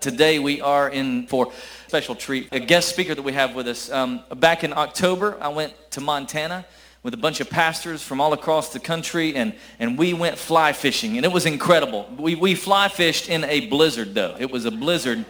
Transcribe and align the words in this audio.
Today 0.00 0.38
we 0.38 0.60
are 0.60 0.88
in 0.88 1.26
for 1.26 1.48
a 1.48 1.88
special 1.88 2.14
treat, 2.14 2.50
a 2.52 2.60
guest 2.60 2.88
speaker 2.88 3.16
that 3.16 3.22
we 3.22 3.32
have 3.32 3.56
with 3.56 3.66
us. 3.66 3.90
Um, 3.90 4.22
back 4.36 4.62
in 4.62 4.72
October, 4.72 5.36
I 5.40 5.48
went 5.48 5.74
to 5.90 6.00
Montana 6.00 6.64
with 7.02 7.14
a 7.14 7.16
bunch 7.16 7.40
of 7.40 7.50
pastors 7.50 8.00
from 8.00 8.20
all 8.20 8.32
across 8.32 8.72
the 8.72 8.78
country, 8.78 9.34
and, 9.34 9.54
and 9.80 9.98
we 9.98 10.14
went 10.14 10.38
fly 10.38 10.72
fishing, 10.72 11.16
and 11.16 11.26
it 11.26 11.32
was 11.32 11.46
incredible. 11.46 12.08
We, 12.16 12.36
we 12.36 12.54
fly 12.54 12.86
fished 12.86 13.28
in 13.28 13.42
a 13.42 13.66
blizzard, 13.66 14.14
though. 14.14 14.36
It 14.38 14.52
was 14.52 14.66
a 14.66 14.70
blizzard, 14.70 15.24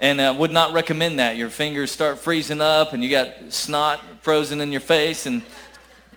and 0.00 0.22
I 0.22 0.28
uh, 0.28 0.34
would 0.38 0.52
not 0.52 0.72
recommend 0.72 1.18
that. 1.18 1.36
Your 1.36 1.50
fingers 1.50 1.90
start 1.90 2.18
freezing 2.18 2.62
up, 2.62 2.94
and 2.94 3.04
you 3.04 3.10
got 3.10 3.52
snot 3.52 4.00
frozen 4.22 4.62
in 4.62 4.72
your 4.72 4.80
face, 4.80 5.26
and 5.26 5.42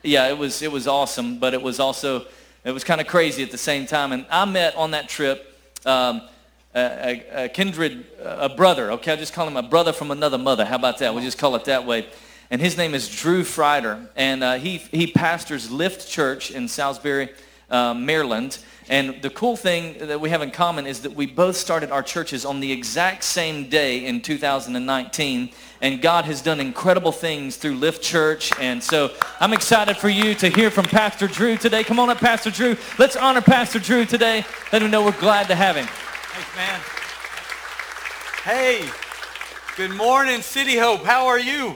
yeah, 0.02 0.30
it 0.30 0.38
was, 0.38 0.62
it 0.62 0.72
was 0.72 0.88
awesome, 0.88 1.40
but 1.40 1.54
it 1.54 1.62
was 1.62 1.82
also, 1.82 2.26
it 2.64 2.72
was 2.72 2.86
kind 2.86 3.02
of 3.02 3.08
crazy 3.08 3.44
at 3.44 3.52
the 3.52 3.58
same 3.58 3.86
time. 3.86 4.14
And 4.14 4.26
I 4.30 4.46
met 4.46 4.78
on 4.78 4.92
that 4.92 5.10
trip 5.10 5.60
um, 5.86 6.22
a, 6.74 7.46
a, 7.46 7.50
kindred, 7.50 8.06
a 8.24 8.50
brother, 8.50 8.92
okay? 8.94 9.12
I'll 9.12 9.18
just 9.18 9.34
call 9.34 9.48
him 9.48 9.58
a 9.58 9.64
brother 9.64 9.94
from 9.94 10.12
another 10.12 10.38
mother. 10.38 10.66
How 10.66 10.76
about 10.76 11.00
that? 11.00 11.14
We'll 11.14 11.24
just 11.24 11.38
call 11.38 11.56
it 11.56 11.66
that 11.66 11.86
way. 11.86 12.08
And 12.50 12.62
his 12.62 12.78
name 12.78 12.94
is 12.94 13.08
Drew 13.08 13.44
Frieder, 13.44 14.08
and 14.16 14.44
uh, 14.44 14.54
he, 14.56 14.78
he 14.78 15.08
pastors 15.08 15.72
Lift 15.72 16.08
Church 16.08 16.52
in 16.52 16.68
Salisbury, 16.68 17.30
uh, 17.70 17.94
Maryland. 17.94 18.58
And 18.90 19.22
the 19.22 19.30
cool 19.30 19.56
thing 19.56 19.96
that 20.00 20.20
we 20.20 20.30
have 20.32 20.42
in 20.42 20.52
common 20.52 20.86
is 20.86 21.02
that 21.04 21.14
we 21.14 21.26
both 21.26 21.56
started 21.56 21.92
our 21.92 22.04
churches 22.04 22.44
on 22.44 22.60
the 22.60 22.70
exact 22.72 23.24
same 23.24 23.70
day 23.70 24.06
in 24.06 24.22
2019. 24.22 25.50
And 25.80 26.02
God 26.02 26.26
has 26.26 26.42
done 26.42 26.60
incredible 26.60 27.14
things 27.14 27.56
through 27.56 27.76
Lift 27.76 28.04
Church. 28.04 28.52
And 28.60 28.84
so 28.84 29.12
I'm 29.40 29.54
excited 29.54 29.96
for 29.96 30.10
you 30.10 30.36
to 30.36 30.50
hear 30.50 30.70
from 30.70 30.86
Pastor 30.86 31.28
Drew 31.28 31.56
today. 31.56 31.86
Come 31.86 32.00
on 32.00 32.10
up, 32.10 32.18
Pastor 32.18 32.52
Drew. 32.52 32.76
Let's 33.00 33.16
honor 33.16 33.42
Pastor 33.42 33.80
Drew 33.80 34.04
today. 34.04 34.44
Let 34.74 34.82
him 34.82 34.92
know 34.92 35.06
we're 35.06 35.20
glad 35.20 35.48
to 35.48 35.56
have 35.56 35.78
him. 35.78 35.88
Thanks, 36.34 36.56
man. 36.56 36.80
Hey, 38.46 38.90
good 39.76 39.92
morning, 39.92 40.42
City 40.42 40.78
Hope. 40.78 41.04
How 41.04 41.28
are 41.28 41.38
you? 41.38 41.76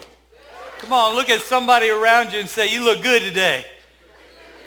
Come 0.78 0.94
on, 0.94 1.14
look 1.14 1.30
at 1.30 1.42
somebody 1.42 1.90
around 1.90 2.32
you 2.32 2.40
and 2.40 2.48
say, 2.48 2.72
you 2.72 2.86
look 2.86 3.04
good 3.04 3.22
today. 3.22 3.66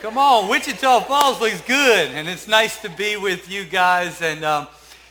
Come 0.02 0.18
on, 0.18 0.50
Wichita 0.50 1.00
Falls 1.04 1.40
looks 1.40 1.62
good, 1.62 2.10
and 2.10 2.28
it's 2.28 2.46
nice 2.46 2.82
to 2.82 2.90
be 2.90 3.16
with 3.16 3.50
you 3.50 3.64
guys, 3.64 4.20
and 4.20 4.44
um, 4.44 4.66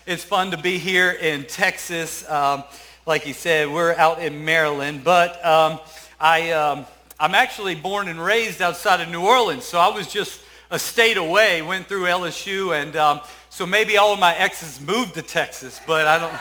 it's 0.05 0.23
fun 0.23 0.51
to 0.51 0.57
be 0.57 0.77
here 0.77 1.09
in 1.09 1.45
Texas. 1.45 2.29
Um, 2.29 2.63
like 3.07 3.25
you 3.25 3.33
said, 3.33 3.71
we're 3.71 3.95
out 3.95 4.21
in 4.21 4.45
Maryland, 4.45 5.03
but 5.03 5.43
um, 5.43 5.79
I, 6.19 6.51
um, 6.51 6.85
I'm 7.19 7.33
actually 7.33 7.73
born 7.73 8.09
and 8.09 8.23
raised 8.23 8.61
outside 8.61 9.01
of 9.01 9.09
New 9.09 9.25
Orleans, 9.25 9.63
so 9.65 9.79
I 9.79 9.87
was 9.87 10.05
just 10.05 10.39
a 10.69 10.77
state 10.77 11.17
away, 11.17 11.63
went 11.63 11.87
through 11.87 12.03
LSU, 12.03 12.79
and 12.79 12.95
um, 12.95 13.21
so 13.57 13.65
maybe 13.65 13.97
all 13.97 14.13
of 14.13 14.19
my 14.19 14.35
exes 14.35 14.79
moved 14.79 15.15
to 15.15 15.23
Texas, 15.23 15.81
but 15.87 16.05
I 16.05 16.19
don't, 16.19 16.33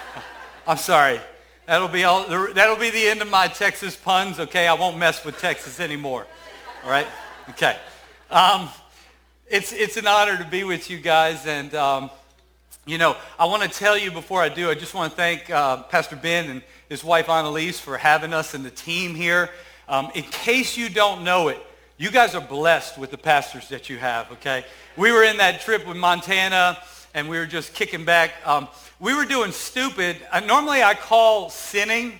I'm 0.66 0.78
sorry. 0.78 1.20
That'll 1.66 1.88
be, 1.88 2.04
all, 2.04 2.26
that'll 2.54 2.78
be 2.78 2.88
the 2.88 3.06
end 3.06 3.20
of 3.20 3.28
my 3.28 3.48
Texas 3.48 3.94
puns, 3.94 4.40
okay? 4.40 4.66
I 4.66 4.72
won't 4.72 4.96
mess 4.96 5.26
with 5.26 5.38
Texas 5.38 5.78
anymore, 5.78 6.26
all 6.82 6.90
right? 6.90 7.06
Okay. 7.50 7.76
Um, 8.30 8.70
it's, 9.46 9.74
it's 9.74 9.98
an 9.98 10.06
honor 10.06 10.38
to 10.38 10.44
be 10.46 10.64
with 10.64 10.88
you 10.88 10.96
guys, 10.96 11.44
and, 11.44 11.74
um, 11.74 12.08
you 12.86 12.96
know, 12.96 13.14
I 13.38 13.44
want 13.44 13.62
to 13.62 13.68
tell 13.68 13.98
you 13.98 14.10
before 14.10 14.40
I 14.40 14.48
do, 14.48 14.70
I 14.70 14.74
just 14.74 14.94
want 14.94 15.12
to 15.12 15.16
thank 15.18 15.50
uh, 15.50 15.82
Pastor 15.82 16.16
Ben 16.16 16.48
and 16.48 16.62
his 16.88 17.04
wife 17.04 17.28
Annalise 17.28 17.78
for 17.78 17.98
having 17.98 18.32
us 18.32 18.54
and 18.54 18.64
the 18.64 18.70
team 18.70 19.14
here. 19.14 19.50
Um, 19.86 20.10
in 20.14 20.22
case 20.22 20.78
you 20.78 20.88
don't 20.88 21.24
know 21.24 21.48
it, 21.48 21.58
you 21.96 22.10
guys 22.10 22.34
are 22.34 22.40
blessed 22.40 22.98
with 22.98 23.10
the 23.12 23.18
pastors 23.18 23.68
that 23.68 23.88
you 23.88 23.98
have, 23.98 24.30
okay? 24.32 24.64
We 24.96 25.12
were 25.12 25.22
in 25.22 25.36
that 25.36 25.60
trip 25.60 25.86
with 25.86 25.96
Montana, 25.96 26.78
and 27.14 27.28
we 27.28 27.38
were 27.38 27.46
just 27.46 27.72
kicking 27.72 28.04
back. 28.04 28.32
Um, 28.44 28.66
we 28.98 29.14
were 29.14 29.24
doing 29.24 29.52
stupid. 29.52 30.16
Uh, 30.32 30.40
normally 30.40 30.82
I 30.82 30.94
call 30.94 31.50
sinning 31.50 32.18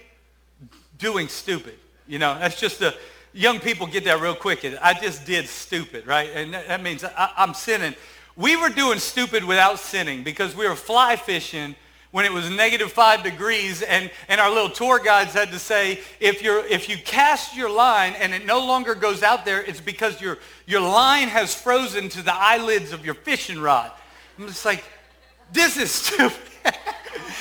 doing 0.99 1.27
stupid. 1.27 1.75
You 2.07 2.21
know, 2.21 2.39
that's 2.39 2.61
just 2.61 2.83
a, 2.83 2.95
young 3.33 3.59
people 3.59 3.89
get 3.89 4.05
that 4.05 4.21
real 4.21 4.37
quick. 4.37 4.65
I 4.81 4.95
just 4.95 5.27
did 5.27 5.49
stupid, 5.49 6.07
right? 6.07 6.31
And 6.33 6.55
that, 6.55 6.69
that 6.69 6.83
means 6.83 7.03
I, 7.03 7.33
I'm 7.37 7.53
sinning. 7.53 7.95
We 8.37 8.57
were 8.57 8.69
doing 8.69 9.01
stupid 9.01 9.43
without 9.43 9.81
sinning 9.81 10.23
because 10.23 10.55
we 10.55 10.69
were 10.69 10.77
fly 10.77 11.17
fishing 11.17 11.75
when 12.15 12.25
it 12.25 12.33
was 12.33 12.49
negative 12.49 12.93
five 12.93 13.25
degrees 13.25 13.83
and, 13.83 14.09
and 14.29 14.41
our 14.41 14.49
little 14.49 14.71
tour 14.71 15.01
guides 15.01 15.33
had 15.33 15.51
to 15.51 15.59
say, 15.59 15.99
if, 16.21 16.45
you're, 16.45 16.65
if 16.67 16.89
you 16.89 16.97
cast 16.97 17.57
your 17.57 17.69
line 17.69 18.13
and 18.21 18.33
it 18.33 18.47
no 18.47 18.65
longer 18.65 18.95
goes 18.95 19.25
out 19.25 19.45
there, 19.45 19.61
it's 19.65 19.81
because 19.81 20.21
your, 20.21 20.39
your 20.65 20.81
line 20.81 21.27
has 21.27 21.57
frozen 21.57 22.09
to 22.11 22.23
the 22.23 22.33
eyelets 22.33 22.93
of 22.93 23.05
your 23.05 23.15
fishing 23.15 23.61
rod. 23.61 23.91
I'm 24.39 24.47
just 24.47 24.65
like, 24.65 24.85
this 25.53 25.77
is 25.77 25.91
stupid. 25.91 26.39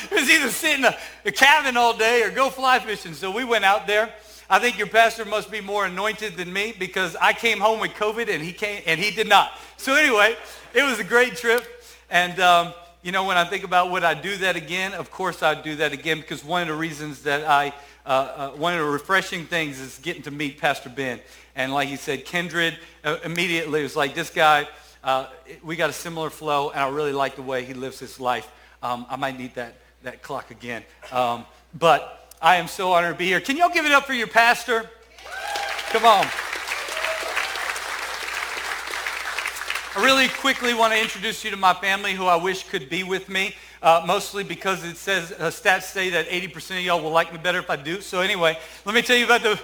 it's 0.09 0.31
either 0.31 0.49
sit 0.49 0.79
in 0.79 0.85
a, 0.85 0.97
a 1.23 1.31
cabin 1.31 1.77
all 1.77 1.95
day 1.95 2.23
or 2.23 2.31
go 2.31 2.49
fly 2.49 2.79
fishing. 2.79 3.13
So 3.13 3.29
we 3.29 3.43
went 3.43 3.65
out 3.65 3.85
there. 3.85 4.11
I 4.49 4.57
think 4.57 4.79
your 4.79 4.87
pastor 4.87 5.23
must 5.23 5.51
be 5.51 5.61
more 5.61 5.85
anointed 5.85 6.35
than 6.35 6.51
me 6.51 6.73
because 6.79 7.15
I 7.21 7.33
came 7.33 7.59
home 7.59 7.79
with 7.79 7.91
COVID 7.91 8.27
and 8.27 8.41
he 8.41 8.51
came 8.51 8.81
and 8.87 8.99
he 8.99 9.11
did 9.11 9.29
not. 9.29 9.51
So 9.77 9.93
anyway, 9.93 10.35
it 10.73 10.81
was 10.81 10.97
a 10.97 11.03
great 11.03 11.35
trip. 11.35 11.63
And 12.09 12.39
um, 12.39 12.73
you 13.03 13.11
know, 13.11 13.25
when 13.25 13.35
I 13.35 13.43
think 13.43 13.65
about 13.65 13.91
would 13.91 14.05
I 14.05 14.13
do 14.13 14.37
that 14.37 14.55
again, 14.55 14.93
of 14.93 15.11
course 15.11 15.43
I'd 15.43 15.61
do 15.61 15.75
that 15.75 15.91
again 15.91 16.21
because 16.21 16.43
one 16.43 16.61
of 16.61 16.69
the 16.69 16.73
reasons 16.73 17.23
that 17.23 17.43
I, 17.43 17.73
uh, 18.05 18.09
uh, 18.09 18.49
one 18.51 18.73
of 18.73 18.79
the 18.79 18.85
refreshing 18.85 19.45
things 19.45 19.79
is 19.79 19.99
getting 19.99 20.21
to 20.23 20.31
meet 20.31 20.57
Pastor 20.57 20.89
Ben. 20.89 21.19
And 21.53 21.73
like 21.73 21.89
he 21.89 21.97
said, 21.97 22.23
kindred, 22.23 22.77
uh, 23.03 23.17
immediately 23.25 23.83
was 23.83 23.97
like, 23.97 24.15
this 24.15 24.29
guy, 24.29 24.69
uh, 25.03 25.27
we 25.61 25.75
got 25.75 25.89
a 25.89 25.93
similar 25.93 26.29
flow 26.29 26.69
and 26.69 26.79
I 26.79 26.87
really 26.89 27.11
like 27.11 27.35
the 27.35 27.41
way 27.41 27.65
he 27.65 27.73
lives 27.73 27.99
his 27.99 28.21
life. 28.21 28.49
Um, 28.81 29.05
I 29.09 29.17
might 29.17 29.37
need 29.37 29.53
that, 29.55 29.75
that 30.03 30.23
clock 30.23 30.49
again. 30.49 30.83
Um, 31.11 31.45
but 31.77 32.33
I 32.41 32.55
am 32.55 32.67
so 32.67 32.93
honored 32.93 33.15
to 33.15 33.19
be 33.19 33.25
here. 33.25 33.41
Can 33.41 33.57
y'all 33.57 33.69
give 33.69 33.85
it 33.85 33.91
up 33.91 34.05
for 34.05 34.13
your 34.13 34.27
pastor? 34.27 34.89
Come 35.91 36.05
on. 36.05 36.25
I 39.95 40.03
really 40.03 40.27
quickly 40.27 40.73
want 40.73 40.91
to 40.93 40.99
introduce 40.99 41.43
you 41.43 41.51
to 41.51 41.57
my 41.57 41.75
family 41.75 42.13
who 42.13 42.25
I 42.25 42.35
wish 42.35 42.63
could 42.63 42.89
be 42.89 43.03
with 43.03 43.29
me, 43.29 43.53
uh, 43.83 44.03
mostly 44.07 44.43
because 44.43 44.83
it 44.83 44.97
says, 44.97 45.31
uh, 45.33 45.51
stats 45.51 45.83
say 45.83 46.09
that 46.09 46.27
80% 46.29 46.79
of 46.79 46.83
y'all 46.83 46.99
will 46.99 47.11
like 47.11 47.31
me 47.31 47.37
better 47.37 47.59
if 47.59 47.69
I 47.69 47.75
do. 47.75 48.01
So 48.01 48.19
anyway, 48.19 48.57
let 48.85 48.95
me 48.95 49.03
tell 49.03 49.15
you 49.15 49.25
about 49.25 49.43
the 49.43 49.59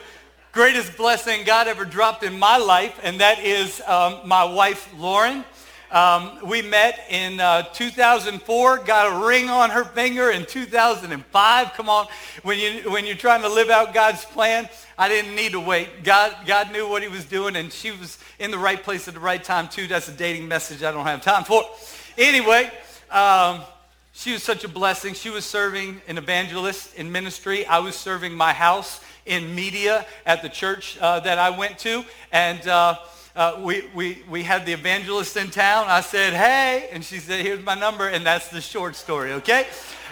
greatest 0.52 0.96
blessing 0.98 1.46
God 1.46 1.68
ever 1.68 1.84
dropped 1.84 2.22
in 2.22 2.38
my 2.38 2.58
life, 2.58 3.00
and 3.02 3.20
that 3.22 3.40
is 3.40 3.82
um, 3.88 4.20
my 4.24 4.44
wife, 4.44 4.88
Lauren. 5.00 5.44
Um, 5.92 6.38
we 6.46 6.62
met 6.62 7.04
in 7.10 7.40
uh, 7.40 7.64
2004, 7.64 8.78
got 8.80 9.12
a 9.12 9.26
ring 9.26 9.50
on 9.50 9.72
her 9.72 9.84
finger 9.84 10.30
in 10.30 10.46
2005. 10.46 11.74
Come 11.74 11.90
on, 11.90 12.06
when, 12.44 12.60
you, 12.60 12.92
when 12.92 13.08
you're 13.08 13.16
trying 13.16 13.42
to 13.42 13.50
live 13.50 13.72
out 13.72 13.92
God's 13.92 14.24
plan, 14.24 14.70
I 15.00 15.10
didn't 15.10 15.34
need 15.34 15.54
to 15.54 15.60
wait. 15.60 16.04
God, 16.04 16.36
God 16.46 16.72
knew 16.72 16.88
what 16.88 17.02
he 17.02 17.08
was 17.08 17.26
doing, 17.26 17.56
and 17.56 17.74
she 17.74 17.90
was 17.90 18.20
in 18.38 18.52
the 18.52 18.58
right 18.60 18.82
place 18.82 19.08
at 19.08 19.16
the 19.16 19.20
right 19.20 19.44
time, 19.44 19.68
too. 19.68 19.88
That's 19.88 20.08
a 20.08 20.12
dating 20.12 20.48
message 20.48 20.84
I 20.84 20.92
don't 20.92 21.08
have 21.08 21.24
time 21.24 21.44
for. 21.44 21.64
Anyway, 22.20 22.72
um, 23.10 23.62
she 24.14 24.34
was 24.34 24.44
such 24.44 24.64
a 24.64 24.70
blessing. 24.70 25.16
She 25.16 25.32
was 25.32 25.44
serving 25.44 26.04
an 26.08 26.20
evangelist 26.20 26.94
in 26.96 27.12
ministry. 27.12 27.66
I 27.66 27.80
was 27.80 27.96
serving 27.96 28.36
my 28.36 28.54
house 28.54 29.02
in 29.26 29.56
media 29.56 30.06
at 30.28 30.44
the 30.44 30.50
church 30.50 31.00
uh, 31.02 31.20
that 31.22 31.40
I 31.40 31.50
went 31.50 31.80
to. 31.80 32.06
And... 32.32 32.68
Uh, 32.68 33.00
uh, 33.40 33.58
we, 33.64 33.86
we, 33.96 34.22
we 34.30 34.44
had 34.44 34.66
the 34.66 34.74
evangelist 34.74 35.38
in 35.38 35.50
town. 35.50 35.86
I 35.88 36.02
said, 36.02 36.34
hey, 36.34 36.90
and 36.92 37.02
she 37.02 37.20
said, 37.20 37.46
here's 37.46 37.64
my 37.64 37.74
number, 37.74 38.10
and 38.10 38.26
that's 38.26 38.50
the 38.50 38.60
short 38.60 38.98
story, 38.98 39.32
okay? 39.32 39.62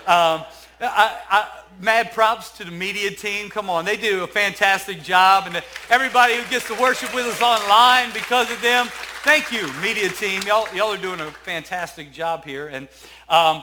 Um, 0.08 0.46
I, 0.80 1.20
I, 1.30 1.50
mad 1.82 2.14
props 2.14 2.52
to 2.52 2.64
the 2.64 2.72
media 2.72 3.12
team. 3.12 3.50
Come 3.50 3.70
on, 3.70 3.84
they 3.84 3.98
do 3.98 4.24
a 4.24 4.28
fantastic 4.28 5.04
job, 5.04 5.44
and 5.46 5.62
everybody 5.90 6.38
who 6.38 6.50
gets 6.50 6.68
to 6.68 6.76
worship 6.76 7.14
with 7.14 7.26
us 7.26 7.42
online 7.42 8.14
because 8.14 8.50
of 8.50 8.62
them. 8.62 8.88
Thank 9.26 9.52
you, 9.52 9.70
media 9.82 10.08
team. 10.08 10.42
Y'all, 10.44 10.74
y'all 10.74 10.94
are 10.94 10.98
doing 10.98 11.20
a 11.20 11.30
fantastic 11.30 12.14
job 12.14 12.46
here. 12.46 12.68
And 12.70 12.88
um, 13.28 13.62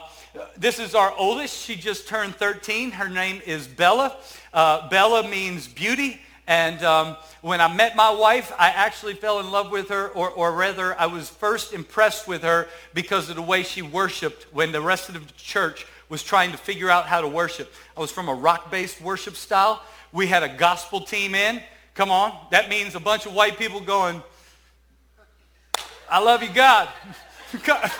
this 0.55 0.77
is 0.77 0.93
our 0.93 1.11
oldest. 1.17 1.57
She 1.65 1.75
just 1.75 2.07
turned 2.07 2.35
13. 2.35 2.91
Her 2.91 3.09
name 3.09 3.41
is 3.47 3.65
Bella. 3.65 4.15
Uh, 4.53 4.87
Bella 4.89 5.27
means 5.27 5.67
beauty. 5.67 6.21
And 6.47 6.83
um, 6.83 7.17
when 7.41 7.59
I 7.59 7.73
met 7.73 7.95
my 7.95 8.11
wife, 8.11 8.51
I 8.59 8.69
actually 8.69 9.15
fell 9.15 9.39
in 9.39 9.49
love 9.51 9.71
with 9.71 9.89
her, 9.89 10.09
or, 10.09 10.29
or 10.29 10.51
rather, 10.51 10.99
I 10.99 11.07
was 11.07 11.29
first 11.29 11.73
impressed 11.73 12.27
with 12.27 12.43
her 12.43 12.67
because 12.93 13.29
of 13.29 13.35
the 13.35 13.41
way 13.41 13.63
she 13.63 13.81
worshiped 13.81 14.43
when 14.53 14.71
the 14.71 14.81
rest 14.81 15.09
of 15.09 15.15
the 15.15 15.33
church 15.33 15.87
was 16.07 16.21
trying 16.21 16.51
to 16.51 16.57
figure 16.57 16.89
out 16.89 17.07
how 17.07 17.21
to 17.21 17.27
worship. 17.27 17.73
I 17.97 17.99
was 17.99 18.11
from 18.11 18.29
a 18.29 18.33
rock-based 18.33 19.01
worship 19.01 19.35
style. 19.35 19.81
We 20.11 20.27
had 20.27 20.43
a 20.43 20.49
gospel 20.49 21.01
team 21.01 21.33
in. 21.33 21.61
Come 21.95 22.11
on. 22.11 22.37
That 22.51 22.69
means 22.69 22.93
a 22.93 22.99
bunch 22.99 23.25
of 23.25 23.33
white 23.33 23.57
people 23.57 23.79
going, 23.79 24.21
I 26.09 26.19
love 26.19 26.43
you, 26.43 26.49
God. 26.53 26.89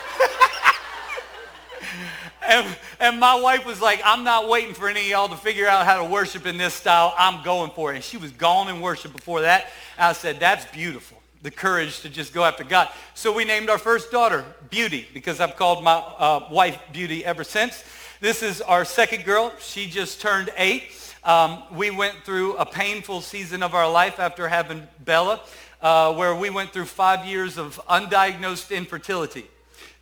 And, 2.48 2.78
and 3.00 3.20
my 3.20 3.40
wife 3.40 3.66
was 3.66 3.82
like, 3.82 4.02
I'm 4.06 4.24
not 4.24 4.48
waiting 4.48 4.74
for 4.74 4.88
any 4.88 5.02
of 5.02 5.08
y'all 5.08 5.30
to 5.30 5.38
figure 5.38 5.68
out 5.68 5.86
how 5.86 5.98
to 6.04 6.06
worship 6.06 6.46
in 6.46 6.58
this 6.58 6.74
style. 6.74 7.14
I'm 7.18 7.44
going 7.44 7.72
for 7.72 7.92
it. 7.92 7.96
And 7.96 8.04
she 8.04 8.18
was 8.18 8.32
gone 8.32 8.68
in 8.68 8.82
worship 8.82 9.14
before 9.14 9.42
that. 9.42 9.72
I 9.98 10.14
said, 10.14 10.40
that's 10.40 10.66
beautiful. 10.66 11.22
The 11.42 11.52
courage 11.52 12.02
to 12.02 12.10
just 12.10 12.34
go 12.34 12.44
after 12.44 12.64
God. 12.64 12.90
So 13.14 13.34
we 13.34 13.46
named 13.46 13.70
our 13.70 13.78
first 13.78 14.12
daughter 14.12 14.46
Beauty 14.70 15.08
because 15.14 15.40
I've 15.40 15.56
called 15.56 15.84
my 15.84 15.94
uh, 15.94 16.48
wife 16.52 16.80
Beauty 16.92 17.24
ever 17.24 17.44
since. 17.44 17.84
This 18.22 18.42
is 18.42 18.62
our 18.62 18.86
second 18.86 19.26
girl. 19.26 19.54
She 19.60 19.88
just 19.88 20.22
turned 20.22 20.50
eight. 20.58 20.84
Um, 21.24 21.64
we 21.72 21.90
went 21.92 22.16
through 22.24 22.56
a 22.58 22.66
painful 22.66 23.22
season 23.22 23.64
of 23.64 23.74
our 23.74 23.90
life 23.90 24.20
after 24.20 24.48
having 24.48 24.88
Bella, 25.04 25.42
uh, 25.82 26.14
where 26.14 26.36
we 26.36 26.50
went 26.50 26.72
through 26.72 26.86
five 26.86 27.26
years 27.26 27.58
of 27.58 27.82
undiagnosed 27.90 28.76
infertility. 28.76 29.46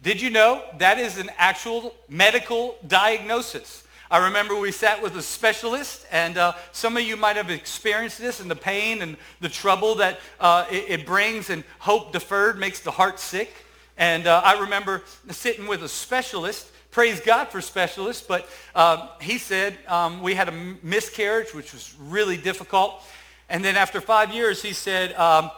Did 0.03 0.21
you 0.21 0.31
know 0.31 0.61
that 0.79 0.99
is 0.99 1.17
an 1.17 1.31
actual 1.37 1.95
medical 2.09 2.75
diagnosis? 2.85 3.85
I 4.11 4.25
remember 4.25 4.53
we 4.53 4.73
sat 4.73 5.01
with 5.01 5.15
a 5.15 5.21
specialist, 5.21 6.05
and 6.11 6.37
uh, 6.37 6.55
some 6.73 6.97
of 6.97 7.03
you 7.03 7.15
might 7.15 7.37
have 7.37 7.49
experienced 7.49 8.19
this 8.19 8.41
and 8.41 8.51
the 8.51 8.55
pain 8.55 9.01
and 9.01 9.15
the 9.39 9.47
trouble 9.47 9.95
that 9.95 10.19
uh, 10.41 10.65
it, 10.69 10.85
it, 10.89 11.05
brings, 11.05 11.49
and 11.49 11.63
hope 11.79 12.11
deferred 12.11 12.59
makes 12.59 12.81
the 12.81 12.91
heart 12.91 13.17
sick. 13.17 13.53
And 13.97 14.27
uh, 14.27 14.41
I 14.43 14.59
remember 14.59 15.03
sitting 15.29 15.67
with 15.67 15.83
a 15.83 15.89
specialist, 15.89 16.67
praise 16.91 17.21
God 17.21 17.47
for 17.47 17.61
specialists, 17.61 18.25
but 18.27 18.49
um, 18.75 19.07
he 19.21 19.37
said 19.37 19.77
um, 19.87 20.21
we 20.21 20.33
had 20.33 20.49
a 20.49 20.75
miscarriage, 20.83 21.53
which 21.53 21.71
was 21.71 21.95
really 21.97 22.35
difficult. 22.35 23.01
And 23.47 23.63
then 23.63 23.77
after 23.77 24.01
five 24.01 24.33
years, 24.33 24.61
he 24.61 24.73
said, 24.73 25.13
um, 25.13 25.49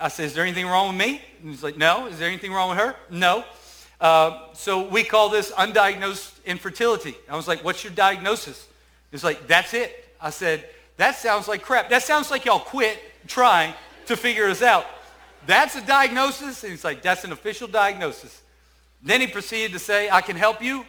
I 0.00 0.08
said, 0.08 0.26
is 0.26 0.34
there 0.34 0.44
anything 0.44 0.66
wrong 0.66 0.88
with 0.88 0.96
me? 0.96 1.22
And 1.40 1.50
he's 1.50 1.62
like, 1.62 1.76
no. 1.76 2.06
Is 2.06 2.18
there 2.18 2.28
anything 2.28 2.52
wrong 2.52 2.70
with 2.70 2.78
her? 2.78 2.96
No. 3.10 3.44
Uh, 4.00 4.48
so 4.52 4.88
we 4.88 5.04
call 5.04 5.28
this 5.28 5.52
undiagnosed 5.52 6.44
infertility. 6.44 7.14
I 7.28 7.36
was 7.36 7.46
like, 7.46 7.62
what's 7.62 7.84
your 7.84 7.92
diagnosis? 7.92 8.66
He's 9.10 9.24
like, 9.24 9.46
that's 9.46 9.72
it. 9.72 10.12
I 10.20 10.30
said, 10.30 10.68
that 10.96 11.16
sounds 11.16 11.48
like 11.48 11.62
crap. 11.62 11.90
That 11.90 12.02
sounds 12.02 12.30
like 12.30 12.44
y'all 12.44 12.58
quit 12.58 12.98
trying 13.26 13.74
to 14.06 14.16
figure 14.16 14.46
us 14.46 14.62
out. 14.62 14.84
That's 15.46 15.76
a 15.76 15.80
diagnosis? 15.80 16.64
And 16.64 16.70
he's 16.72 16.84
like, 16.84 17.02
that's 17.02 17.24
an 17.24 17.32
official 17.32 17.68
diagnosis. 17.68 18.42
Then 19.02 19.20
he 19.20 19.26
proceeded 19.26 19.72
to 19.72 19.78
say, 19.78 20.08
I 20.10 20.20
can 20.22 20.36
help 20.36 20.62
you. 20.62 20.84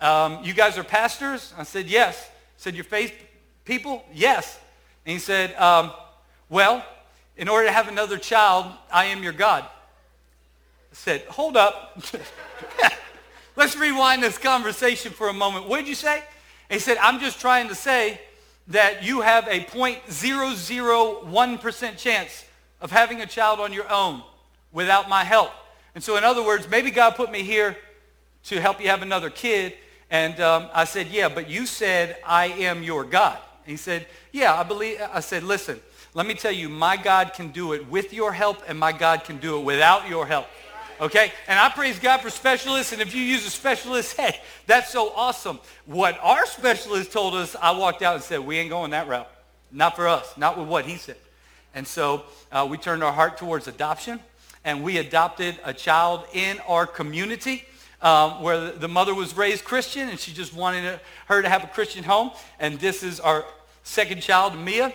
Um, 0.00 0.40
you 0.42 0.52
guys 0.52 0.78
are 0.78 0.84
pastors? 0.84 1.54
I 1.56 1.62
said, 1.62 1.86
yes. 1.86 2.22
He 2.56 2.62
said, 2.62 2.74
your 2.74 2.84
faith 2.84 3.14
people? 3.64 4.04
Yes. 4.12 4.58
And 5.06 5.14
he 5.14 5.18
said, 5.18 5.54
um, 5.56 5.92
well, 6.48 6.84
in 7.36 7.48
order 7.48 7.66
to 7.66 7.72
have 7.72 7.88
another 7.88 8.18
child, 8.18 8.66
I 8.92 9.06
am 9.06 9.22
your 9.22 9.32
God. 9.32 9.64
I 9.64 10.94
said, 10.94 11.22
hold 11.22 11.56
up. 11.56 11.98
Let's 13.56 13.74
rewind 13.76 14.22
this 14.22 14.36
conversation 14.38 15.12
for 15.12 15.28
a 15.28 15.32
moment. 15.32 15.66
What 15.68 15.78
did 15.78 15.88
you 15.88 15.94
say? 15.94 16.22
he 16.70 16.78
said, 16.78 16.96
I'm 16.98 17.18
just 17.20 17.40
trying 17.40 17.68
to 17.68 17.74
say 17.74 18.20
that 18.68 19.02
you 19.02 19.20
have 19.20 19.46
a 19.48 19.60
0.001% 19.60 21.98
chance 21.98 22.46
of 22.80 22.90
having 22.90 23.20
a 23.20 23.26
child 23.26 23.60
on 23.60 23.74
your 23.74 23.92
own 23.92 24.22
without 24.72 25.08
my 25.08 25.24
help. 25.24 25.50
And 25.94 26.02
so 26.02 26.16
in 26.16 26.24
other 26.24 26.42
words, 26.42 26.68
maybe 26.70 26.90
God 26.90 27.14
put 27.14 27.30
me 27.30 27.42
here 27.42 27.76
to 28.44 28.60
help 28.60 28.80
you 28.80 28.88
have 28.88 29.02
another 29.02 29.28
kid. 29.28 29.74
And 30.10 30.40
um, 30.40 30.68
I 30.72 30.84
said, 30.84 31.08
yeah, 31.08 31.28
but 31.28 31.48
you 31.48 31.66
said, 31.66 32.16
I 32.26 32.46
am 32.46 32.82
your 32.82 33.04
God. 33.04 33.38
And 33.64 33.70
he 33.70 33.76
said, 33.76 34.06
yeah, 34.32 34.54
I 34.54 34.62
believe. 34.62 34.98
I 35.12 35.20
said, 35.20 35.42
listen, 35.42 35.80
let 36.14 36.26
me 36.26 36.34
tell 36.34 36.52
you, 36.52 36.68
my 36.68 36.96
God 36.96 37.32
can 37.32 37.48
do 37.52 37.72
it 37.72 37.88
with 37.88 38.12
your 38.12 38.32
help 38.32 38.62
and 38.68 38.78
my 38.78 38.92
God 38.92 39.24
can 39.24 39.38
do 39.38 39.58
it 39.58 39.64
without 39.64 40.08
your 40.08 40.26
help. 40.26 40.46
Okay? 41.00 41.32
And 41.48 41.58
I 41.58 41.70
praise 41.70 41.98
God 41.98 42.20
for 42.20 42.28
specialists. 42.28 42.92
And 42.92 43.00
if 43.00 43.14
you 43.14 43.22
use 43.22 43.46
a 43.46 43.50
specialist, 43.50 44.16
hey, 44.18 44.38
that's 44.66 44.92
so 44.92 45.12
awesome. 45.16 45.58
What 45.86 46.18
our 46.20 46.44
specialist 46.46 47.12
told 47.12 47.34
us, 47.34 47.56
I 47.60 47.70
walked 47.70 48.02
out 48.02 48.14
and 48.14 48.22
said, 48.22 48.40
we 48.40 48.58
ain't 48.58 48.68
going 48.68 48.90
that 48.90 49.08
route. 49.08 49.28
Not 49.70 49.96
for 49.96 50.06
us. 50.06 50.36
Not 50.36 50.58
with 50.58 50.68
what 50.68 50.84
he 50.84 50.96
said. 50.96 51.16
And 51.74 51.86
so 51.86 52.24
uh, 52.50 52.66
we 52.68 52.76
turned 52.76 53.02
our 53.02 53.12
heart 53.12 53.38
towards 53.38 53.66
adoption. 53.66 54.20
And 54.64 54.84
we 54.84 54.98
adopted 54.98 55.58
a 55.64 55.72
child 55.72 56.24
in 56.34 56.58
our 56.68 56.86
community. 56.86 57.64
Um, 58.02 58.42
where 58.42 58.72
the 58.72 58.88
mother 58.88 59.14
was 59.14 59.36
raised 59.36 59.64
Christian 59.64 60.08
and 60.08 60.18
she 60.18 60.32
just 60.32 60.52
wanted 60.52 60.98
her 61.26 61.40
to 61.40 61.48
have 61.48 61.62
a 61.62 61.68
Christian 61.68 62.02
home. 62.02 62.32
And 62.58 62.80
this 62.80 63.04
is 63.04 63.20
our 63.20 63.44
second 63.84 64.22
child, 64.22 64.58
Mia 64.58 64.92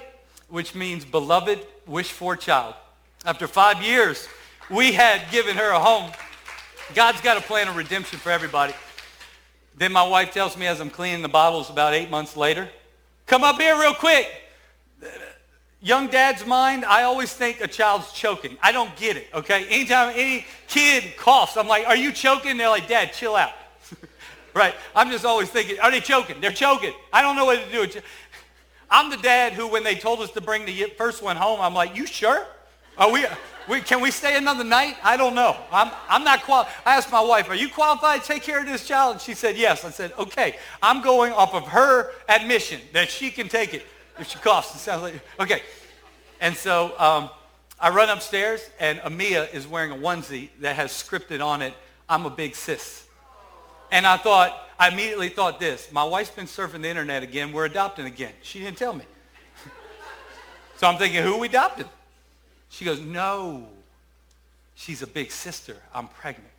which 0.50 0.76
means 0.76 1.06
beloved, 1.06 1.60
wish 1.86 2.12
for 2.12 2.36
child. 2.36 2.76
After 3.26 3.48
five 3.48 3.82
years, 3.82 4.28
we 4.70 4.94
had 4.94 5.30
given 5.32 5.58
her 5.58 5.72
a 5.72 5.80
home. 5.80 6.12
God's 6.94 7.22
got 7.22 7.38
a 7.38 7.42
plan 7.42 7.68
of 7.68 7.76
redemption 7.76 8.20
for 8.20 8.32
everybody. 8.32 8.74
Then 9.76 9.92
my 9.92 10.08
wife 10.08 10.32
tells 10.32 10.58
me 10.58 10.66
as 10.66 10.80
I'm 10.80 10.90
cleaning 10.90 11.22
the 11.22 11.30
bottles 11.30 11.70
about 11.70 11.94
eight 11.94 12.10
months 12.10 12.36
later, 12.36 12.68
come 13.26 13.44
up 13.44 13.60
here 13.60 13.80
real 13.80 13.94
quick. 13.94 14.28
Young 15.80 16.08
dad's 16.08 16.46
mind, 16.46 16.84
I 16.86 17.04
always 17.04 17.32
think 17.32 17.62
a 17.62 17.68
child's 17.68 18.12
choking. 18.12 18.58
I 18.64 18.72
don't 18.72 18.96
get 18.96 19.16
it, 19.16 19.28
okay? 19.34 19.68
Anytime 19.68 20.14
any 20.16 20.46
kid 20.68 21.16
coughs, 21.18 21.56
I'm 21.56 21.68
like, 21.68 21.86
are 21.86 21.96
you 21.96 22.12
choking? 22.12 22.58
They're 22.58 22.70
like, 22.70 22.88
Dad, 22.88 23.14
chill 23.14 23.36
out. 23.36 23.52
right? 24.56 24.74
I'm 24.96 25.12
just 25.12 25.24
always 25.24 25.50
thinking, 25.50 25.80
are 25.80 25.92
they 25.92 26.00
choking? 26.00 26.42
They're 26.42 26.52
choking. 26.52 26.94
I 27.14 27.22
don't 27.22 27.36
know 27.36 27.46
what 27.46 27.64
to 27.64 27.72
do. 27.72 28.02
I'm 28.90 29.10
the 29.10 29.18
dad 29.18 29.54
who, 29.54 29.68
when 29.68 29.84
they 29.84 29.96
told 29.96 30.22
us 30.22 30.32
to 30.32 30.42
bring 30.42 30.66
the 30.66 30.84
first 30.98 31.22
one 31.22 31.36
home, 31.36 31.60
I'm 31.62 31.74
like, 31.74 31.96
you 31.96 32.06
sure? 32.06 32.46
Are 32.98 33.12
we, 33.12 33.26
we, 33.70 33.82
can 33.82 34.02
we 34.02 34.12
stay 34.12 34.38
another 34.38 34.64
night? 34.64 34.96
I 35.04 35.18
don't 35.18 35.36
know. 35.36 35.56
I'm, 35.72 35.92
I'm 36.10 36.24
not 36.24 36.44
qualified. 36.44 36.74
I 36.86 36.96
asked 36.96 37.12
my 37.12 37.22
wife, 37.22 37.50
are 37.50 37.56
you 37.56 37.70
qualified 37.70 38.22
to 38.22 38.28
take 38.28 38.44
care 38.44 38.60
of 38.60 38.66
this 38.66 38.88
child? 38.88 39.14
And 39.14 39.22
she 39.22 39.34
said, 39.34 39.58
yes. 39.58 39.86
I 39.86 39.92
said, 39.92 40.14
okay. 40.18 40.56
I'm 40.82 41.02
going 41.02 41.32
off 41.34 41.54
of 41.54 41.68
her 41.68 42.12
admission 42.28 42.82
that 42.94 43.10
she 43.10 43.30
can 43.30 43.50
take 43.50 43.74
it 43.74 43.86
if 44.20 44.30
she 44.30 44.40
coughs. 44.40 44.74
It 44.74 44.80
sounds 44.80 45.04
like, 45.04 45.16
okay. 45.40 45.62
And 46.42 46.56
so 46.56 46.94
um, 46.98 47.30
I 47.80 47.90
run 47.90 48.10
upstairs, 48.10 48.68
and 48.80 49.00
Amia 49.00 49.54
is 49.54 49.68
wearing 49.68 49.92
a 49.92 49.96
onesie 49.96 50.50
that 50.62 50.76
has 50.76 50.92
scripted 50.92 51.44
on 51.44 51.62
it, 51.62 51.74
I'm 52.10 52.26
a 52.26 52.30
big 52.30 52.56
sis. 52.56 53.07
And 53.92 54.06
I 54.06 54.18
thought, 54.18 54.58
I 54.80 54.90
immediately 54.90 55.30
thought 55.30 55.60
this. 55.60 55.92
My 55.92 56.04
wife's 56.04 56.30
been 56.30 56.46
surfing 56.46 56.82
the 56.82 56.90
internet 56.90 57.24
again. 57.24 57.52
We're 57.52 57.66
adopting 57.66 58.06
again. 58.06 58.34
She 58.42 58.60
didn't 58.60 58.78
tell 58.78 58.94
me. 58.94 59.06
so 60.78 60.88
I'm 60.88 60.98
thinking, 60.98 61.24
who 61.24 61.38
we 61.38 61.48
adopting? 61.48 61.88
She 62.70 62.86
goes, 62.86 63.00
no. 63.00 63.68
She's 64.76 65.02
a 65.02 65.08
big 65.08 65.32
sister. 65.32 65.76
I'm 65.94 66.08
pregnant. 66.08 66.52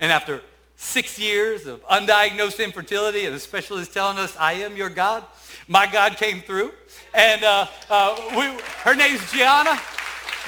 And 0.00 0.12
after 0.12 0.42
six 0.76 1.18
years 1.18 1.66
of 1.66 1.84
undiagnosed 1.88 2.62
infertility 2.62 3.24
and 3.24 3.34
the 3.34 3.40
specialist 3.40 3.92
telling 3.92 4.18
us, 4.18 4.36
I 4.38 4.54
am 4.54 4.76
your 4.76 4.90
God, 4.90 5.24
my 5.66 5.86
God 5.90 6.16
came 6.16 6.40
through. 6.40 6.72
And 7.14 7.42
uh, 7.42 7.66
uh, 7.88 8.16
we, 8.36 8.62
her 8.82 8.94
name's 8.94 9.30
Gianna 9.32 9.80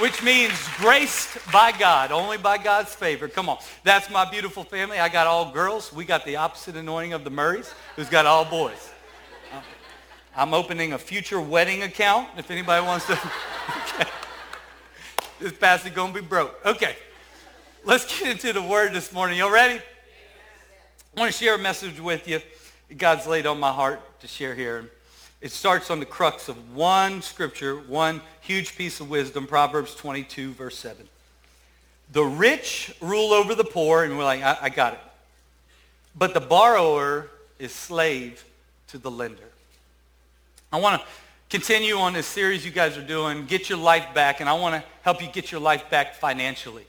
which 0.00 0.22
means 0.22 0.52
graced 0.76 1.38
by 1.52 1.72
God, 1.72 2.10
only 2.10 2.38
by 2.38 2.58
God's 2.58 2.94
favor. 2.94 3.28
Come 3.28 3.48
on. 3.48 3.58
That's 3.84 4.10
my 4.10 4.28
beautiful 4.28 4.64
family. 4.64 4.98
I 4.98 5.08
got 5.08 5.26
all 5.26 5.52
girls. 5.52 5.92
We 5.92 6.04
got 6.04 6.24
the 6.24 6.36
opposite 6.36 6.76
anointing 6.76 7.12
of 7.12 7.22
the 7.24 7.30
Murrays, 7.30 7.72
who's 7.96 8.08
got 8.08 8.26
all 8.26 8.44
boys. 8.44 8.90
I'm 10.34 10.54
opening 10.54 10.92
a 10.92 10.98
future 10.98 11.40
wedding 11.40 11.82
account 11.82 12.28
if 12.36 12.50
anybody 12.50 12.84
wants 12.84 13.06
to. 13.06 13.18
This 15.40 15.54
pastor 15.54 15.88
going 15.88 16.12
to 16.12 16.20
be 16.20 16.26
broke. 16.26 16.54
Okay. 16.66 16.94
Let's 17.82 18.20
get 18.20 18.30
into 18.30 18.52
the 18.52 18.60
word 18.60 18.92
this 18.92 19.10
morning. 19.10 19.38
Y'all 19.38 19.50
ready? 19.50 19.80
I 21.16 21.20
want 21.20 21.32
to 21.32 21.38
share 21.38 21.54
a 21.54 21.58
message 21.58 21.98
with 21.98 22.28
you. 22.28 22.40
God's 22.94 23.26
laid 23.26 23.46
on 23.46 23.58
my 23.58 23.72
heart 23.72 24.02
to 24.20 24.28
share 24.28 24.54
here. 24.54 24.90
It 25.40 25.52
starts 25.52 25.90
on 25.90 26.00
the 26.00 26.06
crux 26.06 26.48
of 26.48 26.74
one 26.74 27.22
scripture, 27.22 27.76
one 27.76 28.20
huge 28.42 28.76
piece 28.76 29.00
of 29.00 29.08
wisdom, 29.08 29.46
Proverbs 29.46 29.94
22, 29.94 30.52
verse 30.52 30.78
7. 30.78 31.08
The 32.12 32.24
rich 32.24 32.94
rule 33.00 33.32
over 33.32 33.54
the 33.54 33.64
poor, 33.64 34.04
and 34.04 34.18
we're 34.18 34.24
like, 34.24 34.42
I, 34.42 34.58
I 34.62 34.68
got 34.68 34.94
it. 34.94 35.00
But 36.14 36.34
the 36.34 36.40
borrower 36.40 37.28
is 37.58 37.72
slave 37.72 38.44
to 38.88 38.98
the 38.98 39.10
lender. 39.10 39.42
I 40.72 40.78
want 40.78 41.00
to 41.00 41.06
continue 41.48 41.96
on 41.96 42.12
this 42.12 42.26
series 42.26 42.64
you 42.64 42.70
guys 42.70 42.98
are 42.98 43.02
doing, 43.02 43.46
Get 43.46 43.68
Your 43.68 43.78
Life 43.78 44.12
Back, 44.12 44.40
and 44.40 44.48
I 44.48 44.54
want 44.54 44.74
to 44.74 44.88
help 45.02 45.22
you 45.22 45.28
get 45.28 45.50
your 45.50 45.60
life 45.60 45.88
back 45.88 46.16
financially. 46.16 46.84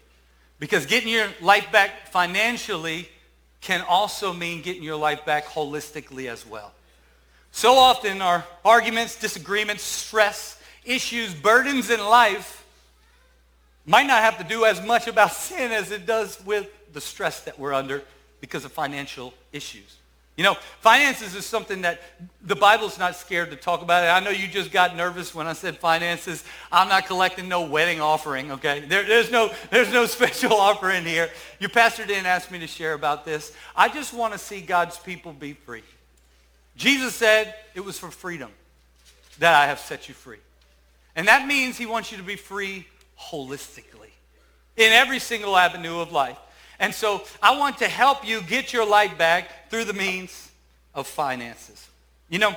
Because 0.60 0.86
getting 0.86 1.10
your 1.10 1.28
life 1.40 1.72
back 1.72 2.08
financially 2.10 3.08
can 3.62 3.82
also 3.82 4.34
mean 4.34 4.62
getting 4.62 4.84
your 4.84 4.98
life 4.98 5.26
back 5.26 5.46
holistically 5.46 6.30
as 6.30 6.46
well. 6.46 6.74
So 7.52 7.76
often 7.76 8.22
our 8.22 8.46
arguments, 8.64 9.16
disagreements, 9.18 9.84
stress, 9.84 10.62
issues, 10.86 11.34
burdens 11.34 11.90
in 11.90 12.00
life 12.00 12.66
might 13.86 14.08
not 14.08 14.24
have 14.24 14.38
to 14.38 14.44
do 14.44 14.66
as 14.66 14.84
much 14.86 15.08
about 15.08 15.32
sin 15.34 15.72
as 15.72 15.92
it 15.92 16.06
does 16.06 16.44
with 16.46 16.70
the 16.94 17.02
stress 17.02 17.42
that 17.42 17.60
we're 17.60 17.74
under 17.74 18.04
because 18.40 18.66
of 18.66 18.72
financial 18.72 19.34
issues. 19.52 19.98
You 20.38 20.46
know, 20.46 20.56
finances 20.80 21.36
is 21.36 21.46
something 21.46 21.82
that 21.82 22.02
the 22.42 22.56
Bible's 22.56 22.98
not 22.98 23.16
scared 23.16 23.52
to 23.52 23.58
talk 23.58 23.82
about. 23.82 24.04
It. 24.04 24.08
I 24.08 24.22
know 24.22 24.30
you 24.32 24.48
just 24.48 24.72
got 24.72 24.96
nervous 24.96 25.36
when 25.36 25.46
I 25.46 25.54
said 25.54 25.78
finances. 25.78 26.44
I'm 26.72 26.88
not 26.88 27.06
collecting 27.06 27.50
no 27.50 27.64
wedding 27.66 28.00
offering, 28.00 28.52
okay? 28.54 28.80
There, 28.80 29.04
there's, 29.04 29.30
no, 29.30 29.52
there's 29.70 29.92
no 29.92 30.06
special 30.08 30.54
offering 30.54 31.04
here. 31.04 31.30
Your 31.60 31.70
pastor 31.70 32.06
didn't 32.06 32.28
ask 32.28 32.50
me 32.50 32.60
to 32.60 32.68
share 32.68 32.94
about 32.94 33.26
this. 33.26 33.54
I 33.76 33.90
just 33.90 34.14
want 34.14 34.32
to 34.34 34.40
see 34.40 34.62
God's 34.62 34.98
people 34.98 35.34
be 35.34 35.54
free. 35.54 35.84
Jesus 36.76 37.16
said 37.16 37.56
it 37.74 37.82
was 37.82 38.00
for 38.00 38.10
freedom 38.10 38.52
that 39.40 39.54
I 39.54 39.68
have 39.68 39.80
set 39.80 40.08
you 40.08 40.14
free. 40.14 40.40
And 41.16 41.28
that 41.28 41.48
means 41.48 41.78
he 41.78 41.86
wants 41.86 42.12
you 42.12 42.18
to 42.18 42.24
be 42.24 42.36
free 42.36 42.88
holistically 43.20 44.12
in 44.78 44.92
every 44.92 45.20
single 45.20 45.58
avenue 45.58 46.00
of 46.00 46.12
life. 46.12 46.38
And 46.80 46.94
so 46.94 47.24
I 47.42 47.58
want 47.58 47.78
to 47.80 47.88
help 47.88 48.28
you 48.28 48.42
get 48.42 48.74
your 48.74 48.86
life 48.86 49.18
back 49.18 49.70
through 49.70 49.86
the 49.86 49.94
means 49.94 50.50
of 50.96 51.08
finances. 51.08 51.88
You 52.30 52.40
know, 52.40 52.56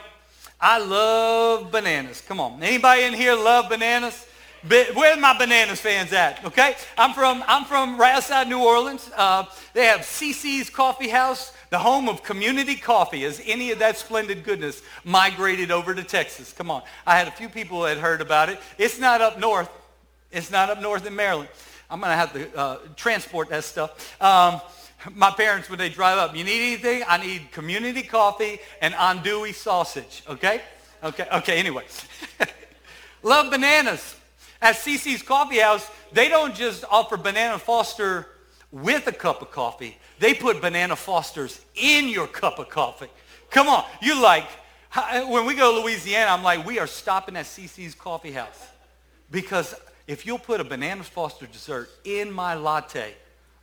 I 0.60 0.78
love 0.78 1.70
bananas. 1.70 2.22
Come 2.22 2.40
on. 2.40 2.62
Anybody 2.62 3.02
in 3.02 3.12
here 3.12 3.34
love 3.34 3.68
bananas? 3.68 4.26
Where 4.66 5.12
are 5.12 5.20
my 5.20 5.36
bananas 5.36 5.80
fans 5.80 6.12
at? 6.14 6.42
Okay, 6.42 6.74
I'm 6.96 7.12
from 7.12 7.44
I'm 7.46 7.66
from 7.66 7.98
right 7.98 8.14
outside 8.14 8.48
New 8.48 8.64
Orleans. 8.64 9.10
Uh, 9.14 9.44
they 9.74 9.84
have 9.84 10.00
CC's 10.00 10.70
Coffee 10.70 11.10
House, 11.10 11.52
the 11.74 11.78
home 11.80 12.08
of 12.08 12.22
community 12.22 12.76
coffee. 12.76 13.24
As 13.24 13.42
any 13.44 13.72
of 13.72 13.80
that 13.80 13.96
splendid 13.96 14.44
goodness 14.44 14.80
migrated 15.02 15.72
over 15.72 15.92
to 15.92 16.04
Texas? 16.04 16.52
Come 16.52 16.70
on, 16.70 16.84
I 17.04 17.18
had 17.18 17.26
a 17.26 17.32
few 17.32 17.48
people 17.48 17.80
that 17.80 17.98
heard 17.98 18.20
about 18.20 18.48
it. 18.48 18.60
It's 18.78 19.00
not 19.00 19.20
up 19.20 19.40
north. 19.40 19.68
It's 20.30 20.52
not 20.52 20.70
up 20.70 20.80
north 20.80 21.04
in 21.04 21.16
Maryland. 21.16 21.48
I'm 21.90 22.00
gonna 22.00 22.14
have 22.14 22.32
to 22.34 22.56
uh, 22.56 22.78
transport 22.94 23.48
that 23.48 23.64
stuff. 23.64 24.22
Um, 24.22 24.60
my 25.16 25.32
parents, 25.32 25.68
when 25.68 25.80
they 25.80 25.88
drive 25.88 26.16
up, 26.16 26.36
you 26.36 26.44
need 26.44 26.64
anything? 26.74 27.02
I 27.08 27.16
need 27.16 27.50
community 27.50 28.04
coffee 28.04 28.60
and 28.80 28.94
andouille 28.94 29.52
sausage. 29.52 30.22
Okay, 30.28 30.60
okay, 31.02 31.26
okay. 31.32 31.58
Anyway, 31.58 31.82
love 33.24 33.50
bananas. 33.50 34.14
At 34.62 34.76
CC's 34.76 35.22
Coffee 35.22 35.58
House, 35.58 35.90
they 36.12 36.28
don't 36.28 36.54
just 36.54 36.84
offer 36.88 37.16
Banana 37.16 37.58
Foster 37.58 38.28
with 38.70 39.08
a 39.08 39.12
cup 39.12 39.42
of 39.42 39.50
coffee. 39.50 39.98
They 40.18 40.34
put 40.34 40.60
Banana 40.60 40.96
Fosters 40.96 41.60
in 41.74 42.08
your 42.08 42.26
cup 42.26 42.58
of 42.58 42.68
coffee. 42.68 43.08
Come 43.50 43.68
on. 43.68 43.84
You 44.00 44.20
like, 44.20 44.46
when 45.28 45.46
we 45.46 45.54
go 45.54 45.74
to 45.74 45.80
Louisiana, 45.80 46.30
I'm 46.30 46.42
like, 46.42 46.64
we 46.64 46.78
are 46.78 46.86
stopping 46.86 47.36
at 47.36 47.46
CC's 47.46 47.94
Coffee 47.94 48.32
House. 48.32 48.66
Because 49.30 49.74
if 50.06 50.26
you'll 50.26 50.38
put 50.38 50.60
a 50.60 50.64
Banana 50.64 51.02
Foster 51.02 51.46
dessert 51.46 51.88
in 52.04 52.30
my 52.30 52.54
latte, 52.54 53.14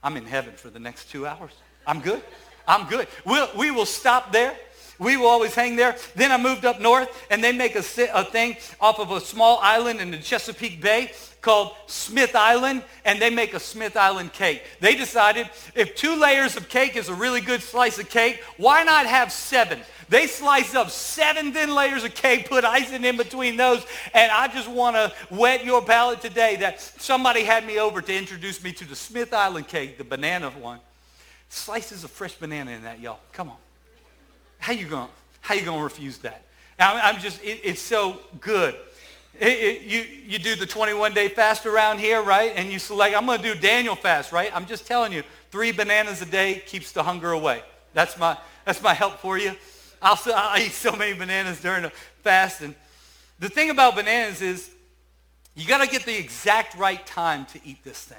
I'm 0.03 0.17
in 0.17 0.25
heaven 0.25 0.53
for 0.55 0.70
the 0.70 0.79
next 0.79 1.10
two 1.10 1.25
hours. 1.25 1.51
I'm 1.86 2.01
good. 2.01 2.22
I'm 2.67 2.88
good. 2.88 3.08
We'll, 3.25 3.50
we 3.58 3.72
will 3.72 3.86
stop 3.86 4.31
there. 4.31 4.55
We 5.00 5.17
will 5.17 5.27
always 5.27 5.55
hang 5.55 5.75
there. 5.75 5.95
Then 6.15 6.31
I 6.31 6.38
moved 6.38 6.65
up 6.65 6.79
north, 6.79 7.10
and 7.29 7.43
they 7.43 7.51
make 7.51 7.75
a, 7.75 7.83
a 8.13 8.24
thing 8.24 8.57
off 8.79 9.00
of 9.00 9.12
a 9.12 9.19
small 9.21 9.60
island 9.62 10.00
in 10.00 10.12
the 10.12 10.17
Chesapeake 10.17 10.81
Bay 10.81 11.12
called 11.41 11.74
Smith 11.88 12.36
Island, 12.36 12.83
and 13.03 13.19
they 13.19 13.29
make 13.29 13.53
a 13.53 13.60
Smith 13.60 13.98
Island 13.98 14.31
cake. 14.31 14.63
They 14.79 14.95
decided 14.95 15.50
if 15.75 15.95
two 15.95 16.15
layers 16.15 16.55
of 16.55 16.69
cake 16.69 16.95
is 16.95 17.10
a 17.10 17.13
really 17.13 17.41
good 17.41 17.63
slice 17.63 17.98
of 18.00 18.10
cake, 18.10 18.43
why 18.57 18.83
not 18.83 19.07
have 19.07 19.31
seven? 19.31 19.79
They 20.07 20.27
slice 20.27 20.75
up 20.75 20.89
seven 20.89 21.53
thin 21.53 21.74
layers 21.74 22.03
of 22.03 22.13
cake, 22.13 22.50
put 22.50 22.63
icing 22.63 23.05
in 23.05 23.17
between 23.17 23.57
those, 23.57 23.83
and 24.13 24.31
I 24.31 24.48
just 24.50 24.69
want 24.69 24.95
to 24.98 25.13
whet 25.33 25.65
your 25.65 25.81
palate 25.81 26.21
today 26.21 26.57
that 26.57 26.81
somebody 26.81 27.43
had 27.43 27.65
me 27.65 27.79
over 27.79 28.01
to 28.01 28.15
introduce 28.15 28.63
me 28.63 28.71
to 28.74 28.86
the 28.86 28.95
Smith 28.95 29.33
Island 29.33 29.67
cake, 29.67 29.98
the 29.98 30.03
banana 30.03 30.50
one. 30.50 30.79
Slices 31.50 32.03
of 32.03 32.12
fresh 32.12 32.36
banana 32.36 32.71
in 32.71 32.83
that, 32.83 33.00
y'all. 33.00 33.19
Come 33.33 33.50
on. 33.50 33.57
How 34.62 34.74
you 34.74 34.86
going? 34.86 35.10
How 35.41 35.56
you 35.56 35.65
going 35.65 35.80
to 35.80 35.84
refuse 35.84 36.20
that? 36.20 36.44
I'm, 36.77 37.20
just, 37.20 37.44
it, 37.44 37.62
it's 37.63 37.82
so 37.82 38.20
good. 38.39 38.75
It, 39.39 39.48
it, 39.48 39.82
you, 39.82 40.06
you 40.27 40.38
do 40.38 40.56
the 40.56 40.68
21 40.68 41.15
day 41.15 41.30
fast 41.30 41.65
around 41.65 42.00
here, 42.00 42.22
right? 42.22 42.53
And 42.56 42.72
you 42.72 42.77
select, 42.77 43.18
I'm 43.18 43.25
going 43.25 43.41
to 43.41 43.53
do 43.56 43.60
Daniel 43.60 43.96
fast, 43.96 44.32
right? 44.32 44.56
I'm 44.56 44.68
just 44.68 44.86
telling 44.86 45.13
you, 45.13 45.24
three 45.50 45.72
bananas 45.72 46.22
a 46.22 46.27
day 46.27 46.62
keeps 46.68 46.91
the 46.91 47.01
hunger 47.01 47.32
away. 47.32 47.63
That's 47.94 48.20
my, 48.20 48.38
that's 48.63 48.82
my 48.84 48.94
help 48.94 49.18
for 49.18 49.36
you. 49.36 49.56
I'll, 50.00 50.20
I'll 50.27 50.62
eat 50.62 50.74
so 50.74 50.91
many 50.91 51.18
bananas 51.18 51.60
during 51.60 51.82
the 51.82 51.89
fast. 52.24 52.62
And 52.62 52.75
the 53.39 53.50
thing 53.50 53.72
about 53.72 53.96
bananas 53.96 54.44
is 54.44 54.70
you 55.56 55.68
got 55.68 55.84
to 55.84 55.89
get 55.89 56.06
the 56.06 56.15
exact 56.15 56.77
right 56.77 57.03
time 57.08 57.48
to 57.48 57.60
eat 57.65 57.84
this 57.84 58.03
thing. 58.03 58.18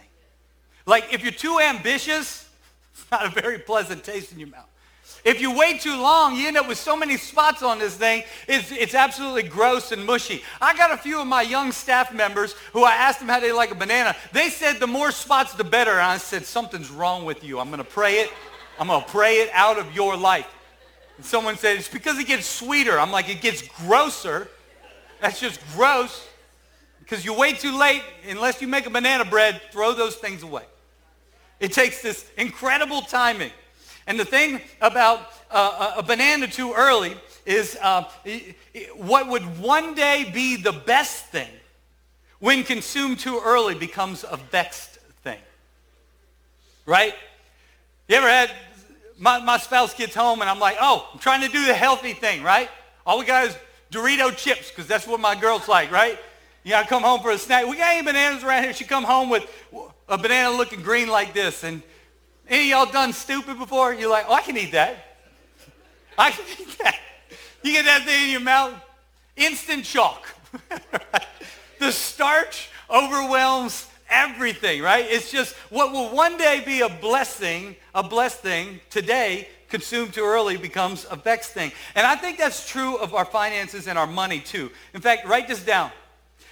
Like 0.87 1.15
if 1.15 1.23
you're 1.23 1.31
too 1.31 1.61
ambitious, 1.61 2.49
it's 2.95 3.09
not 3.13 3.27
a 3.27 3.41
very 3.41 3.59
pleasant 3.59 4.03
taste 4.03 4.33
in 4.33 4.41
your 4.41 4.49
mouth. 4.49 4.67
If 5.25 5.41
you 5.41 5.57
wait 5.57 5.81
too 5.81 5.97
long, 5.97 6.35
you 6.35 6.49
end 6.49 6.57
up 6.57 6.67
with 6.67 6.79
so 6.79 6.97
many 6.97 7.17
spots 7.17 7.62
on 7.62 7.79
this 7.79 7.95
thing, 7.95 8.25
it's, 8.49 8.73
it's 8.73 8.95
absolutely 8.95 9.45
gross 9.45 9.93
and 9.93 10.05
mushy. 10.05 10.43
I 10.61 10.76
got 10.76 10.91
a 10.91 10.97
few 10.97 11.21
of 11.21 11.29
my 11.29 11.43
young 11.43 11.71
staff 11.71 12.12
members 12.12 12.55
who 12.73 12.83
I 12.83 12.93
asked 12.95 13.21
them 13.21 13.29
how 13.29 13.38
they 13.38 13.52
like 13.52 13.71
a 13.71 13.76
banana. 13.76 14.17
They 14.33 14.49
said 14.49 14.81
the 14.81 14.88
more 14.88 15.12
spots, 15.12 15.55
the 15.55 15.62
better. 15.62 15.93
And 15.93 16.00
I 16.00 16.19
said, 16.19 16.45
something's 16.45 16.91
wrong 16.91 17.25
with 17.25 17.45
you. 17.45 17.61
I'm 17.61 17.69
going 17.69 17.79
to 17.79 17.85
pray 17.85 18.17
it. 18.17 18.31
I'm 18.81 18.88
going 18.88 19.02
to 19.02 19.09
pray 19.09 19.37
it 19.37 19.50
out 19.52 19.79
of 19.79 19.95
your 19.95 20.17
life. 20.17 20.49
And 21.17 21.25
someone 21.25 21.57
said, 21.57 21.76
it's 21.76 21.88
because 21.88 22.19
it 22.19 22.26
gets 22.26 22.47
sweeter. 22.47 22.99
I'm 22.99 23.12
like, 23.12 23.29
it 23.29 23.41
gets 23.41 23.62
grosser. 23.62 24.49
That's 25.21 25.38
just 25.38 25.61
gross. 25.76 26.26
Because 26.99 27.25
you 27.25 27.33
wait 27.33 27.61
too 27.61 27.79
late, 27.79 28.02
unless 28.29 28.61
you 28.61 28.67
make 28.67 28.87
a 28.87 28.91
banana 28.91 29.25
bread, 29.25 29.61
throw 29.71 29.93
those 29.93 30.17
things 30.17 30.43
away. 30.43 30.64
It 31.61 31.73
takes 31.73 32.02
this 32.02 32.29
incredible 32.37 33.02
timing. 33.02 33.52
And 34.06 34.18
the 34.18 34.25
thing 34.25 34.61
about 34.80 35.32
uh, 35.50 35.94
a 35.97 36.02
banana 36.02 36.49
too 36.49 36.73
early 36.76 37.14
is 37.44 37.76
uh, 37.80 38.04
what 38.97 39.28
would 39.28 39.59
one 39.59 39.94
day 39.94 40.30
be 40.32 40.56
the 40.56 40.73
best 40.73 41.26
thing 41.26 41.49
when 42.38 42.64
consumed 42.64 43.21
too 43.21 43.40
early 43.44 43.75
becomes 43.75 44.25
a 44.28 44.37
vexed 44.37 44.99
thing. 45.23 45.38
Right? 46.87 47.14
You 48.09 48.16
ever 48.16 48.28
had, 48.28 48.50
my, 49.16 49.38
my 49.38 49.59
spouse 49.59 49.94
gets 49.94 50.14
home 50.14 50.40
and 50.40 50.50
I'm 50.50 50.59
like, 50.59 50.76
oh, 50.80 51.09
I'm 51.12 51.21
trying 51.21 51.42
to 51.42 51.49
do 51.49 51.64
the 51.66 51.75
healthy 51.75 52.12
thing, 52.12 52.42
right? 52.42 52.68
All 53.06 53.21
we 53.21 53.25
got 53.25 53.47
is 53.47 53.56
Dorito 53.92 54.37
chips 54.37 54.71
because 54.71 54.88
that's 54.88 55.06
what 55.06 55.21
my 55.21 55.35
girl's 55.35 55.68
like, 55.68 55.92
right? 55.92 56.18
You 56.64 56.71
gotta 56.71 56.88
come 56.88 57.02
home 57.04 57.21
for 57.21 57.30
a 57.30 57.38
snack. 57.38 57.66
We 57.66 57.76
got 57.76 57.92
any 57.92 58.04
bananas 58.04 58.42
around 58.42 58.64
here? 58.64 58.73
She 58.73 58.85
come 58.85 59.04
home 59.04 59.28
with 59.28 59.44
a 60.09 60.18
banana 60.18 60.50
looking 60.50 60.82
green 60.82 61.09
like 61.09 61.32
this 61.35 61.62
and 61.62 61.82
any 62.52 62.64
of 62.64 62.68
y'all 62.68 62.92
done 62.92 63.14
stupid 63.14 63.59
before? 63.59 63.94
You're 63.94 64.11
like, 64.11 64.26
oh, 64.28 64.35
I 64.35 64.42
can 64.42 64.59
eat 64.59 64.73
that. 64.73 65.16
I 66.18 66.30
can 66.30 66.44
eat 66.61 66.78
that. 66.82 66.99
You 67.62 67.73
get 67.73 67.87
that 67.87 68.02
thing 68.02 68.25
in 68.25 68.30
your 68.30 68.40
mouth, 68.40 68.75
instant 69.37 69.87
shock. 69.87 70.26
the 71.78 71.90
starch 71.90 72.68
overwhelms 72.90 73.88
everything, 74.11 74.82
right? 74.82 75.06
It's 75.09 75.32
just 75.32 75.54
what 75.71 75.92
will 75.92 76.14
one 76.14 76.37
day 76.37 76.62
be 76.64 76.82
a 76.82 76.90
blessing, 76.90 77.75
a 77.94 78.02
blessed 78.02 78.40
thing, 78.40 78.80
today 78.90 79.49
consumed 79.71 80.12
too 80.12 80.25
early 80.25 80.59
becomes 80.59 81.06
a 81.11 81.16
vexed 81.16 81.52
thing. 81.52 81.73
And 81.94 82.06
I 82.06 82.16
think 82.16 82.37
that's 82.37 82.68
true 82.68 82.99
of 82.99 83.14
our 83.14 83.25
finances 83.25 83.88
and 83.88 83.99
our 83.99 84.06
money 84.06 84.40
too. 84.40 84.71
In 84.92 85.00
fact, 85.00 85.26
write 85.26 85.49
this 85.49 85.64
down. 85.64 85.90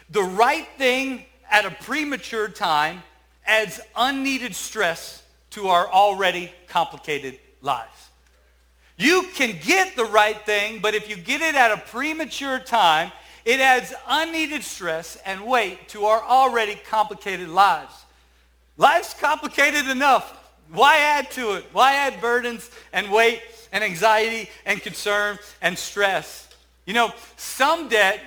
The 0.09 0.23
right 0.23 0.67
thing 0.79 1.27
at 1.51 1.67
a 1.67 1.71
premature 1.71 2.49
time 2.49 3.03
adds 3.45 3.79
unneeded 3.95 4.55
stress 4.55 5.23
to 5.51 5.69
our 5.69 5.89
already 5.89 6.53
complicated 6.69 7.39
lives. 7.61 8.09
You 8.97 9.25
can 9.35 9.57
get 9.63 9.97
the 9.97 10.05
right 10.05 10.39
thing, 10.45 10.81
but 10.81 10.95
if 10.95 11.09
you 11.09 11.17
get 11.17 11.41
it 11.41 11.55
at 11.55 11.73
a 11.73 11.79
premature 11.79 12.59
time, 12.59 13.13
it 13.45 13.59
adds 13.59 13.95
unneeded 14.07 14.63
stress 14.63 15.17
and 15.25 15.47
weight 15.47 15.89
to 15.89 16.05
our 16.05 16.23
already 16.23 16.75
complicated 16.75 17.49
lives. 17.49 17.95
Life's 18.77 19.15
complicated 19.15 19.89
enough. 19.89 20.37
Why 20.71 20.99
add 20.99 21.31
to 21.33 21.55
it? 21.55 21.65
Why 21.73 21.95
add 21.95 22.21
burdens 22.21 22.71
and 22.93 23.11
weight 23.11 23.41
and 23.73 23.83
anxiety 23.83 24.51
and 24.67 24.81
concern 24.81 25.39
and 25.63 25.79
stress? 25.79 26.49
You 26.85 26.95
know, 26.95 27.13
some 27.37 27.89
debt 27.89 28.21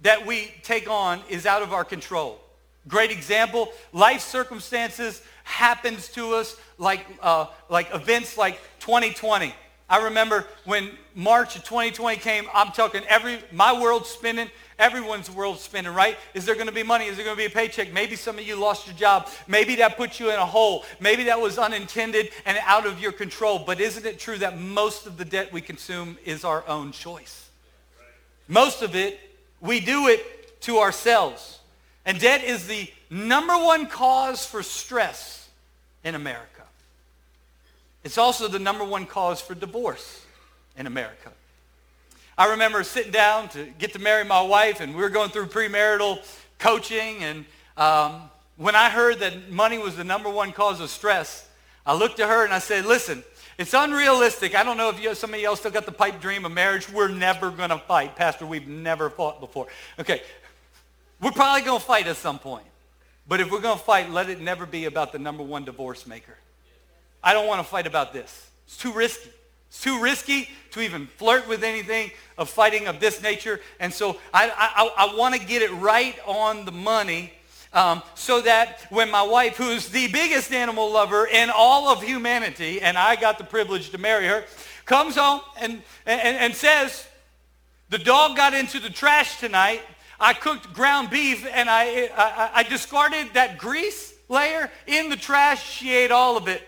that 0.00 0.26
we 0.26 0.52
take 0.62 0.88
on 0.88 1.20
is 1.28 1.46
out 1.46 1.62
of 1.62 1.72
our 1.72 1.84
control. 1.84 2.40
Great 2.86 3.10
example, 3.10 3.72
life 3.92 4.22
circumstances 4.22 5.22
happens 5.48 6.08
to 6.08 6.34
us 6.34 6.56
like, 6.76 7.04
uh, 7.22 7.46
like 7.70 7.92
events 7.94 8.36
like 8.36 8.60
2020. 8.80 9.54
I 9.90 10.04
remember 10.04 10.46
when 10.66 10.90
March 11.14 11.56
of 11.56 11.64
2020 11.64 12.18
came, 12.18 12.44
I'm 12.52 12.70
talking 12.72 13.02
every, 13.08 13.38
my 13.50 13.72
world's 13.80 14.10
spinning, 14.10 14.50
everyone's 14.78 15.30
world's 15.30 15.62
spinning, 15.62 15.94
right? 15.94 16.18
Is 16.34 16.44
there 16.44 16.54
going 16.54 16.66
to 16.66 16.72
be 16.72 16.82
money? 16.82 17.06
Is 17.06 17.16
there 17.16 17.24
going 17.24 17.36
to 17.36 17.40
be 17.40 17.46
a 17.46 17.50
paycheck? 17.50 17.94
Maybe 17.94 18.14
some 18.14 18.38
of 18.38 18.46
you 18.46 18.56
lost 18.56 18.86
your 18.86 18.94
job. 18.94 19.28
Maybe 19.46 19.76
that 19.76 19.96
put 19.96 20.20
you 20.20 20.28
in 20.30 20.36
a 20.36 20.44
hole. 20.44 20.84
Maybe 21.00 21.24
that 21.24 21.40
was 21.40 21.58
unintended 21.58 22.28
and 22.44 22.58
out 22.66 22.86
of 22.86 23.00
your 23.00 23.12
control. 23.12 23.58
But 23.58 23.80
isn't 23.80 24.04
it 24.04 24.18
true 24.18 24.36
that 24.38 24.58
most 24.60 25.06
of 25.06 25.16
the 25.16 25.24
debt 25.24 25.50
we 25.50 25.62
consume 25.62 26.18
is 26.26 26.44
our 26.44 26.68
own 26.68 26.92
choice? 26.92 27.48
Most 28.46 28.82
of 28.82 28.94
it, 28.94 29.18
we 29.62 29.80
do 29.80 30.08
it 30.08 30.60
to 30.62 30.78
ourselves. 30.78 31.60
And 32.04 32.20
debt 32.20 32.44
is 32.44 32.66
the 32.66 32.90
number 33.10 33.54
one 33.54 33.86
cause 33.86 34.44
for 34.44 34.62
stress 34.62 35.48
in 36.04 36.14
America. 36.14 36.62
It's 38.04 38.18
also 38.18 38.48
the 38.48 38.58
number 38.58 38.84
one 38.84 39.06
cause 39.06 39.40
for 39.40 39.54
divorce 39.54 40.24
in 40.76 40.86
America. 40.86 41.32
I 42.36 42.50
remember 42.50 42.84
sitting 42.84 43.10
down 43.10 43.48
to 43.50 43.66
get 43.78 43.92
to 43.94 43.98
marry 43.98 44.24
my 44.24 44.40
wife, 44.40 44.80
and 44.80 44.94
we 44.94 45.02
were 45.02 45.08
going 45.08 45.30
through 45.30 45.46
premarital 45.46 46.18
coaching. 46.58 47.24
And 47.24 47.44
um, 47.76 48.30
when 48.56 48.76
I 48.76 48.90
heard 48.90 49.18
that 49.18 49.50
money 49.50 49.76
was 49.76 49.96
the 49.96 50.04
number 50.04 50.30
one 50.30 50.52
cause 50.52 50.80
of 50.80 50.88
stress, 50.88 51.48
I 51.84 51.94
looked 51.94 52.20
at 52.20 52.28
her 52.28 52.44
and 52.44 52.54
I 52.54 52.60
said, 52.60 52.86
listen, 52.86 53.24
it's 53.58 53.74
unrealistic. 53.74 54.54
I 54.54 54.62
don't 54.62 54.76
know 54.76 54.88
if 54.88 55.02
you, 55.02 55.16
some 55.16 55.34
of 55.34 55.40
y'all 55.40 55.56
still 55.56 55.72
got 55.72 55.84
the 55.84 55.92
pipe 55.92 56.20
dream 56.20 56.44
of 56.44 56.52
marriage. 56.52 56.88
We're 56.88 57.08
never 57.08 57.50
going 57.50 57.70
to 57.70 57.78
fight. 57.78 58.14
Pastor, 58.14 58.46
we've 58.46 58.68
never 58.68 59.10
fought 59.10 59.40
before. 59.40 59.66
Okay, 59.98 60.22
we're 61.20 61.32
probably 61.32 61.62
going 61.62 61.80
to 61.80 61.84
fight 61.84 62.06
at 62.06 62.16
some 62.16 62.38
point. 62.38 62.64
But 63.28 63.40
if 63.40 63.50
we're 63.50 63.60
going 63.60 63.78
to 63.78 63.84
fight, 63.84 64.10
let 64.10 64.30
it 64.30 64.40
never 64.40 64.64
be 64.64 64.86
about 64.86 65.12
the 65.12 65.18
number 65.18 65.42
one 65.42 65.64
divorce 65.64 66.06
maker. 66.06 66.36
I 67.22 67.34
don't 67.34 67.46
want 67.46 67.60
to 67.60 67.68
fight 67.68 67.86
about 67.86 68.12
this. 68.12 68.50
It's 68.66 68.78
too 68.78 68.92
risky. 68.92 69.30
It's 69.68 69.82
too 69.82 70.00
risky 70.00 70.48
to 70.70 70.80
even 70.80 71.06
flirt 71.06 71.46
with 71.46 71.62
anything 71.62 72.10
of 72.38 72.48
fighting 72.48 72.86
of 72.86 73.00
this 73.00 73.22
nature. 73.22 73.60
And 73.78 73.92
so 73.92 74.18
I, 74.32 74.50
I, 74.50 75.08
I 75.08 75.14
want 75.14 75.34
to 75.34 75.46
get 75.46 75.60
it 75.60 75.70
right 75.72 76.18
on 76.26 76.64
the 76.64 76.72
money 76.72 77.34
um, 77.74 78.02
so 78.14 78.40
that 78.40 78.86
when 78.88 79.10
my 79.10 79.22
wife, 79.22 79.58
who's 79.58 79.90
the 79.90 80.08
biggest 80.08 80.52
animal 80.52 80.90
lover 80.90 81.26
in 81.26 81.50
all 81.50 81.88
of 81.90 82.02
humanity, 82.02 82.80
and 82.80 82.96
I 82.96 83.16
got 83.16 83.36
the 83.36 83.44
privilege 83.44 83.90
to 83.90 83.98
marry 83.98 84.26
her, 84.26 84.44
comes 84.86 85.16
home 85.16 85.42
and, 85.60 85.82
and, 86.06 86.38
and 86.38 86.54
says, 86.54 87.06
the 87.90 87.98
dog 87.98 88.36
got 88.36 88.54
into 88.54 88.80
the 88.80 88.90
trash 88.90 89.38
tonight. 89.38 89.82
I 90.20 90.32
cooked 90.34 90.72
ground 90.72 91.10
beef 91.10 91.46
and 91.46 91.70
I, 91.70 92.10
I, 92.16 92.50
I 92.54 92.62
discarded 92.64 93.34
that 93.34 93.58
grease 93.58 94.14
layer 94.28 94.70
in 94.86 95.08
the 95.08 95.16
trash. 95.16 95.64
She 95.70 95.94
ate 95.94 96.10
all 96.10 96.36
of 96.36 96.48
it. 96.48 96.66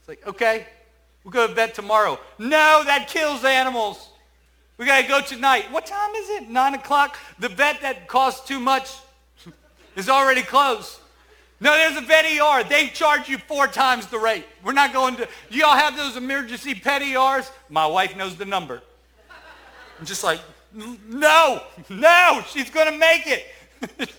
It's 0.00 0.08
like, 0.08 0.26
okay, 0.26 0.66
we'll 1.22 1.32
go 1.32 1.46
to 1.46 1.54
bed 1.54 1.74
tomorrow. 1.74 2.18
No, 2.38 2.82
that 2.84 3.08
kills 3.08 3.44
animals. 3.44 4.08
We 4.78 4.86
got 4.86 5.02
to 5.02 5.08
go 5.08 5.20
tonight. 5.20 5.70
What 5.70 5.84
time 5.84 6.14
is 6.14 6.30
it? 6.30 6.48
9 6.48 6.74
o'clock. 6.74 7.18
The 7.38 7.50
vet 7.50 7.82
that 7.82 8.08
costs 8.08 8.48
too 8.48 8.58
much 8.58 8.90
is 9.96 10.08
already 10.08 10.42
closed. 10.42 10.98
No, 11.60 11.76
there's 11.76 11.98
a 11.98 12.00
vet 12.00 12.24
ER. 12.24 12.64
They 12.66 12.86
charge 12.86 13.28
you 13.28 13.36
four 13.36 13.66
times 13.66 14.06
the 14.06 14.18
rate. 14.18 14.46
We're 14.64 14.72
not 14.72 14.94
going 14.94 15.16
to, 15.16 15.28
y'all 15.50 15.76
have 15.76 15.94
those 15.94 16.16
emergency 16.16 16.74
pet 16.74 17.02
ERs? 17.02 17.50
My 17.68 17.86
wife 17.86 18.16
knows 18.16 18.36
the 18.36 18.46
number. 18.46 18.80
I'm 19.98 20.06
just 20.06 20.24
like, 20.24 20.40
no, 20.72 21.62
no, 21.88 22.42
she's 22.48 22.70
going 22.70 22.92
to 22.92 22.98
make 22.98 23.26
it. 23.26 24.10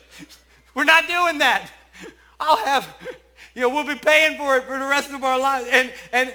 We're 0.75 0.84
not 0.84 1.08
doing 1.08 1.38
that. 1.39 1.70
I'll 2.39 2.58
have, 2.58 2.88
you 3.53 3.62
know, 3.62 3.70
we'll 3.70 3.86
be 3.86 3.96
paying 3.96 4.38
for 4.38 4.58
it 4.58 4.63
for 4.63 4.79
the 4.79 4.86
rest 4.86 5.12
of 5.12 5.24
our 5.24 5.39
lives. 5.39 5.67
And, 5.72 5.91
and 6.12 6.34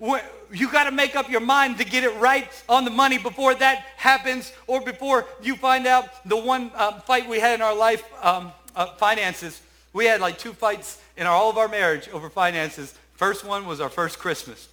uh, 0.00 0.18
you 0.52 0.70
got 0.70 0.84
to 0.84 0.90
make 0.90 1.14
up 1.14 1.30
your 1.30 1.40
mind 1.40 1.78
to 1.78 1.84
get 1.84 2.04
it 2.04 2.14
right 2.16 2.48
on 2.68 2.84
the 2.84 2.90
money 2.90 3.18
before 3.18 3.54
that 3.54 3.86
happens 3.96 4.52
or 4.66 4.80
before 4.80 5.26
you 5.42 5.56
find 5.56 5.86
out 5.86 6.26
the 6.28 6.36
one 6.36 6.70
uh, 6.74 7.00
fight 7.00 7.28
we 7.28 7.38
had 7.38 7.54
in 7.54 7.62
our 7.62 7.76
life, 7.76 8.04
um, 8.22 8.52
uh, 8.74 8.86
finances. 8.94 9.60
We 9.92 10.06
had 10.06 10.20
like 10.20 10.38
two 10.38 10.52
fights 10.52 11.00
in 11.16 11.26
our, 11.26 11.34
all 11.34 11.50
of 11.50 11.58
our 11.58 11.68
marriage 11.68 12.08
over 12.08 12.30
finances. 12.30 12.94
First 13.14 13.44
one 13.44 13.66
was 13.66 13.80
our 13.80 13.88
first 13.88 14.18
Christmas. 14.18 14.68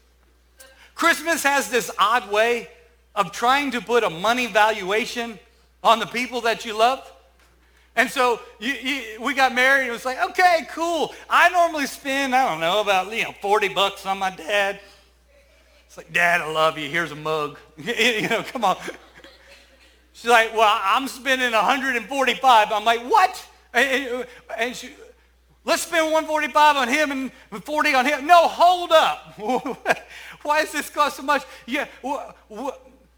Christmas 0.93 1.43
has 1.43 1.69
this 1.69 1.91
odd 1.99 2.31
way 2.31 2.69
of 3.15 3.31
trying 3.31 3.71
to 3.71 3.81
put 3.81 4.03
a 4.03 4.09
money 4.09 4.47
valuation 4.47 5.39
on 5.83 5.99
the 5.99 6.05
people 6.05 6.41
that 6.41 6.65
you 6.65 6.77
love. 6.77 7.11
And 7.95 8.09
so 8.09 8.41
you, 8.59 8.73
you, 8.73 9.21
we 9.21 9.33
got 9.33 9.55
married 9.55 9.81
and 9.81 9.89
it 9.89 9.93
was 9.93 10.03
like, 10.03 10.21
okay, 10.31 10.67
cool. 10.71 11.13
I 11.29 11.49
normally 11.49 11.85
spend, 11.85 12.35
I 12.35 12.49
don't 12.49 12.59
know, 12.59 12.81
about 12.81 13.11
you 13.13 13.23
know 13.23 13.33
40 13.41 13.69
bucks 13.69 14.05
on 14.05 14.19
my 14.19 14.31
dad. 14.31 14.79
It's 15.95 15.97
like, 15.97 16.11
Dad, 16.11 16.41
I 16.41 16.51
love 16.51 16.77
you. 16.77 16.89
Here's 16.89 17.11
a 17.11 17.15
mug. 17.15 17.57
you 17.77 18.27
know, 18.27 18.43
come 18.43 18.65
on. 18.65 18.75
She's 20.11 20.29
like, 20.29 20.53
well, 20.53 20.79
I'm 20.83 21.07
spending 21.07 21.53
145. 21.53 22.71
I'm 22.71 22.83
like, 22.83 22.99
what? 23.01 23.47
And, 23.73 24.75
she, 24.75 24.89
let's 25.63 25.83
spend 25.83 26.11
145 26.11 26.75
on 26.75 26.87
him 26.89 27.11
and 27.11 27.63
40 27.63 27.93
on 27.93 28.05
him. 28.05 28.27
No, 28.27 28.49
hold 28.49 28.91
up. 28.91 29.39
Why 30.43 30.63
does 30.63 30.73
this 30.73 30.89
cost 30.89 31.15
so 31.15 31.23
much? 31.23 31.43
Yeah, 31.65 31.87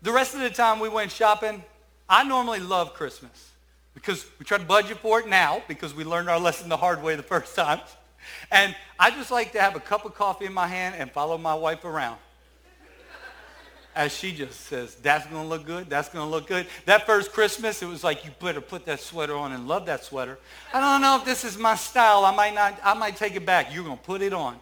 the 0.02 0.12
rest 0.12 0.34
of 0.36 0.42
the 0.42 0.50
time 0.50 0.80
we 0.80 0.90
went 0.90 1.12
shopping, 1.12 1.64
I 2.10 2.24
normally 2.24 2.60
love 2.60 2.94
Christmas 2.94 3.52
because 3.94 4.26
we 4.38 4.46
try 4.46 4.58
to 4.58 4.64
budget 4.64 4.98
for 4.98 5.20
it 5.20 5.28
now 5.28 5.64
because 5.68 5.94
we 5.94 6.04
learned 6.04 6.30
our 6.30 6.40
lesson 6.40 6.70
the 6.70 6.78
hard 6.78 7.02
way 7.02 7.16
the 7.16 7.24
first 7.24 7.56
time. 7.56 7.80
And 8.52 8.76
I 9.00 9.10
just 9.12 9.32
like 9.32 9.54
to 9.54 9.62
have 9.62 9.76
a 9.76 9.80
cup 9.80 10.06
of 10.06 10.14
coffee 10.14 10.46
in 10.46 10.54
my 10.54 10.68
hand 10.68 10.96
and 10.98 11.12
follow 11.12 11.38
my 11.38 11.56
wife 11.56 11.84
around. 11.84 12.20
As 13.96 14.16
she 14.16 14.32
just 14.32 14.62
says, 14.62 14.94
that's 14.94 15.26
going 15.26 15.42
to 15.42 15.50
look 15.50 15.66
good, 15.66 15.90
that's 15.90 16.10
going 16.10 16.24
to 16.24 16.30
look 16.30 16.46
good. 16.46 16.68
That 16.86 17.08
first 17.08 17.32
Christmas, 17.32 17.82
it 17.82 17.88
was 17.88 18.04
like, 18.04 18.24
you 18.24 18.32
better 18.40 18.62
put 18.62 18.86
that 18.86 19.00
sweater 19.00 19.36
on 19.36 19.54
and 19.54 19.68
love 19.68 19.88
that 19.88 20.04
sweater. 20.04 20.38
I 20.72 20.80
don't 20.80 21.02
know 21.02 21.18
if 21.18 21.26
this 21.26 21.44
is 21.44 21.58
my 21.58 21.74
style. 21.74 22.24
I 22.24 22.36
might 22.36 22.54
not, 22.54 22.80
I 22.84 22.94
might 22.94 23.16
take 23.16 23.36
it 23.36 23.46
back. 23.46 23.74
You're 23.74 23.84
going 23.84 23.98
to 23.98 24.04
put 24.04 24.22
it 24.22 24.34
on. 24.34 24.60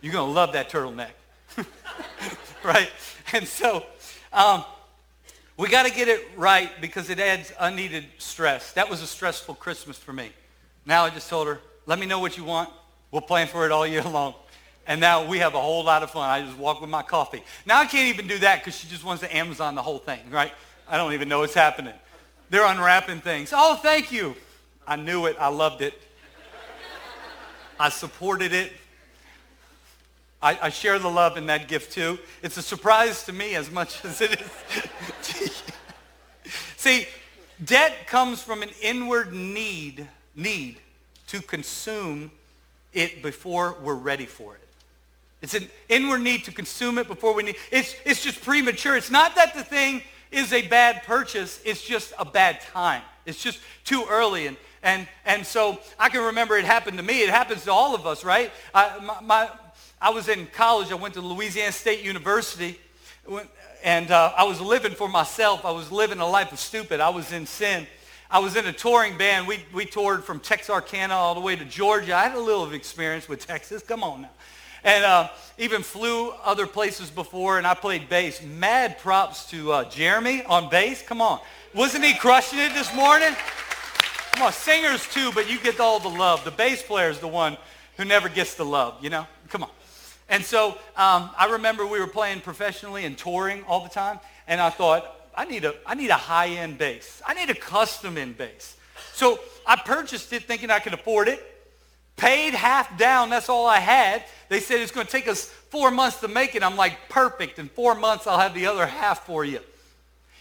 You're 0.00 0.12
going 0.12 0.28
to 0.28 0.32
love 0.32 0.52
that 0.52 0.70
turtleneck. 0.70 1.10
right? 2.62 2.88
And 3.32 3.48
so 3.48 3.84
um, 4.32 4.64
we 5.58 5.68
got 5.68 5.86
to 5.86 5.92
get 5.92 6.06
it 6.06 6.26
right 6.36 6.70
because 6.80 7.10
it 7.10 7.18
adds 7.18 7.52
unneeded 7.58 8.06
stress. 8.18 8.72
That 8.72 8.88
was 8.88 9.02
a 9.02 9.06
stressful 9.06 9.56
Christmas 9.56 9.98
for 9.98 10.12
me. 10.12 10.30
Now 10.86 11.04
I 11.04 11.10
just 11.10 11.28
told 11.28 11.48
her, 11.48 11.60
let 11.84 11.98
me 11.98 12.06
know 12.06 12.20
what 12.20 12.36
you 12.36 12.44
want. 12.44 12.70
We'll 13.10 13.22
plan 13.22 13.48
for 13.48 13.66
it 13.66 13.72
all 13.72 13.84
year 13.84 14.02
long. 14.04 14.34
And 14.86 15.00
now 15.00 15.26
we 15.26 15.38
have 15.40 15.54
a 15.54 15.60
whole 15.60 15.84
lot 15.84 16.04
of 16.04 16.12
fun. 16.12 16.30
I 16.30 16.42
just 16.42 16.56
walk 16.56 16.80
with 16.80 16.88
my 16.88 17.02
coffee. 17.02 17.42
Now 17.66 17.80
I 17.80 17.86
can't 17.86 18.08
even 18.08 18.28
do 18.28 18.38
that 18.38 18.60
because 18.60 18.78
she 18.78 18.86
just 18.86 19.04
wants 19.04 19.20
to 19.22 19.36
Amazon 19.36 19.74
the 19.74 19.82
whole 19.82 19.98
thing, 19.98 20.20
right? 20.30 20.52
I 20.88 20.96
don't 20.96 21.12
even 21.12 21.28
know 21.28 21.40
what's 21.40 21.54
happening. 21.54 21.94
They're 22.50 22.64
unwrapping 22.64 23.20
things. 23.20 23.52
Oh, 23.52 23.74
thank 23.74 24.12
you. 24.12 24.36
I 24.86 24.94
knew 24.94 25.26
it. 25.26 25.36
I 25.40 25.48
loved 25.48 25.82
it. 25.82 26.00
I 27.80 27.88
supported 27.88 28.52
it. 28.52 28.72
I, 30.40 30.58
I, 30.62 30.68
share 30.68 30.98
the 30.98 31.10
love 31.10 31.36
in 31.36 31.46
that 31.46 31.66
gift 31.66 31.92
too. 31.92 32.18
It's 32.42 32.56
a 32.56 32.62
surprise 32.62 33.24
to 33.24 33.32
me 33.32 33.56
as 33.56 33.70
much 33.70 34.04
as 34.04 34.20
it 34.20 34.40
is. 34.40 35.62
See, 36.76 37.06
debt 37.64 38.06
comes 38.06 38.42
from 38.42 38.62
an 38.62 38.70
inward 38.80 39.32
need, 39.32 40.06
need 40.36 40.76
to 41.28 41.42
consume 41.42 42.30
it 42.92 43.22
before 43.22 43.76
we're 43.82 43.94
ready 43.94 44.26
for 44.26 44.54
it. 44.54 44.60
It's 45.42 45.54
an 45.54 45.68
inward 45.88 46.20
need 46.20 46.44
to 46.44 46.52
consume 46.52 46.98
it 46.98 47.06
before 47.06 47.34
we 47.34 47.42
need. 47.42 47.56
It's, 47.70 47.94
it's 48.04 48.22
just 48.22 48.40
premature. 48.42 48.96
It's 48.96 49.10
not 49.10 49.36
that 49.36 49.54
the 49.54 49.62
thing 49.62 50.02
is 50.30 50.52
a 50.52 50.66
bad 50.66 51.02
purchase. 51.04 51.60
It's 51.64 51.82
just 51.82 52.12
a 52.18 52.24
bad 52.24 52.60
time. 52.60 53.02
It's 53.26 53.42
just 53.42 53.60
too 53.84 54.04
early. 54.08 54.46
And, 54.46 54.56
and, 54.82 55.06
and 55.24 55.46
so 55.46 55.78
I 55.98 56.08
can 56.08 56.24
remember 56.24 56.56
it 56.56 56.64
happened 56.64 56.96
to 56.98 57.04
me. 57.04 57.22
It 57.22 57.30
happens 57.30 57.64
to 57.64 57.72
all 57.72 57.94
of 57.94 58.06
us, 58.06 58.24
right? 58.24 58.50
I, 58.74 58.98
my, 59.00 59.20
my 59.20 59.50
I 60.00 60.10
was 60.10 60.28
in 60.28 60.46
college. 60.46 60.92
I 60.92 60.94
went 60.94 61.14
to 61.14 61.20
Louisiana 61.20 61.72
State 61.72 62.04
University, 62.04 62.78
and 63.82 64.10
uh, 64.12 64.32
I 64.36 64.44
was 64.44 64.60
living 64.60 64.92
for 64.92 65.08
myself. 65.08 65.64
I 65.64 65.72
was 65.72 65.90
living 65.90 66.20
a 66.20 66.28
life 66.28 66.52
of 66.52 66.60
stupid. 66.60 67.00
I 67.00 67.08
was 67.08 67.32
in 67.32 67.46
sin. 67.46 67.84
I 68.30 68.38
was 68.38 68.54
in 68.54 68.64
a 68.66 68.72
touring 68.72 69.18
band. 69.18 69.48
We, 69.48 69.64
we 69.72 69.86
toured 69.86 70.22
from 70.22 70.38
Texarkana 70.38 71.14
all 71.14 71.34
the 71.34 71.40
way 71.40 71.56
to 71.56 71.64
Georgia. 71.64 72.14
I 72.14 72.28
had 72.28 72.36
a 72.36 72.40
little 72.40 72.72
experience 72.72 73.28
with 73.28 73.44
Texas. 73.44 73.82
Come 73.82 74.04
on 74.04 74.22
now. 74.22 74.30
And 74.84 75.04
uh, 75.04 75.30
even 75.58 75.82
flew 75.82 76.30
other 76.44 76.68
places 76.68 77.10
before, 77.10 77.58
and 77.58 77.66
I 77.66 77.74
played 77.74 78.08
bass. 78.08 78.40
Mad 78.40 78.98
props 79.00 79.50
to 79.50 79.72
uh, 79.72 79.90
Jeremy 79.90 80.44
on 80.44 80.70
bass. 80.70 81.02
Come 81.02 81.20
on. 81.20 81.40
Wasn't 81.74 82.04
he 82.04 82.14
crushing 82.14 82.60
it 82.60 82.72
this 82.72 82.94
morning? 82.94 83.34
Come 84.32 84.46
on, 84.46 84.52
singers 84.52 85.08
too, 85.08 85.32
but 85.34 85.50
you 85.50 85.58
get 85.58 85.80
all 85.80 85.98
the 85.98 86.08
love. 86.08 86.44
The 86.44 86.52
bass 86.52 86.84
player 86.84 87.10
is 87.10 87.18
the 87.18 87.26
one 87.26 87.56
who 87.96 88.04
never 88.04 88.28
gets 88.28 88.54
the 88.54 88.64
love, 88.64 88.94
you 89.02 89.10
know? 89.10 89.26
And 90.28 90.44
so 90.44 90.72
um, 90.96 91.30
I 91.38 91.48
remember 91.52 91.86
we 91.86 92.00
were 92.00 92.06
playing 92.06 92.40
professionally 92.40 93.04
and 93.04 93.16
touring 93.16 93.64
all 93.64 93.82
the 93.82 93.88
time, 93.88 94.20
and 94.46 94.60
I 94.60 94.70
thought, 94.70 95.14
I 95.34 95.44
need 95.44 95.64
a, 95.64 95.74
I 95.86 95.94
need 95.94 96.10
a 96.10 96.14
high-end 96.14 96.78
bass. 96.78 97.22
I 97.26 97.34
need 97.34 97.48
a 97.48 97.54
custom-in 97.54 98.32
bass. 98.32 98.76
So 99.12 99.38
I 99.66 99.76
purchased 99.76 100.32
it 100.32 100.44
thinking 100.44 100.70
I 100.70 100.80
could 100.80 100.94
afford 100.94 101.28
it, 101.28 101.44
paid 102.16 102.54
half 102.54 102.98
down, 102.98 103.30
that's 103.30 103.48
all 103.48 103.66
I 103.66 103.78
had. 103.78 104.24
They 104.48 104.60
said 104.60 104.80
it's 104.80 104.92
going 104.92 105.06
to 105.06 105.12
take 105.12 105.28
us 105.28 105.46
four 105.46 105.90
months 105.90 106.20
to 106.20 106.28
make 106.28 106.54
it. 106.54 106.62
I'm 106.62 106.76
like, 106.76 107.08
perfect. 107.08 107.58
In 107.58 107.68
four 107.68 107.94
months, 107.94 108.26
I'll 108.26 108.38
have 108.38 108.54
the 108.54 108.66
other 108.66 108.86
half 108.86 109.24
for 109.26 109.44
you. 109.44 109.60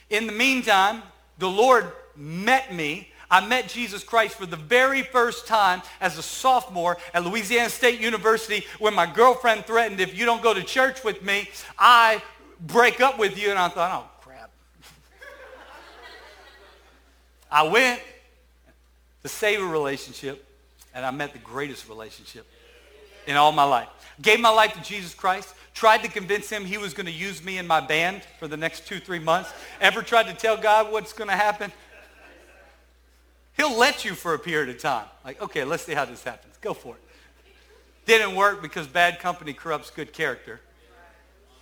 In 0.10 0.26
the 0.26 0.34
meantime, 0.34 1.04
the 1.38 1.50
Lord 1.50 1.92
met 2.16 2.74
me 2.74 3.12
I 3.30 3.46
met 3.46 3.68
Jesus 3.68 4.04
Christ 4.04 4.36
for 4.36 4.46
the 4.46 4.56
very 4.56 5.02
first 5.02 5.48
time 5.48 5.82
as 6.00 6.18
a 6.18 6.22
sophomore 6.22 6.98
at 7.14 7.26
Louisiana 7.26 7.70
State 7.70 8.00
University 8.00 8.66
when 8.80 8.94
my 8.94 9.06
girlfriend 9.06 9.66
threatened, 9.66 10.00
if 10.00 10.18
you 10.18 10.26
don't 10.26 10.42
go 10.42 10.54
to 10.54 10.64
church 10.64 11.04
with 11.04 11.22
me, 11.24 11.50
I 11.78 12.22
break 12.62 13.02
up 13.02 13.20
with 13.20 13.38
you. 13.38 13.50
And 13.50 13.60
I 13.60 13.68
thought, 13.68 14.06
oh, 14.06 14.22
crap. 14.22 14.50
I 17.52 17.64
went 17.64 18.02
to 19.24 19.30
save 19.30 19.62
a 19.62 19.66
relationship, 19.66 20.46
and 20.94 21.06
I 21.06 21.12
met 21.12 21.34
the 21.34 21.40
greatest 21.40 21.90
relationship 21.90 22.48
in 23.26 23.36
all 23.36 23.52
my 23.52 23.66
life. 23.66 23.90
Gave 24.22 24.40
my 24.40 24.50
life 24.50 24.74
to 24.74 24.82
Jesus 24.82 25.14
Christ. 25.14 25.54
Tried 25.74 26.02
to 26.04 26.10
convince 26.10 26.50
him 26.50 26.66
he 26.66 26.78
was 26.80 26.94
going 26.94 27.06
to 27.06 27.12
use 27.12 27.44
me 27.44 27.60
in 27.60 27.68
my 27.68 27.82
band 27.82 28.24
for 28.40 28.48
the 28.48 28.58
next 28.58 28.88
two, 28.88 29.00
three 29.00 29.20
months. 29.20 29.52
Ever 29.80 30.02
tried 30.02 30.28
to 30.28 30.34
tell 30.34 30.58
God 30.58 30.92
what's 30.92 31.14
going 31.14 31.30
to 31.30 31.36
happen? 31.36 31.72
He'll 33.58 33.78
let 33.78 34.06
you 34.06 34.14
for 34.14 34.36
a 34.36 34.40
period 34.40 34.70
of 34.70 34.80
time. 34.82 35.06
Like, 35.26 35.42
okay, 35.42 35.64
let's 35.64 35.84
see 35.84 35.94
how 35.94 36.06
this 36.06 36.24
happens. 36.24 36.56
Go 36.62 36.74
for 36.74 36.96
it. 36.96 37.02
Didn't 38.06 38.36
work 38.36 38.62
because 38.62 38.88
bad 38.88 39.20
company 39.20 39.52
corrupts 39.52 39.90
good 39.90 40.14
character. 40.14 40.62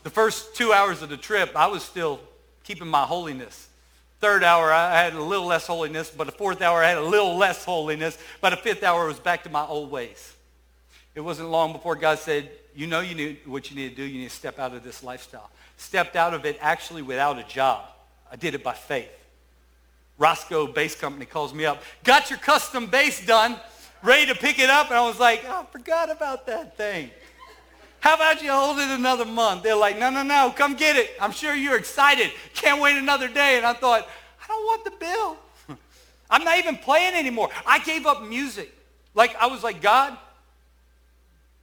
The 0.04 0.10
first 0.12 0.56
two 0.56 0.72
hours 0.72 1.02
of 1.02 1.10
the 1.10 1.18
trip, 1.18 1.56
I 1.56 1.68
was 1.68 1.82
still 1.82 2.20
keeping 2.64 2.88
my 2.88 3.04
holiness. 3.04 3.70
Third 4.20 4.44
hour, 4.44 4.72
I 4.72 5.02
had 5.02 5.14
a 5.14 5.22
little 5.22 5.48
less 5.48 5.66
holiness, 5.66 6.12
but 6.16 6.26
the 6.26 6.34
fourth 6.34 6.62
hour, 6.62 6.84
I 6.84 6.90
had 6.90 6.98
a 6.98 7.04
little 7.04 7.36
less 7.38 7.66
holiness, 7.66 8.18
but 8.42 8.52
the 8.52 8.58
fifth 8.58 8.84
hour 8.84 9.08
was 9.08 9.20
back 9.20 9.44
to 9.44 9.50
my 9.50 9.66
old 9.66 9.90
ways. 9.90 10.36
It 11.16 11.22
wasn't 11.22 11.50
long 11.50 11.72
before 11.72 11.96
God 11.96 12.20
said, 12.20 12.52
you 12.76 12.88
know 12.88 13.00
you 13.00 13.16
need, 13.16 13.40
what 13.46 13.72
you 13.72 13.78
need 13.78 13.90
to 13.90 13.96
do. 13.96 14.04
You 14.04 14.20
need 14.20 14.30
to 14.30 14.36
step 14.36 14.60
out 14.60 14.76
of 14.76 14.84
this 14.84 15.02
lifestyle. 15.02 15.50
Stepped 15.78 16.16
out 16.16 16.34
of 16.34 16.46
it 16.46 16.58
actually 16.62 17.02
without 17.02 17.40
a 17.40 17.44
job. 17.44 17.86
I 18.32 18.36
did 18.36 18.54
it 18.54 18.64
by 18.64 18.74
faith. 18.74 19.10
Roscoe 20.18 20.68
Bass 20.68 20.96
Company 20.96 21.26
calls 21.26 21.54
me 21.54 21.66
up. 21.66 21.82
Got 22.04 22.30
your 22.30 22.40
custom 22.40 22.88
bass 22.88 23.26
done, 23.26 23.58
ready 24.02 24.28
to 24.28 24.36
pick 24.36 24.60
it 24.60 24.70
up. 24.70 24.88
And 24.88 24.98
I 24.98 25.08
was 25.08 25.20
like, 25.20 25.46
I 25.46 25.64
forgot 25.66 26.10
about 26.10 26.48
that 26.48 26.78
thing. 26.78 27.12
How 28.00 28.16
about 28.16 28.42
you 28.44 28.52
hold 28.52 28.78
it 28.78 28.90
another 28.90 29.26
month? 29.26 29.64
They're 29.64 29.76
like, 29.76 29.98
no, 29.98 30.12
no, 30.12 30.22
no, 30.22 30.54
come 30.56 30.76
get 30.76 30.96
it. 30.96 31.12
I'm 31.20 31.32
sure 31.32 31.56
you're 31.56 31.78
excited. 31.78 32.32
Can't 32.54 32.80
wait 32.80 32.98
another 32.98 33.28
day. 33.28 33.58
And 33.58 33.66
I 33.66 33.74
thought, 33.74 34.08
I 34.44 34.48
don't 34.48 34.64
want 34.64 34.84
the 34.84 34.92
bill. 34.92 35.38
I'm 36.30 36.44
not 36.44 36.60
even 36.60 36.78
playing 36.78 37.16
anymore. 37.16 37.50
I 37.66 37.80
gave 37.80 38.06
up 38.06 38.24
music. 38.24 38.72
Like, 39.16 39.36
I 39.38 39.48
was 39.48 39.64
like, 39.64 39.82
God, 39.82 40.16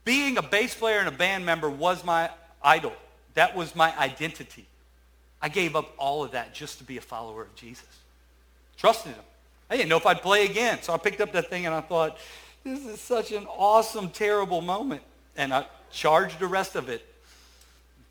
being 0.05 0.37
a 0.37 0.43
bass 0.43 0.75
player 0.75 0.99
and 0.99 1.07
a 1.07 1.12
band 1.12 1.47
member 1.47 1.71
was 1.71 2.05
my 2.05 2.29
idol. 2.61 2.93
That 3.35 3.55
was 3.55 3.77
my 3.77 3.97
identity. 3.97 4.67
I 5.41 5.49
gave 5.49 5.77
up 5.77 5.95
all 5.97 6.25
of 6.25 6.33
that 6.33 6.55
just 6.55 6.79
to 6.79 6.85
be 6.85 6.97
a 6.97 7.01
follower 7.01 7.43
of 7.43 7.55
Jesus. 7.55 7.87
Trusted 8.83 9.12
him. 9.12 9.23
I 9.71 9.77
didn't 9.77 9.90
know 9.90 9.97
if 9.97 10.07
I'd 10.07 10.23
play 10.23 10.45
again. 10.45 10.83
So 10.83 10.92
I 10.92 10.97
picked 10.97 11.21
up 11.21 11.31
that 11.35 11.49
thing 11.49 11.66
and 11.66 11.75
I 11.75 11.81
thought, 11.83 12.18
this 12.64 12.85
is 12.85 13.01
such 13.01 13.31
an 13.31 13.47
awesome, 13.47 14.11
terrible 14.11 14.61
moment. 14.61 15.03
And 15.37 15.55
I 15.55 15.66
charged 15.92 16.40
the 16.40 16.49
rest 16.49 16.75
of 16.75 16.88
it. 16.88 17.07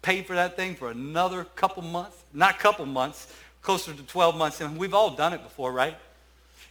Paid 0.01 0.27
for 0.27 0.34
that 0.34 0.55
thing 0.55 0.75
for 0.75 0.89
another 0.89 1.43
couple 1.43 1.84
months. 1.84 2.15
Not 2.34 2.57
couple 2.57 2.86
months, 2.86 3.34
closer 3.62 3.93
to 3.93 4.01
12 4.01 4.38
months. 4.38 4.62
And 4.62 4.77
we've 4.77 4.93
all 4.93 5.10
done 5.10 5.34
it 5.34 5.43
before, 5.43 5.73
right? 5.73 5.97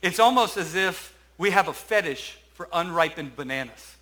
It's 0.00 0.18
almost 0.18 0.56
as 0.56 0.74
if 0.74 1.14
we 1.36 1.50
have 1.50 1.68
a 1.68 1.74
fetish 1.74 2.38
for 2.54 2.68
unripened 2.72 3.36
bananas. 3.36 3.96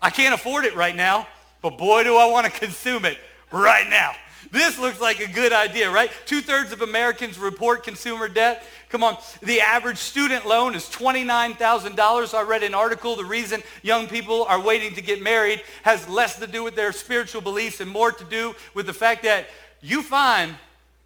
I 0.00 0.10
can't 0.10 0.34
afford 0.36 0.66
it 0.66 0.76
right 0.76 0.94
now, 0.94 1.26
but 1.62 1.76
boy, 1.78 2.04
do 2.04 2.14
I 2.14 2.26
want 2.26 2.46
to 2.46 2.52
consume 2.52 3.04
it 3.04 3.18
right 3.50 3.90
now. 3.90 4.12
This 4.50 4.78
looks 4.78 5.00
like 5.00 5.20
a 5.20 5.28
good 5.28 5.52
idea, 5.52 5.90
right? 5.90 6.10
Two-thirds 6.24 6.72
of 6.72 6.82
Americans 6.82 7.38
report 7.38 7.82
consumer 7.82 8.28
debt. 8.28 8.64
Come 8.88 9.02
on. 9.02 9.16
The 9.42 9.60
average 9.60 9.98
student 9.98 10.46
loan 10.46 10.74
is 10.74 10.84
$29,000. 10.84 12.34
I 12.34 12.42
read 12.42 12.62
an 12.62 12.74
article. 12.74 13.16
The 13.16 13.24
reason 13.24 13.62
young 13.82 14.06
people 14.06 14.44
are 14.44 14.60
waiting 14.60 14.94
to 14.94 15.02
get 15.02 15.22
married 15.22 15.62
has 15.82 16.08
less 16.08 16.38
to 16.38 16.46
do 16.46 16.62
with 16.62 16.76
their 16.76 16.92
spiritual 16.92 17.40
beliefs 17.40 17.80
and 17.80 17.90
more 17.90 18.12
to 18.12 18.24
do 18.24 18.54
with 18.74 18.86
the 18.86 18.94
fact 18.94 19.24
that 19.24 19.46
you 19.80 20.02
fine, 20.02 20.54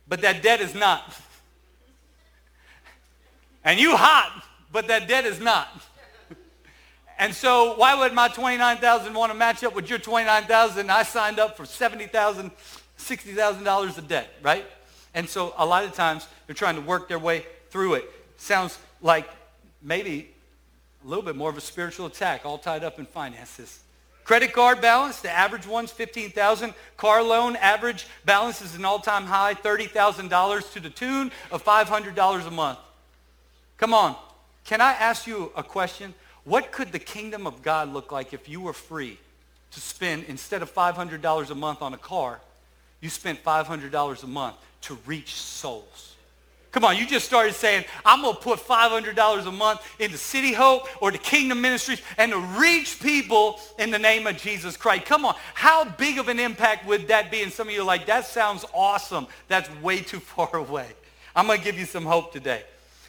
but 0.09 0.21
that 0.23 0.43
debt 0.43 0.61
is 0.61 0.75
not. 0.75 1.15
And 3.63 3.79
you 3.79 3.95
hot, 3.95 4.43
but 4.73 4.89
that 4.89 5.07
debt 5.07 5.27
is 5.27 5.39
not. 5.39 5.69
And 7.19 7.35
so 7.35 7.75
why 7.77 7.95
would 7.95 8.15
my 8.15 8.29
29,000 8.29 9.13
want 9.13 9.31
to 9.31 9.37
match 9.37 9.63
up 9.63 9.75
with 9.75 9.91
your 9.91 9.99
29,000? 9.99 10.91
I 10.91 11.03
signed 11.03 11.39
up 11.39 11.55
for 11.55 11.67
70,000, 11.67 12.51
$60,000 13.01 13.99
of 13.99 14.09
debt, 14.09 14.33
right? 14.43 14.65
And 15.15 15.29
so 15.29 15.55
a 15.57 15.67
lot 15.67 15.85
of 15.85 15.95
times 15.95 16.29
they're 16.47 16.55
trying 16.55 16.77
to 16.77 16.81
work 16.81 17.09
their 17.09 17.19
way 17.19 17.45
through 17.71 17.95
it. 17.95 18.11
Sounds 18.37 18.79
like 19.03 19.29
maybe 19.83 20.31
a 21.05 21.09
little 21.09 21.25
bit 21.25 21.37
more 21.37 21.51
of 21.51 21.57
a 21.57 21.61
spiritual 21.61 22.07
attack, 22.07 22.45
all 22.45 22.59
tied 22.59 22.85
up 22.85 22.99
in 22.99 23.07
finances. 23.07 23.81
Credit 24.25 24.53
card 24.53 24.81
balance, 24.81 25.21
the 25.21 25.31
average 25.31 25.67
one's 25.67 25.91
15,000. 25.91 26.75
Car 26.97 27.23
loan 27.23 27.57
average 27.57 28.07
balance 28.25 28.63
is 28.63 28.77
an 28.77 28.85
all-time 28.85 29.25
high, 29.25 29.55
$30,000 29.55 30.73
to 30.73 30.81
the 30.81 30.91
tune 30.91 31.33
of 31.51 31.65
$500 31.65 32.47
a 32.47 32.51
month. 32.51 32.79
Come 33.77 33.95
on. 33.95 34.15
Can 34.65 34.81
I 34.81 34.93
ask 34.93 35.27
you 35.27 35.51
a 35.57 35.63
question? 35.63 36.15
What 36.45 36.71
could 36.71 36.93
the 36.93 36.99
kingdom 36.99 37.47
of 37.47 37.63
God 37.63 37.93
look 37.93 38.13
like 38.13 38.33
if 38.33 38.49
you 38.49 38.61
were 38.61 38.73
free 38.73 39.19
to 39.73 39.81
spend, 39.81 40.25
instead 40.25 40.63
of 40.63 40.73
$500 40.73 41.51
a 41.51 41.55
month 41.55 41.83
on 41.83 41.95
a 41.95 41.99
car, 41.99 42.41
you 43.01 43.09
spent 43.09 43.43
$500 43.43 44.23
a 44.23 44.27
month 44.27 44.57
to 44.83 44.99
reach 45.07 45.35
souls? 45.35 46.11
Come 46.73 46.85
on, 46.85 46.97
you 46.97 47.05
just 47.05 47.27
started 47.27 47.55
saying, 47.55 47.85
I'm 48.05 48.23
going 48.23 48.37
to 48.37 48.41
put 48.41 48.61
$500 48.61 49.47
a 49.47 49.51
month 49.51 49.81
into 49.99 50.17
City 50.17 50.53
Hope 50.53 50.87
or 51.03 51.11
the 51.11 51.19
Kingdom 51.19 51.61
Ministries 51.61 52.01
and 52.17 52.31
to 52.31 52.39
reach 52.39 53.01
people 53.01 53.59
in 53.79 53.91
the 53.91 53.99
name 53.99 54.29
of 54.29 54.37
Jesus 54.37 54.77
Christ. 54.77 55.05
Come 55.05 55.25
on, 55.25 55.35
how 55.55 55.85
big 55.85 56.19
of 56.19 56.29
an 56.29 56.39
impact 56.39 56.87
would 56.87 57.09
that 57.09 57.31
be? 57.31 57.43
And 57.43 57.53
some 57.53 57.67
of 57.67 57.75
you 57.75 57.81
are 57.81 57.85
like, 57.85 58.07
that 58.07 58.25
sounds 58.25 58.65
awesome. 58.73 59.27
That's 59.49 59.69
way 59.83 59.99
too 60.01 60.21
far 60.21 60.55
away. 60.55 60.87
I'm 61.35 61.47
going 61.47 61.59
to 61.59 61.65
give 61.65 61.79
you 61.79 61.87
some 61.87 62.05
hope 62.05 62.33
today. 62.33 62.63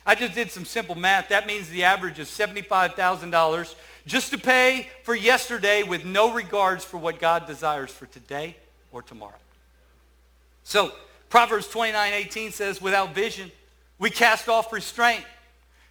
I 0.05 0.15
just 0.15 0.33
did 0.33 0.49
some 0.49 0.65
simple 0.65 0.95
math. 0.95 1.29
That 1.29 1.45
means 1.45 1.69
the 1.69 1.83
average 1.83 2.17
is 2.17 2.29
$75,000 2.29 3.75
just 4.07 4.31
to 4.31 4.39
pay 4.39 4.89
for 5.03 5.13
yesterday 5.13 5.83
with 5.83 6.05
no 6.05 6.33
regards 6.33 6.83
for 6.83 6.97
what 6.97 7.19
God 7.19 7.45
desires 7.45 7.91
for 7.91 8.07
today 8.07 8.55
or 8.91 9.03
tomorrow. 9.03 9.35
So 10.63 10.91
Proverbs 11.29 11.67
29, 11.67 12.13
18 12.13 12.51
says, 12.51 12.81
without 12.81 13.13
vision, 13.13 13.51
we 13.99 14.09
cast 14.09 14.49
off 14.49 14.71
restraint. 14.73 15.23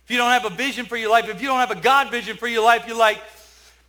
If 0.05 0.11
you 0.11 0.17
don't 0.17 0.31
have 0.31 0.45
a 0.45 0.55
vision 0.55 0.87
for 0.87 0.97
your 0.97 1.11
life, 1.11 1.29
if 1.29 1.41
you 1.41 1.49
don't 1.49 1.61
have 1.61 1.71
a 1.71 1.81
God 1.81 2.11
vision 2.11 2.37
for 2.37 2.49
your 2.49 2.65
life, 2.65 2.85
you're 2.87 2.97
like, 2.97 3.19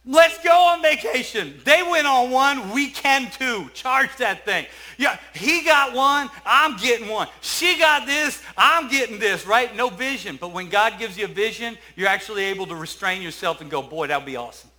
Let's 0.06 0.44
go 0.44 0.52
on 0.52 0.82
vacation. 0.82 1.60
They 1.64 1.84
went 1.84 2.08
on 2.08 2.32
one. 2.32 2.72
We 2.72 2.90
can 2.90 3.30
too. 3.30 3.70
Charge 3.76 4.10
that 4.18 4.46
thing. 4.46 4.66
Yeah, 4.98 5.18
he 5.36 5.64
got 5.64 5.94
one. 5.94 6.28
I'm 6.44 6.76
getting 6.78 7.08
one. 7.08 7.28
She 7.42 7.78
got 7.78 8.08
this. 8.08 8.42
I'm 8.58 8.90
getting 8.90 9.20
this, 9.20 9.46
right? 9.46 9.76
No 9.76 9.90
vision. 9.90 10.38
But 10.42 10.54
when 10.54 10.70
God 10.70 10.98
gives 10.98 11.20
you 11.20 11.26
a 11.26 11.28
vision, 11.28 11.78
you're 11.96 12.08
actually 12.08 12.46
able 12.46 12.66
to 12.68 12.76
restrain 12.76 13.22
yourself 13.22 13.62
and 13.62 13.70
go, 13.70 13.84
boy, 13.84 14.08
that 14.08 14.18
would 14.18 14.26
be 14.26 14.38
awesome. 14.38 14.72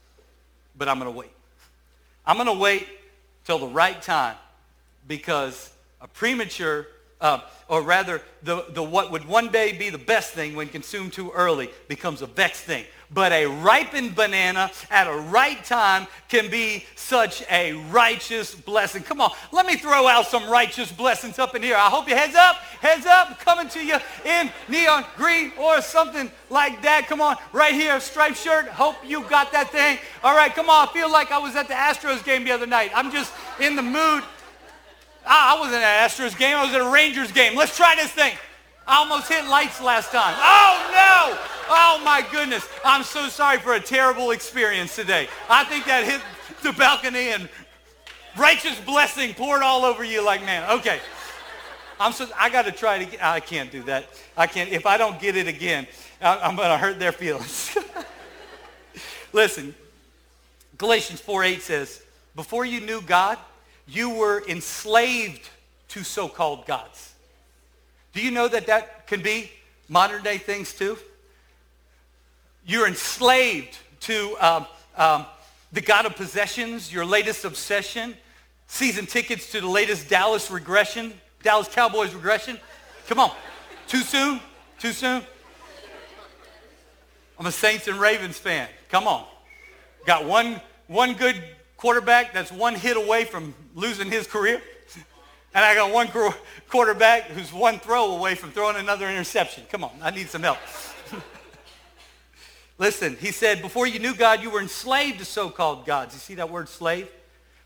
But 0.76 0.88
I'm 0.88 0.98
going 0.98 1.12
to 1.12 1.16
wait. 1.16 1.30
I'm 2.26 2.36
going 2.36 2.46
to 2.46 2.60
wait 2.60 2.88
till 3.44 3.58
the 3.58 3.68
right 3.68 4.00
time 4.02 4.36
because 5.06 5.71
a 6.02 6.08
premature, 6.08 6.88
uh, 7.20 7.40
or 7.68 7.80
rather, 7.80 8.20
the, 8.42 8.66
the 8.70 8.82
what 8.82 9.12
would 9.12 9.24
one 9.24 9.52
day 9.52 9.72
be 9.78 9.88
the 9.88 9.98
best 9.98 10.32
thing 10.32 10.56
when 10.56 10.68
consumed 10.68 11.12
too 11.12 11.30
early 11.30 11.70
becomes 11.88 12.20
a 12.20 12.26
vexed 12.26 12.64
thing 12.64 12.84
but 13.14 13.32
a 13.32 13.46
ripened 13.46 14.14
banana 14.14 14.70
at 14.90 15.06
a 15.06 15.14
right 15.14 15.62
time 15.64 16.06
can 16.28 16.50
be 16.50 16.84
such 16.94 17.42
a 17.50 17.72
righteous 17.90 18.54
blessing. 18.54 19.02
Come 19.02 19.20
on, 19.20 19.32
let 19.52 19.66
me 19.66 19.76
throw 19.76 20.06
out 20.06 20.26
some 20.26 20.48
righteous 20.48 20.90
blessings 20.90 21.38
up 21.38 21.54
in 21.54 21.62
here. 21.62 21.76
I 21.76 21.90
hope 21.90 22.08
your 22.08 22.16
heads 22.16 22.34
up, 22.34 22.56
heads 22.56 23.06
up, 23.06 23.38
coming 23.40 23.68
to 23.70 23.84
you 23.84 23.96
in 24.24 24.50
neon 24.68 25.04
green 25.16 25.52
or 25.58 25.80
something 25.82 26.30
like 26.50 26.82
that. 26.82 27.06
Come 27.06 27.20
on, 27.20 27.36
right 27.52 27.74
here, 27.74 28.00
striped 28.00 28.38
shirt. 28.38 28.66
Hope 28.68 28.96
you 29.04 29.22
got 29.28 29.52
that 29.52 29.70
thing. 29.70 29.98
All 30.24 30.34
right, 30.34 30.54
come 30.54 30.68
on. 30.68 30.88
I 30.88 30.92
feel 30.92 31.10
like 31.10 31.30
I 31.30 31.38
was 31.38 31.54
at 31.56 31.68
the 31.68 31.74
Astros 31.74 32.24
game 32.24 32.44
the 32.44 32.52
other 32.52 32.66
night. 32.66 32.90
I'm 32.94 33.10
just 33.10 33.32
in 33.60 33.76
the 33.76 33.82
mood. 33.82 34.22
I 35.26 35.58
wasn't 35.58 35.82
at 35.82 36.08
Astros 36.08 36.36
game. 36.36 36.56
I 36.56 36.64
was 36.64 36.74
at 36.74 36.80
a 36.80 36.90
Rangers 36.90 37.32
game. 37.32 37.56
Let's 37.56 37.76
try 37.76 37.94
this 37.94 38.10
thing. 38.10 38.32
I 38.86 38.98
almost 38.98 39.28
hit 39.28 39.46
lights 39.46 39.80
last 39.80 40.10
time. 40.10 40.34
Oh, 40.38 40.90
no. 40.90 41.38
Oh, 41.68 42.02
my 42.04 42.26
goodness. 42.30 42.66
I'm 42.84 43.04
so 43.04 43.28
sorry 43.28 43.58
for 43.58 43.74
a 43.74 43.80
terrible 43.80 44.32
experience 44.32 44.96
today. 44.96 45.28
I 45.48 45.64
think 45.64 45.84
that 45.86 46.04
hit 46.04 46.20
the 46.62 46.72
balcony 46.72 47.28
and 47.28 47.48
righteous 48.36 48.78
blessing 48.80 49.34
poured 49.34 49.62
all 49.62 49.84
over 49.84 50.02
you 50.02 50.24
like, 50.24 50.44
man, 50.44 50.68
okay. 50.78 51.00
I'm 52.00 52.12
so, 52.12 52.26
I 52.36 52.50
got 52.50 52.64
to 52.64 52.72
try 52.72 53.04
to 53.04 53.26
I 53.26 53.38
can't 53.38 53.70
do 53.70 53.84
that. 53.84 54.06
I 54.36 54.48
can't. 54.48 54.70
If 54.70 54.86
I 54.86 54.96
don't 54.96 55.20
get 55.20 55.36
it 55.36 55.46
again, 55.46 55.86
I'm 56.20 56.56
going 56.56 56.70
to 56.70 56.78
hurt 56.78 56.98
their 56.98 57.12
feelings. 57.12 57.76
Listen, 59.32 59.74
Galatians 60.78 61.22
4.8 61.22 61.60
says, 61.60 62.02
before 62.34 62.64
you 62.64 62.80
knew 62.80 63.00
God, 63.00 63.38
you 63.92 64.10
were 64.10 64.42
enslaved 64.48 65.48
to 65.88 66.02
so-called 66.02 66.66
gods. 66.66 67.12
Do 68.14 68.22
you 68.22 68.30
know 68.30 68.48
that 68.48 68.66
that 68.66 69.06
can 69.06 69.22
be 69.22 69.50
modern 69.88 70.22
day 70.22 70.38
things 70.38 70.72
too? 70.72 70.96
You're 72.66 72.86
enslaved 72.86 73.76
to 74.00 74.36
um, 74.40 74.66
um, 74.96 75.26
the 75.72 75.80
God 75.80 76.06
of 76.06 76.16
possessions, 76.16 76.92
your 76.92 77.04
latest 77.04 77.44
obsession, 77.44 78.14
season 78.66 79.06
tickets 79.06 79.52
to 79.52 79.60
the 79.60 79.68
latest 79.68 80.08
Dallas 80.08 80.50
regression, 80.50 81.12
Dallas 81.42 81.68
Cowboys 81.68 82.14
regression. 82.14 82.58
Come 83.08 83.18
on. 83.18 83.32
Too 83.88 84.00
soon? 84.00 84.40
Too 84.78 84.92
soon? 84.92 85.22
I'm 87.38 87.46
a 87.46 87.52
Saints 87.52 87.88
and 87.88 87.98
Ravens 87.98 88.38
fan. 88.38 88.68
Come 88.88 89.06
on. 89.06 89.26
Got 90.06 90.24
one, 90.24 90.60
one 90.86 91.14
good 91.14 91.42
quarterback 91.82 92.32
that's 92.32 92.52
one 92.52 92.76
hit 92.76 92.96
away 92.96 93.24
from 93.24 93.52
losing 93.74 94.08
his 94.08 94.28
career. 94.28 94.62
And 95.52 95.64
I 95.64 95.74
got 95.74 95.92
one 95.92 96.08
quarterback 96.68 97.24
who's 97.24 97.52
one 97.52 97.80
throw 97.80 98.14
away 98.14 98.36
from 98.36 98.52
throwing 98.52 98.76
another 98.76 99.10
interception. 99.10 99.64
Come 99.68 99.82
on, 99.82 99.90
I 100.00 100.12
need 100.12 100.28
some 100.28 100.44
help. 100.44 100.58
Listen, 102.78 103.16
he 103.16 103.32
said, 103.32 103.60
before 103.60 103.88
you 103.88 103.98
knew 103.98 104.14
God, 104.14 104.44
you 104.44 104.48
were 104.48 104.60
enslaved 104.60 105.18
to 105.18 105.24
so-called 105.24 105.84
gods. 105.84 106.14
You 106.14 106.20
see 106.20 106.36
that 106.36 106.48
word 106.48 106.68
slave? 106.68 107.08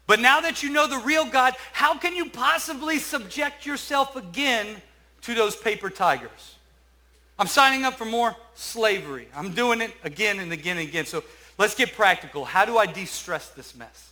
But 0.06 0.18
now 0.18 0.40
that 0.40 0.62
you 0.62 0.70
know 0.70 0.86
the 0.86 1.04
real 1.04 1.26
God, 1.26 1.52
how 1.74 1.98
can 1.98 2.16
you 2.16 2.30
possibly 2.30 2.98
subject 2.98 3.66
yourself 3.66 4.16
again 4.16 4.80
to 5.22 5.34
those 5.34 5.54
paper 5.54 5.90
tigers? 5.90 6.56
I'm 7.38 7.48
signing 7.48 7.84
up 7.84 7.98
for 7.98 8.06
more 8.06 8.34
slavery. 8.54 9.28
I'm 9.36 9.52
doing 9.52 9.82
it 9.82 9.92
again 10.04 10.40
and 10.40 10.54
again 10.54 10.78
and 10.78 10.88
again. 10.88 11.04
So 11.04 11.22
let's 11.58 11.74
get 11.74 11.92
practical. 11.94 12.44
How 12.44 12.64
do 12.64 12.78
I 12.78 12.86
de-stress 12.86 13.48
this 13.50 13.74
mess? 13.74 14.10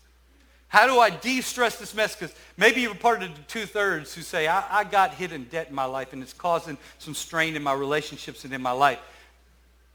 How 0.68 0.87
do 0.87 0.98
I 0.98 1.11
de-stress 1.11 1.78
this 1.78 1.94
mess? 1.94 2.16
Because 2.16 2.35
maybe 2.57 2.80
you're 2.80 2.94
part 2.94 3.22
of 3.22 3.35
the 3.35 3.42
two-thirds 3.42 4.14
who 4.14 4.22
say, 4.22 4.48
I, 4.48 4.80
I 4.80 4.85
got 4.85 5.14
hit 5.14 5.30
in 5.30 5.44
debt 5.44 5.68
in 5.68 5.74
my 5.74 5.85
life 5.85 6.12
and 6.12 6.22
it's 6.22 6.33
causing 6.33 6.76
some 6.98 7.14
strain 7.14 7.54
in 7.54 7.62
my 7.62 7.72
relationships 7.72 8.44
and 8.44 8.52
in 8.52 8.61
my 8.61 8.72
life. 8.72 8.98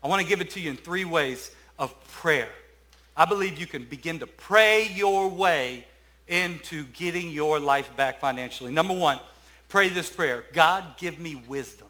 I 0.01 0.07
want 0.07 0.21
to 0.21 0.27
give 0.27 0.39
it 0.39 0.51
to 0.51 0.61
you 0.61 0.69
in 0.69 0.77
three 0.77 1.03
ways 1.03 1.51
of 1.77 1.93
prayer. 2.07 2.49
I 3.17 3.25
believe 3.25 3.59
you 3.59 3.67
can 3.67 3.83
begin 3.83 4.19
to 4.19 4.27
pray 4.27 4.87
your 4.87 5.27
way 5.27 5.85
into 6.29 6.85
getting 6.93 7.29
your 7.31 7.59
life 7.59 7.93
back 7.97 8.21
financially. 8.21 8.71
Number 8.71 8.93
one, 8.93 9.19
pray 9.67 9.89
this 9.89 10.09
prayer. 10.09 10.45
God, 10.53 10.85
give 10.97 11.19
me 11.19 11.43
wisdom. 11.47 11.87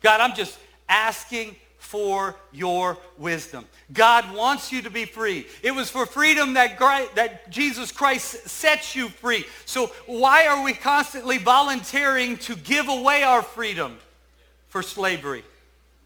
God, 0.00 0.20
I'm 0.20 0.34
just 0.34 0.58
asking 0.88 1.56
for 1.84 2.34
your 2.50 2.96
wisdom. 3.18 3.66
God 3.92 4.34
wants 4.34 4.72
you 4.72 4.80
to 4.82 4.90
be 4.90 5.04
free. 5.04 5.46
It 5.62 5.70
was 5.72 5.90
for 5.90 6.06
freedom 6.06 6.54
that, 6.54 6.78
that 7.14 7.50
Jesus 7.50 7.92
Christ 7.92 8.48
sets 8.48 8.96
you 8.96 9.10
free. 9.10 9.44
So 9.66 9.88
why 10.06 10.46
are 10.46 10.64
we 10.64 10.72
constantly 10.72 11.36
volunteering 11.36 12.38
to 12.38 12.56
give 12.56 12.88
away 12.88 13.22
our 13.22 13.42
freedom 13.42 13.98
for 14.68 14.82
slavery 14.82 15.44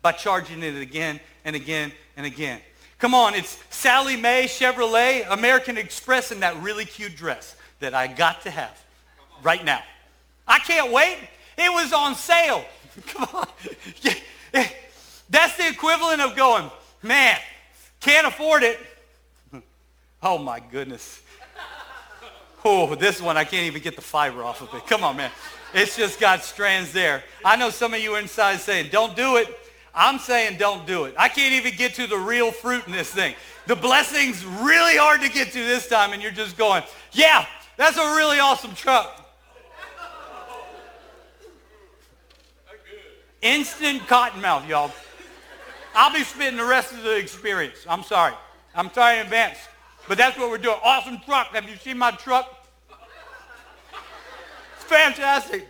by 0.02 0.12
charging 0.12 0.64
it 0.64 0.76
again 0.76 1.20
and 1.44 1.54
again 1.54 1.92
and 2.16 2.26
again? 2.26 2.60
Come 2.98 3.14
on, 3.14 3.34
it's 3.34 3.56
Sallie 3.70 4.16
Mae 4.16 4.46
Chevrolet 4.46 5.30
American 5.30 5.78
Express 5.78 6.32
in 6.32 6.40
that 6.40 6.60
really 6.60 6.84
cute 6.84 7.14
dress 7.14 7.54
that 7.78 7.94
I 7.94 8.08
got 8.08 8.42
to 8.42 8.50
have 8.50 8.76
right 9.44 9.64
now. 9.64 9.80
I 10.46 10.58
can't 10.58 10.92
wait. 10.92 11.18
It 11.56 11.72
was 11.72 11.92
on 11.92 12.16
sale. 12.16 12.64
Come 13.06 13.28
on. 13.32 13.46
That's 15.30 15.56
the 15.56 15.68
equivalent 15.68 16.20
of 16.20 16.36
going, 16.36 16.70
man, 17.02 17.38
can't 18.00 18.26
afford 18.26 18.62
it. 18.62 18.78
Oh 20.20 20.36
my 20.36 20.58
goodness. 20.58 21.22
Oh, 22.64 22.96
this 22.96 23.22
one, 23.22 23.36
I 23.36 23.44
can't 23.44 23.66
even 23.66 23.80
get 23.80 23.94
the 23.94 24.02
fiber 24.02 24.42
off 24.42 24.60
of 24.60 24.74
it. 24.74 24.84
Come 24.88 25.04
on, 25.04 25.16
man. 25.16 25.30
It's 25.72 25.96
just 25.96 26.18
got 26.18 26.42
strands 26.42 26.92
there. 26.92 27.22
I 27.44 27.54
know 27.54 27.70
some 27.70 27.94
of 27.94 28.00
you 28.00 28.16
inside 28.16 28.56
saying, 28.58 28.88
don't 28.90 29.14
do 29.14 29.36
it. 29.36 29.46
I'm 29.94 30.18
saying 30.18 30.58
don't 30.58 30.86
do 30.86 31.04
it. 31.04 31.14
I 31.16 31.28
can't 31.28 31.54
even 31.54 31.76
get 31.76 31.94
to 31.94 32.06
the 32.06 32.16
real 32.16 32.50
fruit 32.50 32.84
in 32.86 32.92
this 32.92 33.10
thing. 33.10 33.34
The 33.66 33.76
blessing's 33.76 34.44
really 34.44 34.96
hard 34.96 35.20
to 35.22 35.28
get 35.28 35.52
to 35.52 35.58
this 35.58 35.88
time, 35.88 36.12
and 36.12 36.22
you're 36.22 36.32
just 36.32 36.56
going, 36.56 36.82
yeah, 37.12 37.46
that's 37.76 37.96
a 37.96 38.16
really 38.16 38.38
awesome 38.38 38.74
truck. 38.74 39.24
Instant 43.40 44.06
cotton 44.08 44.40
mouth, 44.40 44.68
y'all. 44.68 44.90
I'll 46.00 46.12
be 46.12 46.22
spitting 46.22 46.56
the 46.56 46.64
rest 46.64 46.92
of 46.92 47.02
the 47.02 47.16
experience. 47.16 47.84
I'm 47.88 48.04
sorry. 48.04 48.32
I'm 48.72 48.88
sorry 48.92 49.18
in 49.18 49.26
advance. 49.26 49.58
But 50.06 50.16
that's 50.16 50.38
what 50.38 50.48
we're 50.48 50.58
doing. 50.58 50.76
Awesome 50.84 51.18
truck. 51.26 51.48
Have 51.48 51.68
you 51.68 51.74
seen 51.74 51.98
my 51.98 52.12
truck? 52.12 52.68
It's 54.76 54.84
fantastic. 54.84 55.66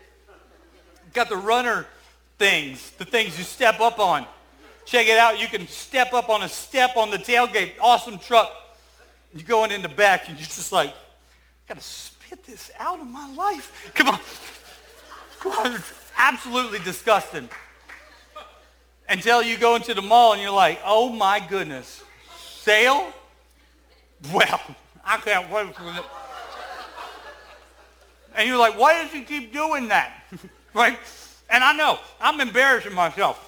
Got 1.15 1.31
the 1.31 1.39
runner 1.39 1.87
things, 2.39 2.91
the 2.99 3.07
things 3.07 3.39
you 3.39 3.45
step 3.45 3.81
up 3.81 3.99
on. 3.99 4.27
Check 4.85 5.07
it 5.07 5.17
out. 5.17 5.41
You 5.41 5.47
can 5.47 5.67
step 5.67 6.13
up 6.13 6.29
on 6.29 6.43
a 6.43 6.49
step 6.51 6.99
on 6.99 7.11
the 7.11 7.17
tailgate. 7.17 7.73
Awesome 7.81 8.19
truck. 8.19 8.53
You're 9.33 9.49
going 9.49 9.73
in 9.73 9.81
the 9.81 9.89
back 9.89 10.29
and 10.29 10.39
you're 10.39 10.45
just 10.45 10.73
like, 10.73 10.91
I 10.91 11.69
gotta 11.69 11.81
spit 11.81 12.45
this 12.45 12.71
out 12.79 13.01
of 13.01 13.07
my 13.07 13.33
life. 13.33 13.91
Come 13.95 14.09
on. 14.11 15.81
Absolutely 16.19 16.81
disgusting 16.81 17.49
until 19.09 19.43
you 19.43 19.57
go 19.57 19.75
into 19.75 19.95
the 19.95 20.03
mall 20.03 20.33
and 20.33 20.43
you're 20.43 20.51
like, 20.51 20.81
oh 20.85 21.11
my 21.11 21.41
goodness, 21.41 22.03
sale? 22.37 23.13
Well, 24.33 24.61
I 25.05 25.17
can't 25.19 25.51
wait 25.51 25.75
for 25.75 25.89
it. 25.89 26.05
And 28.35 28.49
you're 28.49 28.59
like, 28.59 28.79
why 28.79 29.03
does 29.03 29.13
he 29.13 29.23
keep 29.23 29.53
doing 29.53 29.89
that? 29.89 30.23
right? 30.75 30.99
And 31.51 31.65
I 31.65 31.73
know, 31.73 31.99
I'm 32.21 32.41
embarrassing 32.41 32.95
myself. 32.95 33.45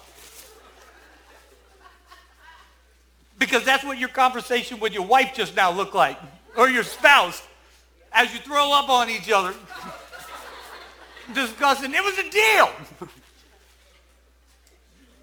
Because 3.37 3.63
that's 3.63 3.83
what 3.83 3.97
your 3.97 4.09
conversation 4.09 4.79
with 4.79 4.93
your 4.93 5.05
wife 5.05 5.31
just 5.33 5.55
now 5.55 5.71
looked 5.71 5.95
like, 5.95 6.17
or 6.57 6.69
your 6.69 6.83
spouse, 6.83 7.41
as 8.11 8.33
you 8.33 8.39
throw 8.39 8.71
up 8.71 8.89
on 8.89 9.09
each 9.09 9.31
other, 9.31 9.53
discussing, 11.33 11.93
it 11.93 12.03
was 12.03 12.17
a 12.17 12.29
deal. 12.29 13.09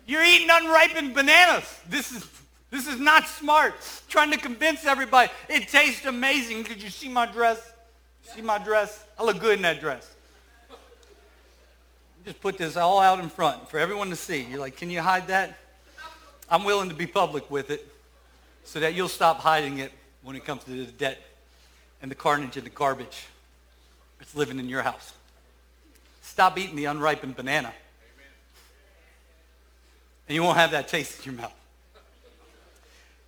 You're 0.09 0.25
eating 0.25 0.49
unripened 0.51 1.13
bananas. 1.13 1.81
This 1.87 2.11
is, 2.13 2.27
this 2.71 2.89
is 2.89 2.99
not 2.99 3.29
smart. 3.29 3.75
Trying 4.09 4.31
to 4.31 4.39
convince 4.39 4.87
everybody. 4.87 5.31
It 5.51 5.69
tastes 5.69 6.07
amazing. 6.07 6.63
Did 6.63 6.83
you 6.83 6.89
see 6.89 7.11
my 7.11 7.27
dress? 7.27 7.61
See 8.23 8.41
my 8.41 8.57
dress? 8.57 9.05
I 9.19 9.25
look 9.25 9.39
good 9.39 9.57
in 9.57 9.63
that 9.63 9.81
dress. 9.81 10.11
Just 12.25 12.41
put 12.41 12.57
this 12.57 12.79
all 12.79 13.01
out 13.01 13.21
in 13.21 13.29
front 13.29 13.69
for 13.69 13.79
everyone 13.79 14.09
to 14.09 14.17
see. 14.17 14.45
You're 14.45 14.61
like, 14.61 14.79
can 14.79 14.89
you 14.91 15.03
hide 15.03 15.27
that? 15.27 15.59
I'm 16.49 16.65
willing 16.65 16.89
to 16.89 16.95
be 16.95 17.07
public 17.07 17.51
with 17.51 17.71
it 17.71 17.87
so 18.65 18.81
that 18.81 18.95
you'll 18.95 19.09
stop 19.09 19.41
hiding 19.41 19.79
it 19.79 19.93
when 20.23 20.37
it 20.37 20.45
comes 20.45 20.65
to 20.65 20.71
the 20.71 20.91
debt 20.93 21.23
and 22.01 22.11
the 22.11 22.15
carnage 22.15 22.57
and 22.57 22.65
the 22.65 22.71
garbage 22.71 23.27
that's 24.19 24.35
living 24.35 24.59
in 24.59 24.71
your 24.71 24.81
house. 24.81 25.13
Stop 26.23 26.59
eating 26.59 26.77
the 26.77 26.87
unripened 26.87 27.37
banana 27.37 27.75
and 30.29 30.35
you 30.35 30.43
won't 30.43 30.59
have 30.59 30.73
that 30.73 30.89
taste 30.89 31.27
in 31.27 31.33
your 31.33 31.41
mouth. 31.41 31.55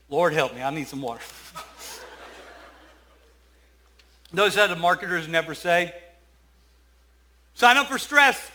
Lord 0.08 0.32
help 0.32 0.54
me, 0.54 0.62
I 0.62 0.70
need 0.70 0.86
some 0.86 1.00
water. 1.00 1.22
Notice 4.32 4.54
how 4.54 4.66
the 4.66 4.76
marketers 4.76 5.26
never 5.26 5.54
say, 5.54 5.94
sign 7.54 7.76
up 7.76 7.88
for 7.88 7.98
stress, 7.98 8.50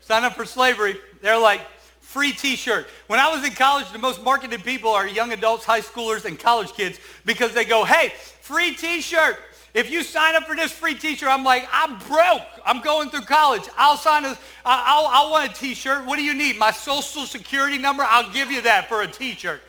sign 0.00 0.24
up 0.24 0.34
for 0.34 0.44
slavery. 0.44 0.96
They're 1.20 1.38
like, 1.38 1.62
free 2.00 2.32
t-shirt. 2.32 2.86
When 3.06 3.18
I 3.18 3.34
was 3.34 3.44
in 3.44 3.52
college, 3.52 3.90
the 3.90 3.98
most 3.98 4.22
marketed 4.22 4.62
people 4.62 4.90
are 4.90 5.06
young 5.06 5.32
adults, 5.32 5.64
high 5.64 5.80
schoolers, 5.80 6.26
and 6.26 6.38
college 6.38 6.72
kids 6.72 7.00
because 7.24 7.54
they 7.54 7.64
go, 7.64 7.84
hey, 7.84 8.12
free 8.40 8.74
t-shirt. 8.74 9.36
If 9.74 9.90
you 9.90 10.02
sign 10.02 10.34
up 10.34 10.44
for 10.44 10.54
this 10.54 10.70
free 10.70 10.94
t-shirt, 10.94 11.28
I'm 11.28 11.44
like, 11.44 11.66
I'm 11.72 11.98
broke. 12.00 12.42
I'm 12.64 12.82
going 12.82 13.08
through 13.08 13.22
college. 13.22 13.62
I'll 13.76 13.96
sign 13.96 14.24
a, 14.26 14.36
I'll, 14.66 15.06
I'll 15.06 15.30
want 15.30 15.50
a 15.50 15.54
t-shirt. 15.54 16.04
What 16.04 16.16
do 16.16 16.24
you 16.24 16.34
need? 16.34 16.58
My 16.58 16.70
social 16.70 17.22
security 17.22 17.78
number? 17.78 18.04
I'll 18.06 18.30
give 18.32 18.50
you 18.50 18.60
that 18.62 18.88
for 18.88 19.00
a 19.00 19.06
t-shirt. 19.06 19.62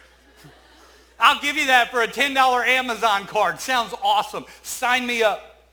I'll 1.19 1.39
give 1.39 1.55
you 1.55 1.67
that 1.67 1.89
for 1.89 2.01
a 2.01 2.07
$10 2.07 2.35
Amazon 2.67 3.25
card. 3.27 3.61
Sounds 3.61 3.93
awesome. 4.03 4.45
Sign 4.61 5.07
me 5.07 5.23
up. 5.23 5.65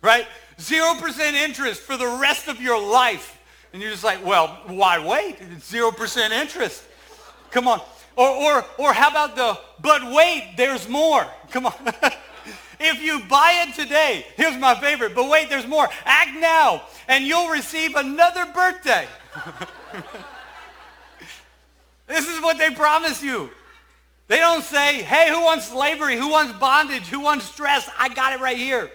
Right? 0.00 0.26
0% 0.58 1.32
interest 1.34 1.82
for 1.82 1.98
the 1.98 2.18
rest 2.18 2.48
of 2.48 2.62
your 2.62 2.80
life. 2.80 3.38
And 3.74 3.82
you're 3.82 3.90
just 3.90 4.04
like, 4.04 4.24
well, 4.24 4.58
why 4.68 5.04
wait? 5.04 5.36
It's 5.40 5.70
0% 5.70 6.30
interest. 6.30 6.82
Come 7.50 7.68
on. 7.68 7.82
Or, 8.16 8.28
or, 8.28 8.64
or 8.78 8.92
how 8.94 9.10
about 9.10 9.36
the, 9.36 9.58
but 9.82 10.12
wait, 10.12 10.54
there's 10.56 10.88
more. 10.88 11.26
Come 11.50 11.66
on. 11.66 11.74
If 12.80 13.02
you 13.02 13.20
buy 13.20 13.66
it 13.66 13.74
today, 13.74 14.26
here's 14.36 14.56
my 14.58 14.74
favorite, 14.74 15.14
but 15.14 15.28
wait, 15.28 15.48
there's 15.48 15.66
more. 15.66 15.88
Act 16.04 16.38
now, 16.38 16.82
and 17.08 17.24
you'll 17.24 17.48
receive 17.48 17.94
another 17.96 18.46
birthday. 18.46 19.06
this 22.06 22.28
is 22.28 22.42
what 22.42 22.58
they 22.58 22.70
promise 22.70 23.22
you. 23.22 23.50
They 24.26 24.38
don't 24.38 24.62
say, 24.62 25.02
hey, 25.02 25.28
who 25.30 25.42
wants 25.42 25.68
slavery? 25.68 26.16
Who 26.16 26.30
wants 26.30 26.58
bondage? 26.58 27.06
Who 27.08 27.20
wants 27.20 27.44
stress? 27.44 27.88
I 27.98 28.08
got 28.08 28.32
it 28.32 28.40
right 28.40 28.56
here. 28.56 28.90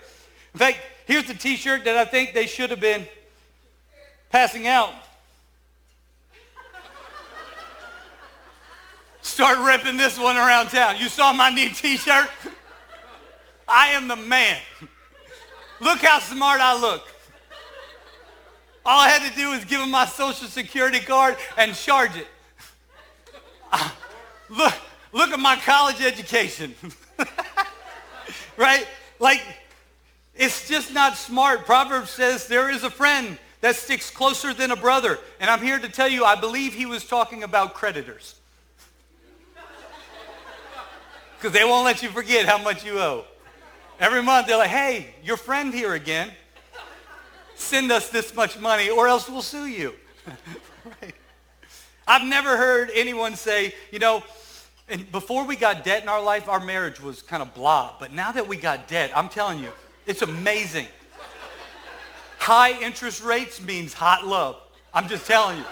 In 0.53 0.59
fact, 0.59 0.79
here's 1.05 1.25
the 1.25 1.35
t-shirt 1.35 1.85
that 1.85 1.95
I 1.95 2.05
think 2.05 2.33
they 2.33 2.47
should 2.47 2.71
have 2.71 2.79
been 2.79 3.07
passing 4.31 4.67
out. 4.67 4.93
Start 9.21 9.59
ripping 9.59 9.97
this 9.97 10.17
one 10.17 10.37
around 10.37 10.69
town. 10.69 10.97
You 10.97 11.07
saw 11.09 11.31
my 11.33 11.49
new 11.49 11.69
t-shirt? 11.69 12.29
I 13.69 13.89
am 13.89 14.07
the 14.07 14.15
man. 14.15 14.57
Look 15.79 15.99
how 15.99 16.19
smart 16.19 16.59
I 16.61 16.79
look. 16.79 17.07
All 18.85 18.99
I 18.99 19.09
had 19.09 19.29
to 19.29 19.35
do 19.37 19.51
was 19.51 19.65
give 19.65 19.81
him 19.81 19.91
my 19.91 20.05
social 20.05 20.47
security 20.47 20.99
card 20.99 21.37
and 21.57 21.75
charge 21.75 22.15
it. 22.15 22.27
Look, 24.49 24.73
look 25.11 25.29
at 25.29 25.39
my 25.39 25.57
college 25.57 26.01
education. 26.01 26.73
right? 28.57 28.87
Like, 29.19 29.43
it's 30.33 30.67
just 30.67 30.91
not 30.91 31.17
smart. 31.17 31.65
Proverbs 31.65 32.09
says 32.09 32.47
there 32.47 32.69
is 32.69 32.83
a 32.83 32.89
friend 32.89 33.37
that 33.61 33.75
sticks 33.75 34.09
closer 34.09 34.53
than 34.53 34.71
a 34.71 34.75
brother. 34.75 35.19
And 35.39 35.49
I'm 35.49 35.61
here 35.61 35.77
to 35.77 35.89
tell 35.89 36.07
you, 36.07 36.23
I 36.23 36.35
believe 36.35 36.73
he 36.73 36.85
was 36.87 37.05
talking 37.05 37.43
about 37.43 37.73
creditors. 37.73 38.35
Because 41.37 41.53
they 41.53 41.63
won't 41.63 41.85
let 41.85 42.03
you 42.03 42.09
forget 42.09 42.45
how 42.45 42.57
much 42.57 42.83
you 42.83 42.99
owe. 42.99 43.23
Every 43.99 44.23
month 44.23 44.47
they're 44.47 44.57
like, 44.57 44.69
hey, 44.69 45.13
your 45.23 45.37
friend 45.37 45.73
here 45.73 45.93
again. 45.93 46.31
Send 47.55 47.91
us 47.91 48.09
this 48.09 48.33
much 48.33 48.57
money 48.57 48.89
or 48.89 49.07
else 49.07 49.29
we'll 49.29 49.41
sue 49.41 49.65
you. 49.65 49.93
right. 50.85 51.13
I've 52.07 52.25
never 52.25 52.55
heard 52.55 52.89
anyone 52.95 53.35
say, 53.35 53.75
you 53.91 53.99
know, 53.99 54.23
And 54.87 55.11
before 55.11 55.45
we 55.45 55.55
got 55.55 55.83
debt 55.83 56.01
in 56.01 56.09
our 56.09 56.21
life, 56.21 56.49
our 56.49 56.59
marriage 56.59 56.99
was 56.99 57.21
kind 57.21 57.43
of 57.43 57.53
blah. 57.53 57.93
But 57.99 58.11
now 58.11 58.31
that 58.31 58.47
we 58.47 58.57
got 58.57 58.87
debt, 58.87 59.11
I'm 59.15 59.29
telling 59.29 59.59
you, 59.59 59.71
it's 60.07 60.23
amazing. 60.23 60.87
High 62.39 62.81
interest 62.81 63.23
rates 63.23 63.61
means 63.61 63.93
hot 63.93 64.25
love. 64.25 64.55
I'm 64.93 65.07
just 65.07 65.27
telling 65.27 65.57
you. 65.57 65.65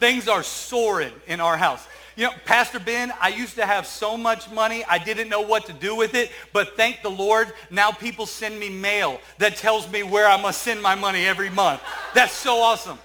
Things 0.00 0.26
are 0.26 0.42
soaring 0.42 1.12
in 1.28 1.40
our 1.40 1.56
house. 1.56 1.86
You 2.16 2.24
know, 2.24 2.32
Pastor 2.46 2.80
Ben, 2.80 3.12
I 3.20 3.28
used 3.28 3.56
to 3.56 3.66
have 3.66 3.86
so 3.86 4.16
much 4.16 4.50
money, 4.50 4.82
I 4.88 4.96
didn't 4.96 5.28
know 5.28 5.42
what 5.42 5.66
to 5.66 5.74
do 5.74 5.94
with 5.94 6.14
it, 6.14 6.30
but 6.54 6.74
thank 6.74 7.02
the 7.02 7.10
Lord, 7.10 7.52
now 7.70 7.90
people 7.90 8.24
send 8.24 8.58
me 8.58 8.70
mail 8.70 9.20
that 9.36 9.56
tells 9.56 9.90
me 9.92 10.02
where 10.02 10.26
I 10.26 10.40
must 10.40 10.62
send 10.62 10.80
my 10.80 10.94
money 10.94 11.26
every 11.26 11.50
month. 11.50 11.82
That's 12.14 12.32
so 12.32 12.56
awesome. 12.56 12.98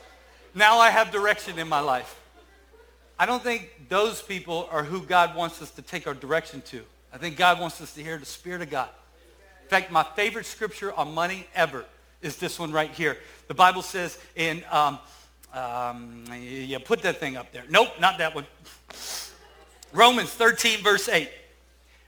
Now 0.55 0.79
I 0.79 0.91
have 0.91 1.11
direction 1.11 1.59
in 1.59 1.67
my 1.67 1.81
life. 1.81 2.17
I 3.19 3.25
don't 3.25 3.43
think 3.43 3.69
those 3.89 4.21
people 4.21 4.69
are 4.71 4.83
who 4.83 5.01
God 5.01 5.35
wants 5.35 5.61
us 5.61 5.71
to 5.71 5.81
take 5.81 6.07
our 6.07 6.13
direction 6.13 6.61
to. 6.67 6.81
I 7.13 7.17
think 7.17 7.35
God 7.35 7.59
wants 7.59 7.81
us 7.81 7.93
to 7.95 8.03
hear 8.03 8.17
the 8.17 8.25
Spirit 8.25 8.61
of 8.61 8.69
God. 8.69 8.89
In 9.63 9.67
fact, 9.67 9.91
my 9.91 10.03
favorite 10.15 10.45
scripture 10.45 10.93
on 10.93 11.13
money 11.13 11.47
ever 11.53 11.83
is 12.21 12.37
this 12.37 12.57
one 12.57 12.71
right 12.71 12.89
here. 12.89 13.17
The 13.49 13.53
Bible 13.53 13.81
says 13.81 14.17
in, 14.35 14.63
um, 14.71 14.99
um, 15.53 16.23
yeah, 16.41 16.77
put 16.83 17.01
that 17.01 17.17
thing 17.17 17.37
up 17.37 17.51
there. 17.51 17.63
Nope, 17.69 17.89
not 17.99 18.17
that 18.19 18.33
one. 18.33 18.45
Romans 19.93 20.29
13, 20.29 20.81
verse 20.81 21.09
8. 21.09 21.23
It 21.23 21.31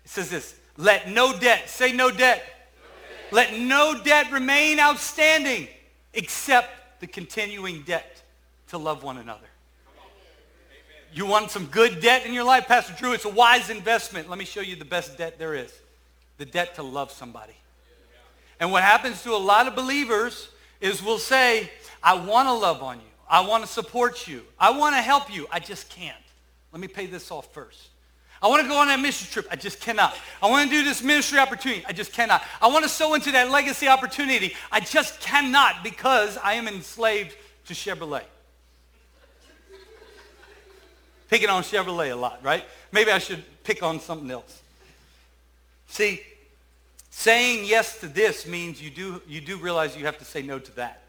says 0.05 0.29
this, 0.29 0.55
let 0.77 1.09
no 1.09 1.37
debt, 1.37 1.69
say 1.69 1.91
no 1.91 2.09
debt. 2.09 2.19
no 2.19 2.21
debt. 2.21 3.51
Let 3.51 3.59
no 3.59 4.01
debt 4.03 4.31
remain 4.31 4.79
outstanding 4.79 5.67
except 6.13 6.99
the 6.99 7.07
continuing 7.07 7.83
debt 7.83 8.21
to 8.69 8.77
love 8.77 9.03
one 9.03 9.17
another. 9.17 9.47
You 11.13 11.27
want 11.27 11.51
some 11.51 11.67
good 11.67 11.99
debt 11.99 12.25
in 12.25 12.33
your 12.33 12.43
life? 12.43 12.67
Pastor 12.67 12.93
Drew, 12.97 13.13
it's 13.13 13.25
a 13.25 13.29
wise 13.29 13.69
investment. 13.69 14.29
Let 14.29 14.39
me 14.39 14.45
show 14.45 14.61
you 14.61 14.75
the 14.75 14.85
best 14.85 15.15
debt 15.17 15.37
there 15.37 15.53
is. 15.53 15.71
The 16.37 16.45
debt 16.45 16.75
to 16.75 16.83
love 16.83 17.11
somebody. 17.11 17.53
And 18.59 18.71
what 18.71 18.81
happens 18.81 19.21
to 19.23 19.33
a 19.33 19.37
lot 19.37 19.67
of 19.67 19.75
believers 19.75 20.49
is 20.81 21.03
we'll 21.03 21.19
say, 21.19 21.69
I 22.01 22.15
want 22.15 22.47
to 22.47 22.53
love 22.53 22.81
on 22.81 22.97
you. 22.97 23.12
I 23.33 23.41
want 23.41 23.65
to 23.65 23.67
support 23.67 24.27
you. 24.27 24.43
I 24.59 24.77
want 24.77 24.95
to 24.95 25.01
help 25.01 25.33
you. 25.33 25.47
I 25.51 25.59
just 25.59 25.89
can't. 25.89 26.15
Let 26.71 26.79
me 26.79 26.87
pay 26.87 27.07
this 27.07 27.31
off 27.31 27.51
first. 27.51 27.89
I 28.43 28.47
want 28.47 28.61
to 28.61 28.69
go 28.69 28.77
on 28.77 28.89
that 28.89 28.99
mission 28.99 29.27
trip. 29.31 29.47
I 29.49 29.55
just 29.55 29.81
cannot. 29.81 30.15
I 30.39 30.51
want 30.51 30.69
to 30.69 30.77
do 30.77 30.83
this 30.83 31.01
ministry 31.01 31.39
opportunity. 31.39 31.83
I 31.87 31.93
just 31.93 32.13
cannot. 32.13 32.43
I 32.61 32.67
want 32.67 32.83
to 32.83 32.89
sow 32.89 33.15
into 33.15 33.31
that 33.31 33.49
legacy 33.49 33.87
opportunity. 33.87 34.55
I 34.71 34.81
just 34.81 35.19
cannot 35.19 35.83
because 35.83 36.37
I 36.43 36.53
am 36.53 36.67
enslaved 36.67 37.35
to 37.65 37.73
Chevrolet. 37.73 38.21
Picking 41.27 41.49
on 41.49 41.63
Chevrolet 41.63 42.11
a 42.11 42.15
lot, 42.15 42.39
right? 42.43 42.63
Maybe 42.91 43.09
I 43.09 43.17
should 43.17 43.43
pick 43.63 43.81
on 43.81 43.99
something 43.99 44.29
else. 44.29 44.61
See, 45.87 46.21
saying 47.09 47.65
yes 47.65 47.99
to 48.01 48.07
this 48.07 48.45
means 48.45 48.79
you 48.79 48.91
do, 48.91 49.23
you 49.27 49.41
do 49.41 49.57
realize 49.57 49.97
you 49.97 50.05
have 50.05 50.19
to 50.19 50.25
say 50.25 50.43
no 50.43 50.59
to 50.59 50.75
that 50.75 51.02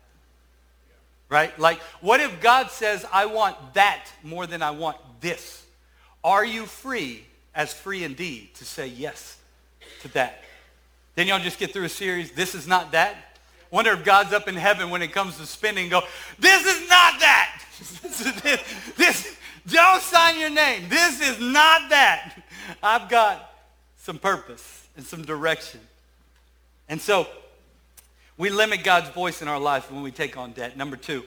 right? 1.34 1.58
Like, 1.58 1.80
what 2.00 2.20
if 2.20 2.40
God 2.40 2.70
says, 2.70 3.04
I 3.12 3.26
want 3.26 3.56
that 3.74 4.06
more 4.22 4.46
than 4.46 4.62
I 4.62 4.70
want 4.70 4.96
this? 5.20 5.66
Are 6.22 6.44
you 6.44 6.64
free, 6.64 7.24
as 7.56 7.72
free 7.72 8.04
indeed, 8.04 8.54
to 8.54 8.64
say 8.64 8.86
yes 8.86 9.36
to 10.02 10.08
that? 10.12 10.44
Then 11.16 11.26
y'all 11.26 11.40
just 11.40 11.58
get 11.58 11.72
through 11.72 11.86
a 11.86 11.88
series, 11.88 12.30
this 12.30 12.54
is 12.54 12.68
not 12.68 12.92
that. 12.92 13.16
Wonder 13.72 13.90
if 13.90 14.04
God's 14.04 14.32
up 14.32 14.46
in 14.46 14.54
heaven 14.54 14.90
when 14.90 15.02
it 15.02 15.10
comes 15.10 15.36
to 15.38 15.46
spending 15.46 15.88
go, 15.88 16.02
this 16.38 16.64
is 16.64 16.88
not 16.88 17.18
that. 17.18 17.62
this, 18.44 18.62
this, 18.96 19.36
don't 19.66 20.02
sign 20.02 20.38
your 20.38 20.50
name. 20.50 20.88
This 20.88 21.20
is 21.20 21.40
not 21.40 21.90
that. 21.90 22.40
I've 22.80 23.08
got 23.08 23.50
some 23.96 24.20
purpose 24.20 24.86
and 24.96 25.04
some 25.04 25.22
direction. 25.24 25.80
And 26.88 27.00
so 27.00 27.26
we 28.36 28.50
limit 28.50 28.82
God's 28.82 29.08
voice 29.10 29.42
in 29.42 29.48
our 29.48 29.60
life 29.60 29.90
when 29.90 30.02
we 30.02 30.10
take 30.10 30.36
on 30.36 30.52
debt. 30.52 30.76
Number 30.76 30.96
two. 30.96 31.24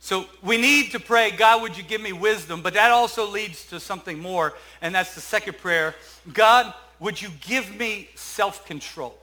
So 0.00 0.26
we 0.42 0.58
need 0.58 0.90
to 0.90 1.00
pray, 1.00 1.30
God, 1.30 1.62
would 1.62 1.78
you 1.78 1.82
give 1.82 2.00
me 2.00 2.12
wisdom? 2.12 2.60
But 2.60 2.74
that 2.74 2.90
also 2.90 3.26
leads 3.26 3.66
to 3.68 3.80
something 3.80 4.18
more, 4.18 4.52
and 4.82 4.94
that's 4.94 5.14
the 5.14 5.20
second 5.20 5.56
prayer. 5.58 5.94
God, 6.32 6.74
would 7.00 7.22
you 7.22 7.30
give 7.40 7.74
me 7.74 8.10
self-control? 8.14 9.16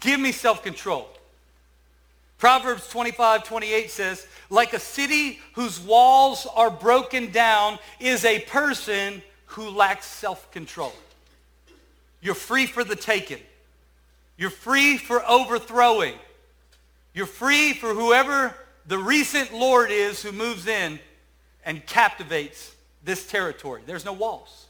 Give 0.00 0.18
me 0.18 0.32
self-control. 0.32 1.08
Proverbs 2.38 2.88
25, 2.88 3.44
28 3.44 3.90
says, 3.90 4.26
like 4.50 4.72
a 4.72 4.78
city 4.78 5.40
whose 5.54 5.78
walls 5.80 6.46
are 6.54 6.70
broken 6.70 7.30
down 7.30 7.78
is 8.00 8.24
a 8.24 8.40
person 8.40 9.22
who 9.46 9.70
lacks 9.70 10.06
self-control. 10.06 10.92
You're 12.20 12.34
free 12.34 12.66
for 12.66 12.82
the 12.82 12.96
taking. 12.96 13.40
You're 14.36 14.50
free 14.50 14.96
for 14.98 15.24
overthrowing. 15.24 16.14
You're 17.12 17.26
free 17.26 17.72
for 17.72 17.94
whoever 17.94 18.54
the 18.86 18.98
recent 18.98 19.54
Lord 19.54 19.90
is 19.90 20.22
who 20.22 20.32
moves 20.32 20.66
in 20.66 20.98
and 21.64 21.84
captivates 21.86 22.74
this 23.04 23.26
territory. 23.26 23.82
There's 23.86 24.04
no 24.04 24.12
walls 24.12 24.66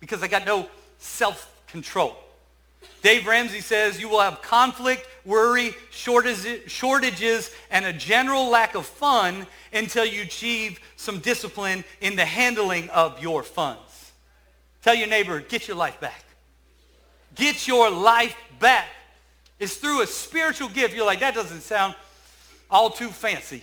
because 0.00 0.22
I 0.22 0.28
got 0.28 0.46
no 0.46 0.68
self-control. 0.98 2.16
Dave 3.02 3.26
Ramsey 3.26 3.60
says 3.60 4.00
you 4.00 4.08
will 4.08 4.20
have 4.20 4.42
conflict, 4.42 5.06
worry, 5.24 5.74
shortages, 5.90 7.50
and 7.70 7.84
a 7.84 7.92
general 7.92 8.48
lack 8.48 8.74
of 8.74 8.86
fun 8.86 9.46
until 9.72 10.04
you 10.04 10.22
achieve 10.22 10.80
some 10.96 11.18
discipline 11.18 11.84
in 12.00 12.16
the 12.16 12.24
handling 12.24 12.88
of 12.90 13.22
your 13.22 13.42
funds. 13.42 14.12
Tell 14.82 14.94
your 14.94 15.08
neighbor, 15.08 15.40
get 15.40 15.68
your 15.68 15.76
life 15.76 16.00
back. 16.00 16.24
Get 17.34 17.68
your 17.68 17.90
life 17.90 18.36
back. 18.58 18.86
It's 19.62 19.76
through 19.76 20.02
a 20.02 20.08
spiritual 20.08 20.68
gift. 20.68 20.92
You're 20.92 21.06
like, 21.06 21.20
that 21.20 21.36
doesn't 21.36 21.60
sound 21.60 21.94
all 22.68 22.90
too 22.90 23.10
fancy. 23.10 23.62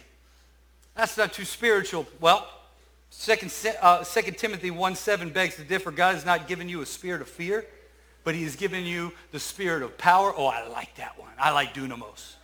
That's 0.96 1.18
not 1.18 1.34
too 1.34 1.44
spiritual. 1.44 2.08
Well, 2.22 2.48
2 3.20 3.34
uh, 3.82 4.06
Timothy 4.06 4.72
1 4.72 4.96
7 4.96 5.30
begs 5.30 5.58
to 5.58 5.64
differ. 5.66 5.92
God 5.92 6.16
has 6.16 6.24
not 6.26 6.48
given 6.48 6.70
you 6.70 6.82
a 6.82 6.86
spirit 6.86 7.22
of 7.22 7.28
fear, 7.28 7.66
but 8.24 8.34
he 8.34 8.44
has 8.44 8.56
given 8.56 8.86
you 8.86 9.12
the 9.34 9.42
spirit 9.42 9.84
of 9.84 9.98
power. 9.98 10.32
Oh, 10.34 10.46
I 10.46 10.66
like 10.70 10.96
that 10.96 11.20
one. 11.20 11.34
I 11.38 11.52
like 11.52 11.74
dunamis. 11.74 12.36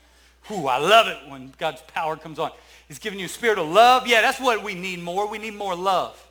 Ooh, 0.52 0.68
I 0.68 0.78
love 0.78 1.08
it 1.08 1.18
when 1.30 1.54
God's 1.58 1.82
power 1.84 2.18
comes 2.18 2.40
on. 2.40 2.52
He's 2.90 3.00
given 3.00 3.20
you 3.20 3.28
a 3.28 3.30
spirit 3.30 3.58
of 3.58 3.70
love. 3.70 4.06
Yeah, 4.06 4.20
that's 4.20 4.42
what 4.42 4.66
we 4.66 4.76
need 4.76 5.02
more. 5.02 5.30
We 5.30 5.38
need 5.38 5.56
more 5.56 5.78
love 5.78 6.22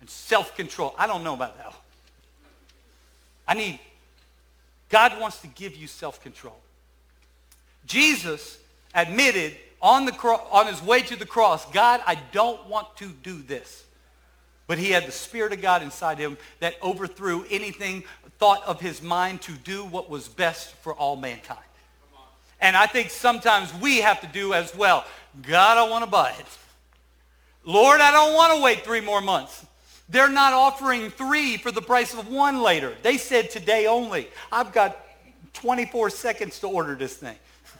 and 0.00 0.10
self-control. 0.10 0.94
I 0.98 1.06
don't 1.06 1.24
know 1.24 1.32
about 1.32 1.56
that. 1.56 1.74
I 3.48 3.54
need 3.54 3.80
God 4.90 5.18
wants 5.20 5.38
to 5.40 5.46
give 5.46 5.76
you 5.76 5.86
self-control. 5.86 6.58
Jesus 7.86 8.58
admitted 8.94 9.56
on, 9.80 10.04
the 10.04 10.12
cro- 10.12 10.46
on 10.50 10.66
his 10.66 10.82
way 10.82 11.00
to 11.02 11.16
the 11.16 11.24
cross, 11.24 11.64
God, 11.72 12.02
I 12.06 12.18
don't 12.32 12.66
want 12.68 12.96
to 12.98 13.08
do 13.08 13.40
this. 13.40 13.84
But 14.66 14.78
he 14.78 14.90
had 14.90 15.06
the 15.06 15.12
Spirit 15.12 15.52
of 15.52 15.62
God 15.62 15.82
inside 15.82 16.18
him 16.18 16.36
that 16.60 16.74
overthrew 16.82 17.44
anything 17.50 18.04
thought 18.38 18.62
of 18.66 18.80
his 18.80 19.02
mind 19.02 19.42
to 19.42 19.52
do 19.52 19.84
what 19.84 20.08
was 20.08 20.28
best 20.28 20.74
for 20.76 20.94
all 20.94 21.16
mankind. 21.16 21.58
And 22.60 22.76
I 22.76 22.86
think 22.86 23.10
sometimes 23.10 23.72
we 23.80 23.98
have 23.98 24.20
to 24.20 24.26
do 24.26 24.52
as 24.54 24.74
well. 24.74 25.04
God, 25.42 25.78
I 25.78 25.88
want 25.88 26.04
to 26.04 26.10
buy 26.10 26.30
it. 26.38 26.46
Lord, 27.64 28.00
I 28.00 28.10
don't 28.10 28.34
want 28.34 28.54
to 28.54 28.62
wait 28.62 28.84
three 28.84 29.00
more 29.00 29.20
months. 29.20 29.64
They're 30.10 30.28
not 30.28 30.52
offering 30.52 31.10
three 31.10 31.56
for 31.56 31.70
the 31.70 31.80
price 31.80 32.14
of 32.14 32.28
one 32.28 32.62
later. 32.62 32.94
They 33.02 33.16
said 33.16 33.50
today 33.50 33.86
only. 33.86 34.28
I've 34.50 34.72
got 34.72 34.98
24 35.54 36.10
seconds 36.10 36.58
to 36.60 36.66
order 36.66 36.96
this 36.96 37.16
thing. 37.16 37.36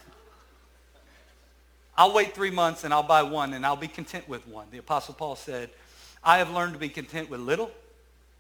I'll 1.98 2.14
wait 2.14 2.34
three 2.34 2.52
months 2.52 2.84
and 2.84 2.94
I'll 2.94 3.02
buy 3.02 3.24
one 3.24 3.52
and 3.52 3.66
I'll 3.66 3.74
be 3.74 3.88
content 3.88 4.28
with 4.28 4.46
one. 4.46 4.68
The 4.70 4.78
Apostle 4.78 5.14
Paul 5.14 5.34
said, 5.34 5.70
I 6.22 6.38
have 6.38 6.50
learned 6.50 6.74
to 6.74 6.78
be 6.78 6.88
content 6.88 7.30
with 7.30 7.40
little 7.40 7.72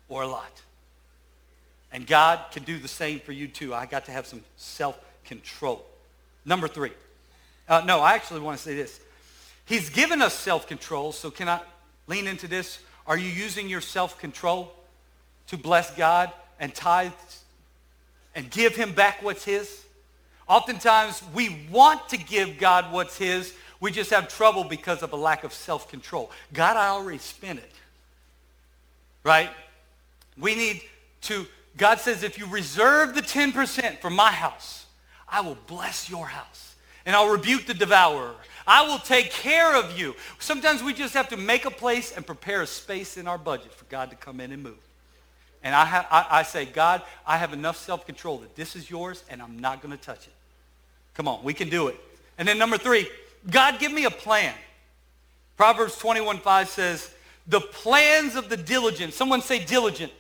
or 0.08 0.22
a 0.22 0.28
lot. 0.28 0.62
And 1.92 2.06
God 2.06 2.38
can 2.52 2.62
do 2.62 2.78
the 2.78 2.88
same 2.88 3.18
for 3.18 3.32
you 3.32 3.48
too. 3.48 3.74
I 3.74 3.86
got 3.86 4.04
to 4.04 4.12
have 4.12 4.24
some 4.24 4.42
self-control. 4.56 5.84
Number 6.44 6.68
three. 6.68 6.92
Uh, 7.68 7.82
no, 7.84 8.00
I 8.00 8.14
actually 8.14 8.40
want 8.40 8.56
to 8.56 8.62
say 8.62 8.76
this. 8.76 9.00
He's 9.64 9.90
given 9.90 10.22
us 10.22 10.34
self-control, 10.34 11.12
so 11.12 11.30
can 11.30 11.48
I 11.48 11.60
lean 12.06 12.28
into 12.28 12.46
this? 12.46 12.78
Are 13.10 13.18
you 13.18 13.28
using 13.28 13.68
your 13.68 13.80
self-control 13.80 14.72
to 15.48 15.56
bless 15.56 15.92
God 15.96 16.30
and 16.60 16.72
tithe 16.72 17.10
and 18.36 18.48
give 18.48 18.76
him 18.76 18.92
back 18.92 19.20
what's 19.20 19.44
his? 19.44 19.84
Oftentimes 20.46 21.20
we 21.34 21.66
want 21.72 22.08
to 22.10 22.16
give 22.16 22.56
God 22.56 22.92
what's 22.92 23.18
his. 23.18 23.52
We 23.80 23.90
just 23.90 24.10
have 24.10 24.28
trouble 24.28 24.62
because 24.62 25.02
of 25.02 25.12
a 25.12 25.16
lack 25.16 25.42
of 25.42 25.52
self-control. 25.52 26.30
God, 26.52 26.76
I 26.76 26.90
already 26.90 27.18
spent 27.18 27.58
it. 27.58 27.72
Right? 29.24 29.50
We 30.38 30.54
need 30.54 30.80
to, 31.22 31.48
God 31.76 31.98
says, 31.98 32.22
if 32.22 32.38
you 32.38 32.46
reserve 32.46 33.16
the 33.16 33.22
10% 33.22 33.98
for 33.98 34.10
my 34.10 34.30
house, 34.30 34.86
I 35.28 35.40
will 35.40 35.58
bless 35.66 36.08
your 36.08 36.26
house. 36.28 36.76
and 37.06 37.16
I'll 37.16 37.30
rebuke 37.30 37.66
the 37.66 37.74
devourer. 37.74 38.34
I 38.70 38.82
will 38.86 39.00
take 39.00 39.32
care 39.32 39.74
of 39.74 39.98
you. 39.98 40.14
Sometimes 40.38 40.80
we 40.80 40.94
just 40.94 41.12
have 41.14 41.28
to 41.30 41.36
make 41.36 41.64
a 41.64 41.72
place 41.72 42.12
and 42.12 42.24
prepare 42.24 42.62
a 42.62 42.68
space 42.68 43.16
in 43.16 43.26
our 43.26 43.36
budget 43.36 43.72
for 43.72 43.84
God 43.86 44.10
to 44.10 44.16
come 44.16 44.38
in 44.38 44.52
and 44.52 44.62
move. 44.62 44.78
And 45.64 45.74
I, 45.74 45.84
ha- 45.84 46.06
I, 46.08 46.38
I 46.38 46.42
say, 46.44 46.66
God, 46.66 47.02
I 47.26 47.36
have 47.36 47.52
enough 47.52 47.76
self-control 47.76 48.38
that 48.38 48.54
this 48.54 48.76
is 48.76 48.88
yours 48.88 49.24
and 49.28 49.42
I'm 49.42 49.58
not 49.58 49.82
going 49.82 49.90
to 49.90 50.00
touch 50.00 50.28
it. 50.28 50.32
Come 51.14 51.26
on, 51.26 51.42
we 51.42 51.52
can 51.52 51.68
do 51.68 51.88
it. 51.88 51.96
And 52.38 52.46
then 52.46 52.58
number 52.58 52.78
three, 52.78 53.08
God, 53.50 53.80
give 53.80 53.90
me 53.90 54.04
a 54.04 54.10
plan. 54.10 54.54
Proverbs 55.56 55.96
21.5 55.96 56.66
says, 56.68 57.12
the 57.48 57.60
plans 57.60 58.36
of 58.36 58.48
the 58.48 58.56
diligent, 58.56 59.14
someone 59.14 59.42
say 59.42 59.58
diligent. 59.64 60.12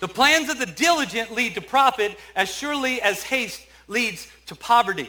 The 0.00 0.08
plans 0.08 0.48
of 0.48 0.58
the 0.58 0.66
diligent 0.66 1.32
lead 1.32 1.54
to 1.54 1.60
profit 1.60 2.18
as 2.34 2.52
surely 2.52 3.00
as 3.00 3.22
haste 3.22 3.62
leads 3.86 4.26
to 4.46 4.56
poverty. 4.56 5.08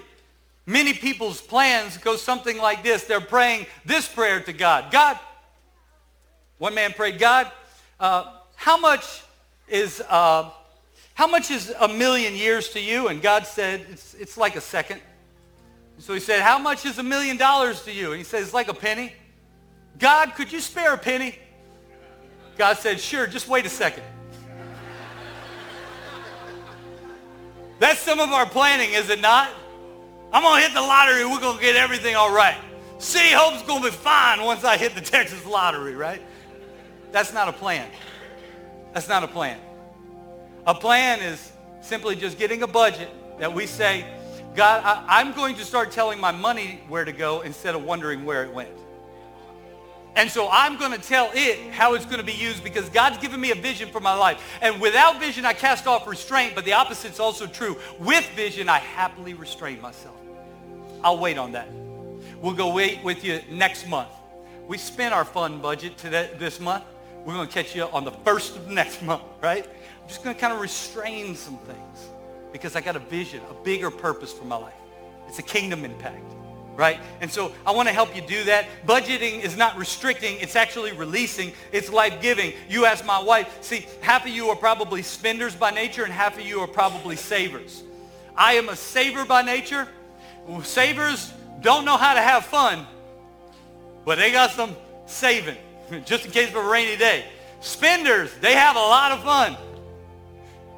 Many 0.70 0.94
people's 0.94 1.42
plans 1.42 1.98
go 1.98 2.16
something 2.16 2.60
like 2.60 2.84
this. 2.84 3.06
They're 3.06 3.20
praying 3.20 3.66
this 3.86 4.08
prayer 4.08 4.40
to 4.42 4.54
God. 4.54 4.92
God, 4.92 5.18
one 6.60 6.76
man 6.76 6.94
prayed, 6.94 7.18
God, 7.18 7.52
uh, 8.00 8.34
how 8.56 8.78
much 8.78 9.24
is 9.68 10.00
uh, 10.08 10.52
how 11.16 11.26
much 11.26 11.50
is 11.50 11.74
a 11.80 11.88
million 11.88 12.36
years 12.36 12.70
to 12.70 12.80
you? 12.80 13.08
And 13.08 13.20
God 13.20 13.48
said, 13.48 13.84
it's, 13.90 14.14
it's 14.14 14.38
like 14.38 14.56
a 14.56 14.62
second. 14.62 15.02
So 15.98 16.14
he 16.14 16.20
said, 16.20 16.44
how 16.44 16.60
much 16.60 16.86
is 16.86 17.00
a 17.00 17.04
million 17.04 17.36
dollars 17.36 17.82
to 17.86 17.92
you? 17.92 18.12
And 18.12 18.20
he 18.20 18.24
said, 18.24 18.44
it's 18.44 18.54
like 18.54 18.68
a 18.68 18.76
penny. 18.76 19.14
God, 19.98 20.36
could 20.36 20.54
you 20.54 20.60
spare 20.60 20.94
a 20.94 21.00
penny? 21.00 21.36
God 22.60 22.78
said, 22.78 23.00
sure, 23.00 23.26
just 23.26 23.48
wait 23.48 23.66
a 23.66 23.70
second. 23.70 24.04
That's 27.80 28.00
some 28.00 28.20
of 28.20 28.30
our 28.30 28.46
planning, 28.46 28.94
is 28.94 29.10
it 29.10 29.20
not? 29.20 29.50
I'm 30.32 30.44
going 30.44 30.62
to 30.62 30.68
hit 30.68 30.74
the 30.74 30.82
lottery. 30.82 31.22
And 31.22 31.32
we're 31.32 31.40
going 31.40 31.58
to 31.58 31.64
get 31.64 31.76
everything 31.76 32.16
all 32.16 32.34
right. 32.34 32.58
City 33.00 33.30
Hope's 33.32 33.64
going 33.64 33.82
to 33.82 33.90
be 33.90 33.96
fine 33.96 34.44
once 34.44 34.64
I 34.64 34.78
hit 34.78 34.94
the 34.94 35.02
Texas 35.02 35.46
lottery, 35.46 35.96
right? 35.96 36.22
That's 37.12 37.34
not 37.34 37.48
a 37.48 37.54
plan. 37.54 37.90
That's 38.94 39.08
not 39.08 39.24
a 39.24 39.28
plan. 39.28 39.60
A 40.68 40.76
plan 40.76 41.20
is 41.22 41.52
simply 41.82 42.16
just 42.16 42.38
getting 42.38 42.62
a 42.62 42.68
budget 42.68 43.10
that 43.40 43.54
we 43.54 43.66
say, 43.66 44.06
God, 44.56 44.84
I, 44.84 45.22
am 45.22 45.34
going 45.34 45.56
to 45.56 45.64
start 45.64 45.92
telling 45.92 46.20
my 46.20 46.32
money 46.32 46.82
where 46.88 47.06
to 47.06 47.12
go 47.12 47.42
instead 47.42 47.76
of 47.76 47.84
wondering 47.84 48.26
where 48.26 48.44
it 48.44 48.54
went. 48.54 48.70
And 50.16 50.30
so 50.30 50.50
I'm 50.52 50.78
going 50.78 50.92
to 50.92 50.98
tell 50.98 51.30
it 51.34 51.72
how 51.72 51.94
it's 51.94 52.06
going 52.06 52.18
to 52.18 52.26
be 52.26 52.34
used 52.34 52.64
because 52.64 52.90
God's 52.90 53.20
given 53.20 53.40
me 53.40 53.52
a 53.52 53.56
vision 53.56 53.90
for 53.90 54.02
my 54.02 54.14
life. 54.14 54.58
And 54.62 54.82
without 54.82 55.20
vision, 55.20 55.46
I 55.46 55.54
cast 55.54 55.88
off 55.88 56.08
restraint, 56.08 56.56
but 56.56 56.66
the 56.66 56.74
opposite's 56.74 57.20
also 57.20 57.48
true. 57.48 57.78
With 58.00 58.28
vision, 58.36 58.68
I 58.68 58.80
happily 58.80 59.34
restrain 59.34 59.80
myself. 59.80 60.19
I'll 61.04 61.18
wait 61.18 61.38
on 61.38 61.54
that. 61.54 61.70
We'll 62.42 62.54
go 62.54 62.74
wait 62.74 63.04
with 63.04 63.24
you 63.24 63.42
next 63.50 63.88
month. 63.88 64.10
We 64.68 64.78
spent 64.78 65.14
our 65.14 65.26
fund 65.26 65.62
budget 65.62 65.98
today, 65.98 66.30
this 66.38 66.60
month. 66.60 66.84
We're 67.26 67.34
going 67.34 67.48
to 67.48 67.54
catch 67.54 67.76
you 67.76 67.84
on 67.84 68.06
the 68.06 68.12
first 68.12 68.56
of 68.56 68.68
next 68.68 69.02
month, 69.04 69.24
right? 69.42 69.66
I'm 69.66 70.08
just 70.08 70.24
going 70.24 70.36
to 70.36 70.40
kind 70.40 70.54
of 70.54 70.62
restrain 70.62 71.36
some 71.36 71.58
things 71.60 72.10
because 72.52 72.76
I 72.76 72.82
got 72.82 72.96
a 72.96 73.00
vision, 73.00 73.42
a 73.50 73.54
bigger 73.64 73.92
purpose 73.92 74.32
for 74.32 74.46
my 74.46 74.56
life. 74.56 74.74
It's 75.28 75.40
a 75.40 75.44
kingdom 75.44 75.86
impact 75.86 76.24
right? 76.80 77.02
And 77.20 77.30
so 77.30 77.52
I 77.66 77.72
want 77.72 77.90
to 77.90 77.94
help 77.94 78.16
you 78.16 78.22
do 78.22 78.46
that. 78.46 78.66
Budgeting 78.88 79.42
is 79.42 79.58
not 79.58 79.78
restricting. 79.78 80.38
It's 80.40 80.56
actually 80.56 80.94
releasing. 80.94 81.52
It's 81.74 81.92
life-giving. 81.92 82.54
You 82.70 82.86
ask 82.86 83.06
my 83.06 83.22
wife. 83.22 83.58
See, 83.60 83.86
half 84.00 84.24
of 84.24 84.32
you 84.32 84.48
are 84.48 84.56
probably 84.56 85.02
spenders 85.02 85.54
by 85.54 85.72
nature 85.72 86.06
and 86.06 86.14
half 86.14 86.40
of 86.40 86.46
you 86.46 86.62
are 86.62 86.68
probably 86.68 87.18
savers. 87.18 87.84
I 88.34 88.54
am 88.54 88.70
a 88.70 88.78
saver 88.78 89.26
by 89.26 89.42
nature. 89.42 89.90
Savers 90.64 91.34
don't 91.62 91.86
know 91.86 91.98
how 91.98 92.14
to 92.14 92.22
have 92.22 92.46
fun, 92.46 92.86
but 94.06 94.18
they 94.18 94.32
got 94.32 94.52
some 94.52 94.76
saving 95.06 95.58
just 96.06 96.26
in 96.26 96.32
case 96.32 96.50
of 96.50 96.56
a 96.56 96.64
rainy 96.64 96.98
day. 96.98 97.26
Spenders, 97.62 98.34
they 98.40 98.54
have 98.54 98.76
a 98.76 98.80
lot 98.80 99.12
of 99.12 99.24
fun, 99.24 99.58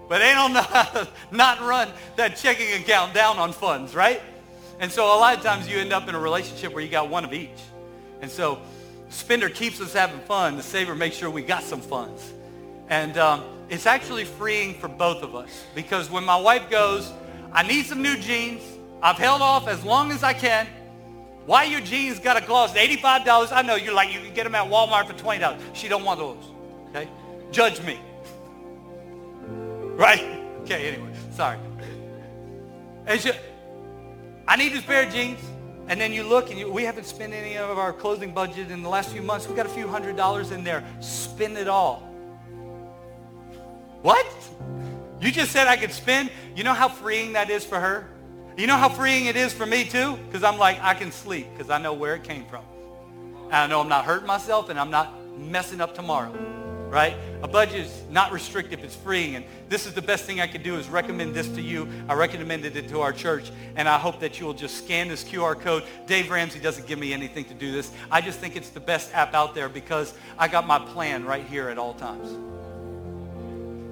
but 0.09 0.19
they 0.19 0.33
don't 0.33 0.53
know 0.53 0.61
how 0.69 0.83
to 0.83 1.07
not 1.31 1.61
run 1.61 1.89
that 2.15 2.35
checking 2.35 2.73
account 2.81 3.13
down 3.13 3.37
on 3.37 3.53
funds, 3.53 3.95
right? 3.95 4.21
And 4.79 4.91
so 4.91 5.05
a 5.05 5.17
lot 5.19 5.37
of 5.37 5.43
times 5.43 5.69
you 5.69 5.77
end 5.77 5.93
up 5.93 6.09
in 6.09 6.15
a 6.15 6.19
relationship 6.19 6.73
where 6.73 6.83
you 6.83 6.89
got 6.89 7.07
one 7.07 7.23
of 7.23 7.33
each. 7.33 7.49
And 8.19 8.29
so 8.31 8.59
spender 9.09 9.47
keeps 9.47 9.79
us 9.79 9.93
having 9.93 10.19
fun. 10.21 10.57
The 10.57 10.63
saver 10.63 10.95
makes 10.95 11.15
sure 11.15 11.29
we 11.29 11.43
got 11.43 11.61
some 11.61 11.81
funds. 11.81 12.33
And 12.89 13.17
um, 13.17 13.43
it's 13.69 13.85
actually 13.85 14.25
freeing 14.25 14.73
for 14.73 14.87
both 14.87 15.21
of 15.21 15.35
us 15.35 15.65
because 15.75 16.09
when 16.09 16.25
my 16.25 16.35
wife 16.35 16.69
goes, 16.69 17.11
I 17.53 17.61
need 17.61 17.85
some 17.85 18.01
new 18.01 18.17
jeans. 18.17 18.63
I've 19.01 19.17
held 19.17 19.41
off 19.41 19.67
as 19.67 19.83
long 19.83 20.11
as 20.11 20.23
I 20.23 20.33
can. 20.33 20.67
Why 21.45 21.63
your 21.63 21.81
jeans 21.81 22.19
got 22.19 22.37
a 22.37 22.41
cost 22.41 22.75
$85? 22.75 23.51
I 23.51 23.61
know 23.63 23.75
you're 23.75 23.93
like, 23.93 24.13
you 24.13 24.19
can 24.19 24.33
get 24.33 24.43
them 24.43 24.53
at 24.53 24.69
Walmart 24.69 25.07
for 25.07 25.13
$20. 25.13 25.57
She 25.73 25.87
don't 25.87 26.03
want 26.03 26.19
those. 26.19 26.43
Okay? 26.89 27.09
Judge 27.51 27.81
me. 27.83 27.99
Right? 29.95 30.37
Okay, 30.61 30.89
anyway, 30.89 31.11
sorry. 31.31 31.57
And 33.07 33.19
she, 33.19 33.31
I 34.47 34.55
need 34.55 34.73
this 34.73 34.83
pair 34.83 35.07
of 35.07 35.11
jeans. 35.11 35.39
And 35.87 35.99
then 35.99 36.13
you 36.13 36.23
look 36.23 36.51
and 36.51 36.59
you, 36.59 36.71
we 36.71 36.83
haven't 36.83 37.05
spent 37.05 37.33
any 37.33 37.57
of 37.57 37.79
our 37.79 37.91
clothing 37.91 38.31
budget 38.31 38.69
in 38.69 38.83
the 38.83 38.87
last 38.87 39.09
few 39.09 39.23
months. 39.23 39.47
We 39.47 39.55
got 39.55 39.65
a 39.65 39.69
few 39.69 39.87
hundred 39.87 40.15
dollars 40.15 40.51
in 40.51 40.63
there. 40.63 40.83
Spend 40.99 41.57
it 41.57 41.67
all. 41.67 42.07
What? 44.03 44.25
You 45.19 45.31
just 45.31 45.51
said 45.51 45.67
I 45.67 45.77
could 45.77 45.91
spend? 45.91 46.29
You 46.55 46.63
know 46.63 46.73
how 46.73 46.87
freeing 46.87 47.33
that 47.33 47.49
is 47.49 47.65
for 47.65 47.79
her? 47.79 48.07
You 48.57 48.67
know 48.67 48.77
how 48.77 48.89
freeing 48.89 49.25
it 49.25 49.35
is 49.35 49.53
for 49.53 49.65
me 49.65 49.85
too? 49.85 50.17
Because 50.27 50.43
I'm 50.43 50.57
like, 50.57 50.81
I 50.81 50.93
can 50.93 51.11
sleep 51.11 51.47
because 51.53 51.69
I 51.69 51.77
know 51.77 51.93
where 51.93 52.15
it 52.15 52.23
came 52.23 52.45
from. 52.45 52.63
And 53.45 53.55
I 53.55 53.67
know 53.67 53.79
I'm 53.79 53.89
not 53.89 54.05
hurting 54.05 54.27
myself 54.27 54.69
and 54.69 54.79
I'm 54.79 54.91
not 54.91 55.13
messing 55.37 55.81
up 55.81 55.95
tomorrow 55.95 56.33
right? 56.91 57.15
A 57.41 57.47
budget 57.47 57.85
is 57.85 58.03
not 58.09 58.33
restrictive, 58.33 58.83
it's 58.83 58.95
free. 58.95 59.35
And 59.35 59.45
this 59.69 59.87
is 59.87 59.93
the 59.93 60.01
best 60.01 60.25
thing 60.25 60.41
I 60.41 60.47
could 60.47 60.61
do 60.61 60.75
is 60.75 60.89
recommend 60.89 61.33
this 61.33 61.47
to 61.47 61.61
you. 61.61 61.87
I 62.09 62.13
recommended 62.13 62.75
it 62.75 62.89
to 62.89 62.99
our 62.99 63.13
church, 63.13 63.49
and 63.77 63.87
I 63.87 63.97
hope 63.97 64.19
that 64.19 64.39
you 64.39 64.45
will 64.45 64.53
just 64.53 64.83
scan 64.83 65.07
this 65.07 65.23
QR 65.23 65.59
code. 65.59 65.83
Dave 66.05 66.29
Ramsey 66.29 66.59
doesn't 66.59 66.85
give 66.87 66.99
me 66.99 67.13
anything 67.13 67.45
to 67.45 67.53
do 67.53 67.71
this. 67.71 67.91
I 68.11 68.19
just 68.19 68.39
think 68.39 68.57
it's 68.57 68.69
the 68.69 68.81
best 68.81 69.15
app 69.15 69.33
out 69.33 69.55
there 69.55 69.69
because 69.69 70.13
I 70.37 70.49
got 70.49 70.67
my 70.67 70.79
plan 70.79 71.23
right 71.23 71.45
here 71.45 71.69
at 71.69 71.77
all 71.77 71.93
times. 71.93 72.29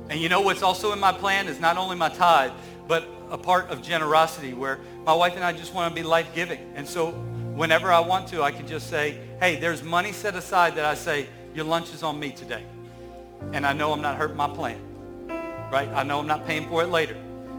And 0.09 0.19
you 0.19 0.27
know 0.27 0.41
what's 0.41 0.61
also 0.61 0.91
in 0.91 0.99
my 0.99 1.13
plan 1.13 1.47
is 1.47 1.59
not 1.59 1.77
only 1.77 1.95
my 1.95 2.09
tithe, 2.09 2.51
but 2.89 3.07
a 3.29 3.37
part 3.37 3.69
of 3.69 3.83
generosity 3.83 4.53
where 4.53 4.79
my 5.05 5.13
wife 5.13 5.35
and 5.35 5.43
I 5.43 5.53
just 5.53 5.75
want 5.75 5.95
to 5.95 6.01
be 6.01 6.05
life-giving. 6.05 6.73
And 6.75 6.87
so 6.87 7.11
whenever 7.11 7.91
I 7.91 7.99
want 7.99 8.27
to, 8.29 8.41
I 8.41 8.51
can 8.51 8.67
just 8.67 8.89
say, 8.89 9.19
hey, 9.39 9.57
there's 9.57 9.83
money 9.83 10.11
set 10.11 10.35
aside 10.35 10.75
that 10.75 10.85
I 10.85 10.95
say, 10.95 11.27
your 11.53 11.65
lunch 11.65 11.93
is 11.93 12.01
on 12.01 12.19
me 12.19 12.31
today 12.31 12.63
and 13.53 13.63
I 13.63 13.73
know 13.73 13.93
I'm 13.93 14.01
not 14.01 14.17
hurting 14.17 14.35
my 14.35 14.49
plan, 14.49 14.81
right? 15.71 15.87
I 15.89 16.01
know 16.01 16.17
I'm 16.17 16.25
not 16.25 16.47
paying 16.47 16.67
for 16.67 16.81
it 16.81 16.87
later. 16.87 17.15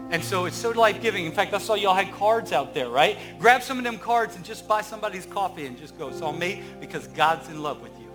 And 0.09 0.21
so 0.21 0.43
it's 0.43 0.57
so 0.57 0.71
life-giving. 0.71 1.25
In 1.25 1.31
fact, 1.31 1.53
I 1.53 1.59
saw 1.59 1.75
y'all 1.75 1.95
had 1.95 2.11
cards 2.11 2.51
out 2.51 2.73
there, 2.73 2.89
right? 2.89 3.17
Grab 3.39 3.63
some 3.63 3.77
of 3.77 3.85
them 3.85 3.97
cards 3.97 4.35
and 4.35 4.43
just 4.43 4.67
buy 4.67 4.81
somebody's 4.81 5.25
coffee 5.25 5.65
and 5.65 5.77
just 5.77 5.97
go, 5.97 6.09
it's 6.09 6.21
on 6.21 6.37
me 6.37 6.61
because 6.81 7.07
God's 7.07 7.47
in 7.47 7.63
love 7.63 7.81
with 7.81 7.97
you. 7.97 8.11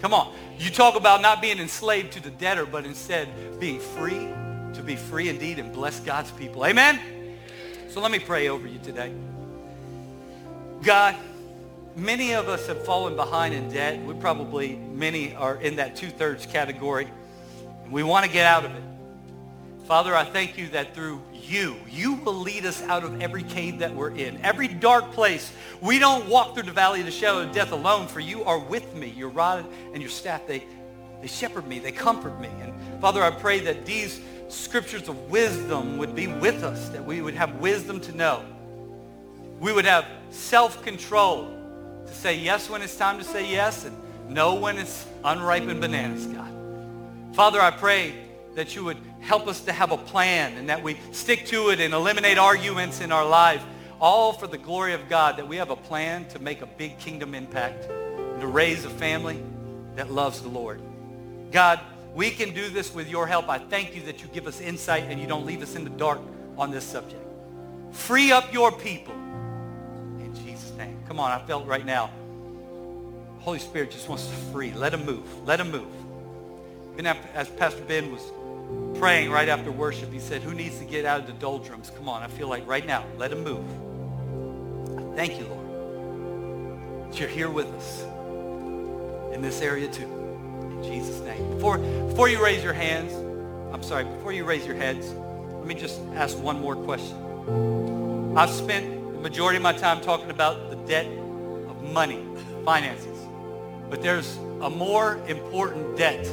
Come 0.00 0.14
on. 0.14 0.34
You 0.58 0.70
talk 0.70 0.96
about 0.96 1.20
not 1.20 1.42
being 1.42 1.58
enslaved 1.58 2.12
to 2.14 2.22
the 2.22 2.30
debtor, 2.30 2.64
but 2.64 2.86
instead 2.86 3.28
being 3.60 3.78
free 3.78 4.26
to 4.74 4.82
be 4.82 4.96
free 4.96 5.28
indeed 5.28 5.58
and 5.58 5.72
bless 5.72 6.00
God's 6.00 6.30
people. 6.30 6.64
Amen? 6.64 7.00
So 7.88 8.00
let 8.00 8.10
me 8.10 8.18
pray 8.18 8.48
over 8.48 8.66
you 8.66 8.78
today. 8.78 9.12
God, 10.82 11.16
Many 11.96 12.34
of 12.34 12.48
us 12.48 12.66
have 12.68 12.84
fallen 12.84 13.16
behind 13.16 13.52
in 13.52 13.68
debt. 13.70 14.00
We 14.02 14.14
probably, 14.14 14.76
many 14.76 15.34
are 15.34 15.56
in 15.56 15.76
that 15.76 15.96
two-thirds 15.96 16.46
category. 16.46 17.08
And 17.84 17.92
we 17.92 18.02
want 18.02 18.24
to 18.24 18.30
get 18.30 18.46
out 18.46 18.64
of 18.64 18.74
it. 18.74 18.82
Father, 19.86 20.14
I 20.14 20.24
thank 20.24 20.56
you 20.56 20.68
that 20.68 20.94
through 20.94 21.20
you, 21.32 21.76
you 21.90 22.14
will 22.14 22.34
lead 22.34 22.64
us 22.64 22.80
out 22.82 23.02
of 23.02 23.20
every 23.20 23.42
cave 23.42 23.80
that 23.80 23.94
we're 23.94 24.12
in, 24.12 24.40
every 24.42 24.68
dark 24.68 25.10
place. 25.10 25.52
We 25.80 25.98
don't 25.98 26.28
walk 26.28 26.54
through 26.54 26.62
the 26.62 26.72
valley 26.72 27.00
of 27.00 27.06
the 27.06 27.12
shadow 27.12 27.40
of 27.40 27.52
death 27.52 27.72
alone, 27.72 28.06
for 28.06 28.20
you 28.20 28.44
are 28.44 28.58
with 28.58 28.94
me. 28.94 29.08
Your 29.08 29.30
rod 29.30 29.66
and 29.92 30.00
your 30.00 30.10
staff, 30.10 30.46
they, 30.46 30.64
they 31.20 31.26
shepherd 31.26 31.66
me, 31.66 31.80
they 31.80 31.90
comfort 31.90 32.40
me. 32.40 32.48
And 32.60 32.72
Father, 33.00 33.20
I 33.20 33.32
pray 33.32 33.58
that 33.60 33.84
these 33.84 34.20
scriptures 34.50 35.08
of 35.08 35.30
wisdom 35.30 35.98
would 35.98 36.14
be 36.14 36.26
with 36.26 36.62
us, 36.64 36.88
that 36.90 37.04
we 37.04 37.22
would 37.22 37.34
have 37.34 37.56
wisdom 37.56 38.00
to 38.00 38.12
know. 38.12 38.44
We 39.58 39.72
would 39.72 39.84
have 39.84 40.06
self-control 40.30 41.56
to 42.06 42.14
say 42.14 42.36
yes 42.36 42.68
when 42.68 42.82
it's 42.82 42.96
time 42.96 43.18
to 43.18 43.24
say 43.24 43.50
yes 43.50 43.84
and 43.84 43.96
no 44.28 44.54
when 44.54 44.78
it's 44.78 45.06
unripened 45.24 45.80
bananas, 45.80 46.26
God. 46.26 46.52
Father, 47.34 47.60
I 47.60 47.70
pray 47.70 48.14
that 48.54 48.74
you 48.74 48.84
would 48.84 48.98
help 49.20 49.46
us 49.46 49.60
to 49.62 49.72
have 49.72 49.92
a 49.92 49.96
plan 49.96 50.56
and 50.56 50.68
that 50.68 50.82
we 50.82 50.98
stick 51.12 51.46
to 51.46 51.70
it 51.70 51.80
and 51.80 51.94
eliminate 51.94 52.38
arguments 52.38 53.00
in 53.00 53.12
our 53.12 53.26
life, 53.26 53.62
all 54.00 54.32
for 54.32 54.46
the 54.46 54.58
glory 54.58 54.94
of 54.94 55.08
God, 55.08 55.36
that 55.36 55.46
we 55.46 55.56
have 55.56 55.70
a 55.70 55.76
plan 55.76 56.26
to 56.28 56.38
make 56.38 56.62
a 56.62 56.66
big 56.66 56.98
kingdom 56.98 57.34
impact 57.34 57.84
and 57.84 58.40
to 58.40 58.46
raise 58.46 58.84
a 58.84 58.90
family 58.90 59.42
that 59.96 60.10
loves 60.10 60.40
the 60.40 60.48
Lord. 60.48 60.80
God, 61.52 61.80
we 62.14 62.30
can 62.30 62.52
do 62.52 62.68
this 62.68 62.92
with 62.94 63.08
your 63.08 63.26
help. 63.26 63.48
I 63.48 63.58
thank 63.58 63.94
you 63.94 64.02
that 64.02 64.22
you 64.22 64.28
give 64.28 64.46
us 64.46 64.60
insight 64.60 65.04
and 65.08 65.20
you 65.20 65.26
don't 65.26 65.46
leave 65.46 65.62
us 65.62 65.76
in 65.76 65.84
the 65.84 65.90
dark 65.90 66.20
on 66.58 66.70
this 66.70 66.84
subject. 66.84 67.22
Free 67.92 68.32
up 68.32 68.52
your 68.52 68.72
people 68.72 69.14
in 69.14 70.32
Jesus' 70.44 70.72
name. 70.76 70.98
Come 71.06 71.20
on, 71.20 71.30
I 71.30 71.44
felt 71.46 71.66
right 71.66 71.84
now. 71.84 72.10
Holy 73.40 73.58
Spirit 73.58 73.90
just 73.90 74.08
wants 74.08 74.26
to 74.26 74.34
free. 74.52 74.72
Let 74.72 74.92
him 74.92 75.06
move. 75.06 75.46
Let 75.46 75.60
him 75.60 75.70
move. 75.70 75.88
Even 76.92 77.06
after, 77.06 77.28
as 77.34 77.48
Pastor 77.48 77.82
Ben 77.84 78.12
was 78.12 78.20
praying 78.98 79.30
right 79.30 79.48
after 79.48 79.70
worship, 79.72 80.12
he 80.12 80.18
said, 80.18 80.42
who 80.42 80.52
needs 80.52 80.78
to 80.78 80.84
get 80.84 81.04
out 81.04 81.20
of 81.20 81.26
the 81.26 81.32
doldrums? 81.34 81.90
Come 81.96 82.08
on, 82.08 82.22
I 82.22 82.28
feel 82.28 82.48
like 82.48 82.66
right 82.66 82.86
now, 82.86 83.04
let 83.16 83.32
him 83.32 83.42
move. 83.42 83.64
Thank 85.16 85.38
you, 85.38 85.46
Lord, 85.46 87.10
that 87.10 87.18
you're 87.18 87.28
here 87.28 87.48
with 87.48 87.66
us 87.66 88.02
in 89.34 89.40
this 89.40 89.62
area 89.62 89.88
too. 89.88 90.19
Jesus' 90.82 91.20
name. 91.20 91.54
Before, 91.54 91.78
before 91.78 92.28
you 92.28 92.42
raise 92.42 92.62
your 92.62 92.72
hands, 92.72 93.12
I'm 93.72 93.82
sorry, 93.82 94.04
before 94.04 94.32
you 94.32 94.44
raise 94.44 94.66
your 94.66 94.76
heads, 94.76 95.08
let 95.10 95.66
me 95.66 95.74
just 95.74 96.00
ask 96.14 96.38
one 96.38 96.60
more 96.60 96.74
question. 96.74 97.16
I've 98.36 98.50
spent 98.50 99.12
the 99.12 99.20
majority 99.20 99.56
of 99.56 99.62
my 99.62 99.72
time 99.72 100.00
talking 100.00 100.30
about 100.30 100.70
the 100.70 100.76
debt 100.76 101.06
of 101.06 101.82
money, 101.92 102.24
finances. 102.64 103.18
But 103.88 104.02
there's 104.02 104.36
a 104.60 104.70
more 104.70 105.20
important 105.26 105.96
debt 105.96 106.24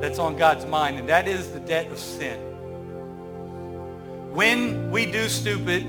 that's 0.00 0.18
on 0.18 0.36
God's 0.36 0.66
mind, 0.66 0.98
and 0.98 1.08
that 1.08 1.26
is 1.26 1.50
the 1.52 1.60
debt 1.60 1.90
of 1.90 1.98
sin. 1.98 2.38
When 4.32 4.90
we 4.90 5.10
do 5.10 5.28
stupid, 5.28 5.84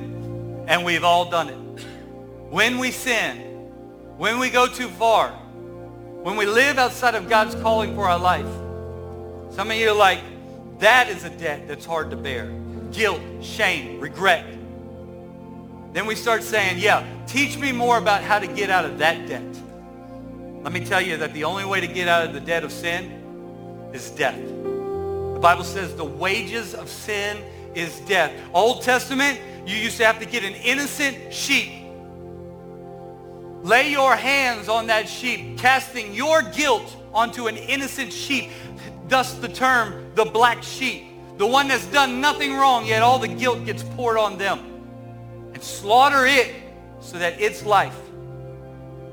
and 0.68 0.84
we've 0.84 1.04
all 1.04 1.30
done 1.30 1.50
it, 1.50 1.86
when 2.50 2.78
we 2.78 2.92
sin, 2.92 3.38
when 4.18 4.40
we 4.40 4.50
go 4.50 4.68
too 4.68 4.88
far, 4.88 5.38
when 6.28 6.36
we 6.36 6.46
live 6.46 6.78
outside 6.78 7.16
of 7.16 7.30
God's 7.30 7.56
calling 7.56 7.96
for 7.96 8.04
our 8.04 8.20
life, 8.20 8.46
some 9.56 9.72
of 9.72 9.78
you 9.78 9.92
are 9.92 9.96
like, 9.96 10.20
that 10.80 11.08
is 11.08 11.24
a 11.24 11.30
debt 11.30 11.70
that's 11.70 11.86
hard 11.86 12.12
to 12.12 12.18
bear. 12.18 12.52
Guilt, 12.92 13.22
shame, 13.40 14.02
regret. 14.02 14.46
Then 15.94 16.06
we 16.06 16.16
start 16.16 16.44
saying, 16.44 16.80
yeah, 16.80 17.08
teach 17.28 17.58
me 17.58 17.72
more 17.72 17.98
about 17.98 18.24
how 18.24 18.40
to 18.40 18.48
get 18.48 18.70
out 18.70 18.84
of 18.84 18.98
that 18.98 19.26
debt. 19.26 19.42
Let 20.64 20.74
me 20.74 20.84
tell 20.84 21.00
you 21.00 21.16
that 21.16 21.32
the 21.32 21.46
only 21.46 21.64
way 21.64 21.80
to 21.80 21.88
get 21.88 22.10
out 22.10 22.26
of 22.28 22.34
the 22.34 22.42
debt 22.42 22.66
of 22.66 22.74
sin 22.74 23.90
is 23.94 24.10
death. 24.10 24.36
The 24.38 25.40
Bible 25.42 25.64
says 25.64 25.96
the 25.96 26.04
wages 26.04 26.74
of 26.74 26.90
sin 26.90 27.38
is 27.74 28.02
death. 28.02 28.34
Old 28.54 28.82
Testament, 28.82 29.40
you 29.66 29.78
used 29.78 29.96
to 29.96 30.06
have 30.06 30.20
to 30.20 30.26
get 30.26 30.44
an 30.44 30.56
innocent 30.56 31.34
sheep. 31.34 31.87
Lay 33.68 33.92
your 33.92 34.16
hands 34.16 34.70
on 34.70 34.88
that 34.88 35.10
sheep, 35.10 35.58
casting 35.58 36.14
your 36.14 36.42
guilt 36.42 36.96
onto 37.14 37.48
an 37.48 37.58
innocent 37.58 38.14
sheep. 38.14 38.50
Thus 39.10 39.34
the 39.34 39.50
term, 39.50 40.10
the 40.16 40.24
black 40.24 40.64
sheep. 40.64 41.04
The 41.36 41.46
one 41.46 41.68
that's 41.68 41.86
done 41.88 42.22
nothing 42.22 42.54
wrong, 42.54 42.86
yet 42.86 43.02
all 43.02 43.20
the 43.20 43.28
guilt 43.28 43.66
gets 43.66 43.84
poured 43.84 44.18
on 44.18 44.38
them. 44.38 44.60
And 45.54 45.62
slaughter 45.62 46.26
it 46.26 46.56
so 47.02 47.18
that 47.20 47.42
its 47.42 47.66
life 47.66 47.98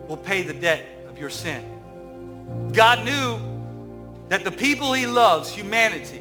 will 0.07 0.17
pay 0.17 0.43
the 0.43 0.55
debt 0.55 0.87
of 1.09 1.19
your 1.19 1.31
sin. 1.31 2.71
God 2.73 3.05
knew 3.05 3.41
that 4.29 4.45
the 4.45 4.53
people 4.53 4.93
he 4.93 5.09
loves, 5.09 5.51
humanity, 5.51 6.21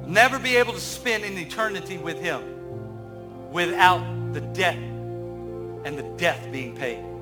will 0.00 0.08
never 0.08 0.40
be 0.40 0.56
able 0.56 0.72
to 0.72 0.80
spend 0.80 1.22
an 1.22 1.38
eternity 1.38 1.98
with 1.98 2.20
him 2.20 3.52
without 3.52 4.02
the 4.32 4.40
debt 4.40 4.76
and 4.76 5.96
the 5.96 6.14
death 6.16 6.50
being 6.50 6.74
paid. 6.74 7.13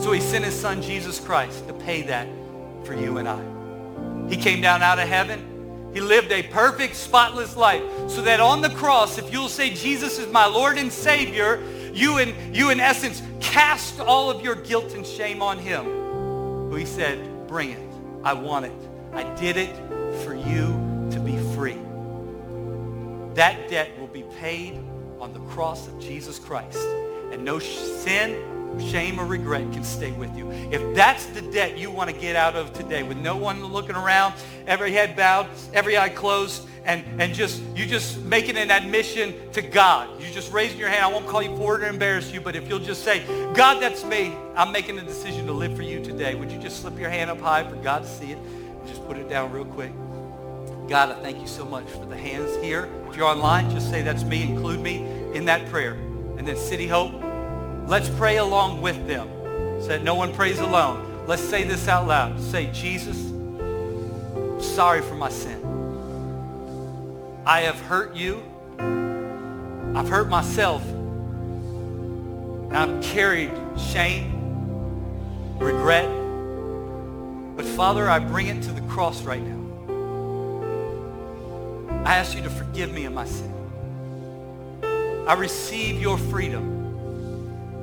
So 0.00 0.12
he 0.12 0.20
sent 0.20 0.44
his 0.44 0.54
son 0.54 0.80
Jesus 0.80 1.20
Christ 1.20 1.66
to 1.66 1.74
pay 1.74 2.02
that 2.02 2.28
for 2.84 2.94
you 2.94 3.18
and 3.18 3.28
I. 3.28 4.28
He 4.28 4.36
came 4.36 4.60
down 4.60 4.82
out 4.82 4.98
of 4.98 5.08
heaven. 5.08 5.90
He 5.92 6.00
lived 6.00 6.30
a 6.32 6.42
perfect, 6.42 6.94
spotless 6.94 7.56
life 7.56 7.82
so 8.08 8.22
that 8.22 8.40
on 8.40 8.60
the 8.60 8.70
cross, 8.70 9.18
if 9.18 9.32
you'll 9.32 9.48
say 9.48 9.70
Jesus 9.70 10.18
is 10.18 10.30
my 10.30 10.46
Lord 10.46 10.78
and 10.78 10.92
Savior, 10.92 11.62
you 11.92 12.18
in, 12.18 12.54
you 12.54 12.70
in 12.70 12.78
essence 12.78 13.22
cast 13.40 13.98
all 13.98 14.30
of 14.30 14.42
your 14.42 14.54
guilt 14.54 14.94
and 14.94 15.04
shame 15.04 15.42
on 15.42 15.58
him. 15.58 15.84
Who 15.84 16.74
he 16.76 16.84
said, 16.84 17.48
bring 17.48 17.70
it. 17.70 17.92
I 18.22 18.34
want 18.34 18.66
it. 18.66 18.72
I 19.12 19.22
did 19.34 19.56
it 19.56 19.74
for 20.22 20.34
you 20.34 21.08
to 21.10 21.20
be 21.20 21.38
free. 21.54 21.78
That 23.34 23.68
debt 23.68 23.98
will 23.98 24.08
be 24.08 24.24
paid 24.38 24.78
on 25.20 25.32
the 25.32 25.40
cross 25.40 25.88
of 25.88 25.98
Jesus 25.98 26.38
Christ. 26.38 26.78
And 27.32 27.44
no 27.44 27.58
sin, 27.58 28.57
shame 28.78 29.18
or 29.18 29.26
regret 29.26 29.72
can 29.72 29.84
stay 29.84 30.12
with 30.12 30.36
you. 30.36 30.50
If 30.50 30.94
that's 30.94 31.26
the 31.26 31.42
debt 31.42 31.78
you 31.78 31.90
want 31.90 32.10
to 32.10 32.16
get 32.16 32.36
out 32.36 32.56
of 32.56 32.72
today 32.72 33.02
with 33.02 33.18
no 33.18 33.36
one 33.36 33.64
looking 33.64 33.96
around, 33.96 34.34
every 34.66 34.92
head 34.92 35.16
bowed, 35.16 35.46
every 35.72 35.98
eye 35.98 36.08
closed, 36.08 36.66
and, 36.84 37.04
and 37.20 37.34
just 37.34 37.62
you 37.76 37.84
just 37.84 38.18
making 38.22 38.56
an 38.56 38.70
admission 38.70 39.34
to 39.52 39.60
God. 39.60 40.08
You 40.20 40.30
just 40.32 40.52
raising 40.52 40.78
your 40.78 40.88
hand. 40.88 41.04
I 41.04 41.08
won't 41.08 41.26
call 41.26 41.42
you 41.42 41.54
forward 41.56 41.82
or 41.82 41.86
embarrass 41.86 42.32
you, 42.32 42.40
but 42.40 42.56
if 42.56 42.68
you'll 42.68 42.78
just 42.78 43.04
say, 43.04 43.26
God, 43.52 43.80
that's 43.80 44.04
me. 44.04 44.34
I'm 44.56 44.72
making 44.72 44.98
a 44.98 45.02
decision 45.02 45.46
to 45.46 45.52
live 45.52 45.76
for 45.76 45.82
you 45.82 46.02
today. 46.02 46.34
Would 46.34 46.50
you 46.50 46.58
just 46.58 46.80
slip 46.80 46.98
your 46.98 47.10
hand 47.10 47.30
up 47.30 47.40
high 47.40 47.62
for 47.68 47.76
God 47.76 48.04
to 48.04 48.08
see 48.08 48.32
it? 48.32 48.38
And 48.38 48.88
just 48.88 49.06
put 49.06 49.18
it 49.18 49.28
down 49.28 49.52
real 49.52 49.66
quick. 49.66 49.92
God, 50.88 51.10
I 51.10 51.20
thank 51.20 51.40
you 51.42 51.46
so 51.46 51.66
much 51.66 51.84
for 51.90 52.06
the 52.06 52.16
hands 52.16 52.56
here. 52.64 52.88
If 53.10 53.16
you're 53.16 53.26
online, 53.26 53.70
just 53.70 53.90
say 53.90 54.00
that's 54.00 54.24
me. 54.24 54.44
Include 54.44 54.80
me 54.80 55.04
in 55.34 55.44
that 55.44 55.68
prayer. 55.68 55.92
And 56.38 56.48
then 56.48 56.56
City 56.56 56.86
Hope, 56.86 57.12
Let's 57.88 58.10
pray 58.10 58.36
along 58.36 58.82
with 58.82 59.06
them 59.06 59.26
so 59.80 59.88
that 59.88 60.02
no 60.02 60.14
one 60.14 60.34
prays 60.34 60.58
alone. 60.58 61.24
Let's 61.26 61.40
say 61.40 61.64
this 61.64 61.88
out 61.88 62.06
loud. 62.06 62.38
Say, 62.38 62.70
Jesus, 62.70 63.16
I'm 63.30 64.60
sorry 64.60 65.00
for 65.00 65.14
my 65.14 65.30
sin. 65.30 65.64
I 67.46 67.62
have 67.62 67.80
hurt 67.80 68.14
you. 68.14 68.42
I've 68.78 70.06
hurt 70.06 70.28
myself. 70.28 70.82
I've 72.70 73.02
carried 73.02 73.52
shame, 73.78 75.56
regret. 75.58 76.10
But 77.56 77.64
Father, 77.64 78.10
I 78.10 78.18
bring 78.18 78.48
it 78.48 78.62
to 78.64 78.70
the 78.70 78.82
cross 78.82 79.22
right 79.22 79.42
now. 79.42 79.56
I 82.04 82.16
ask 82.16 82.36
you 82.36 82.42
to 82.42 82.50
forgive 82.50 82.92
me 82.92 83.06
of 83.06 83.14
my 83.14 83.24
sin. 83.24 83.54
I 85.26 85.32
receive 85.32 86.02
your 86.02 86.18
freedom. 86.18 86.77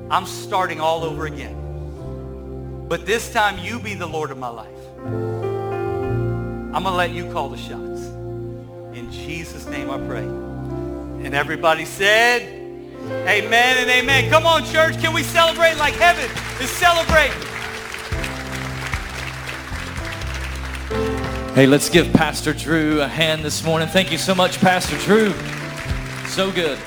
I'm 0.08 0.26
starting 0.26 0.80
all 0.80 1.02
over 1.02 1.26
again. 1.26 2.86
But 2.88 3.06
this 3.06 3.32
time 3.32 3.58
you 3.58 3.80
be 3.80 3.94
the 3.94 4.06
Lord 4.06 4.30
of 4.30 4.38
my 4.38 4.48
life. 4.48 4.68
I'm 5.04 6.70
going 6.70 6.84
to 6.84 6.90
let 6.92 7.10
you 7.10 7.30
call 7.32 7.48
the 7.48 7.56
shots. 7.56 8.02
In 8.96 9.10
Jesus' 9.10 9.66
name 9.66 9.90
I 9.90 9.98
pray. 10.06 10.22
And 10.22 11.34
everybody 11.34 11.84
said, 11.84 12.42
amen 12.42 13.78
and 13.78 13.90
amen. 13.90 14.30
Come 14.30 14.46
on, 14.46 14.64
church. 14.64 14.96
Can 15.00 15.12
we 15.12 15.24
celebrate 15.24 15.76
like 15.76 15.94
heaven 15.94 16.30
is 16.62 16.70
celebrating? 16.70 17.36
Hey, 21.56 21.66
let's 21.66 21.88
give 21.88 22.12
Pastor 22.12 22.52
Drew 22.52 23.00
a 23.00 23.08
hand 23.08 23.42
this 23.44 23.64
morning. 23.64 23.88
Thank 23.88 24.12
you 24.12 24.18
so 24.18 24.34
much, 24.34 24.60
Pastor 24.60 24.96
Drew. 24.98 25.32
So 26.26 26.52
good. 26.52 26.78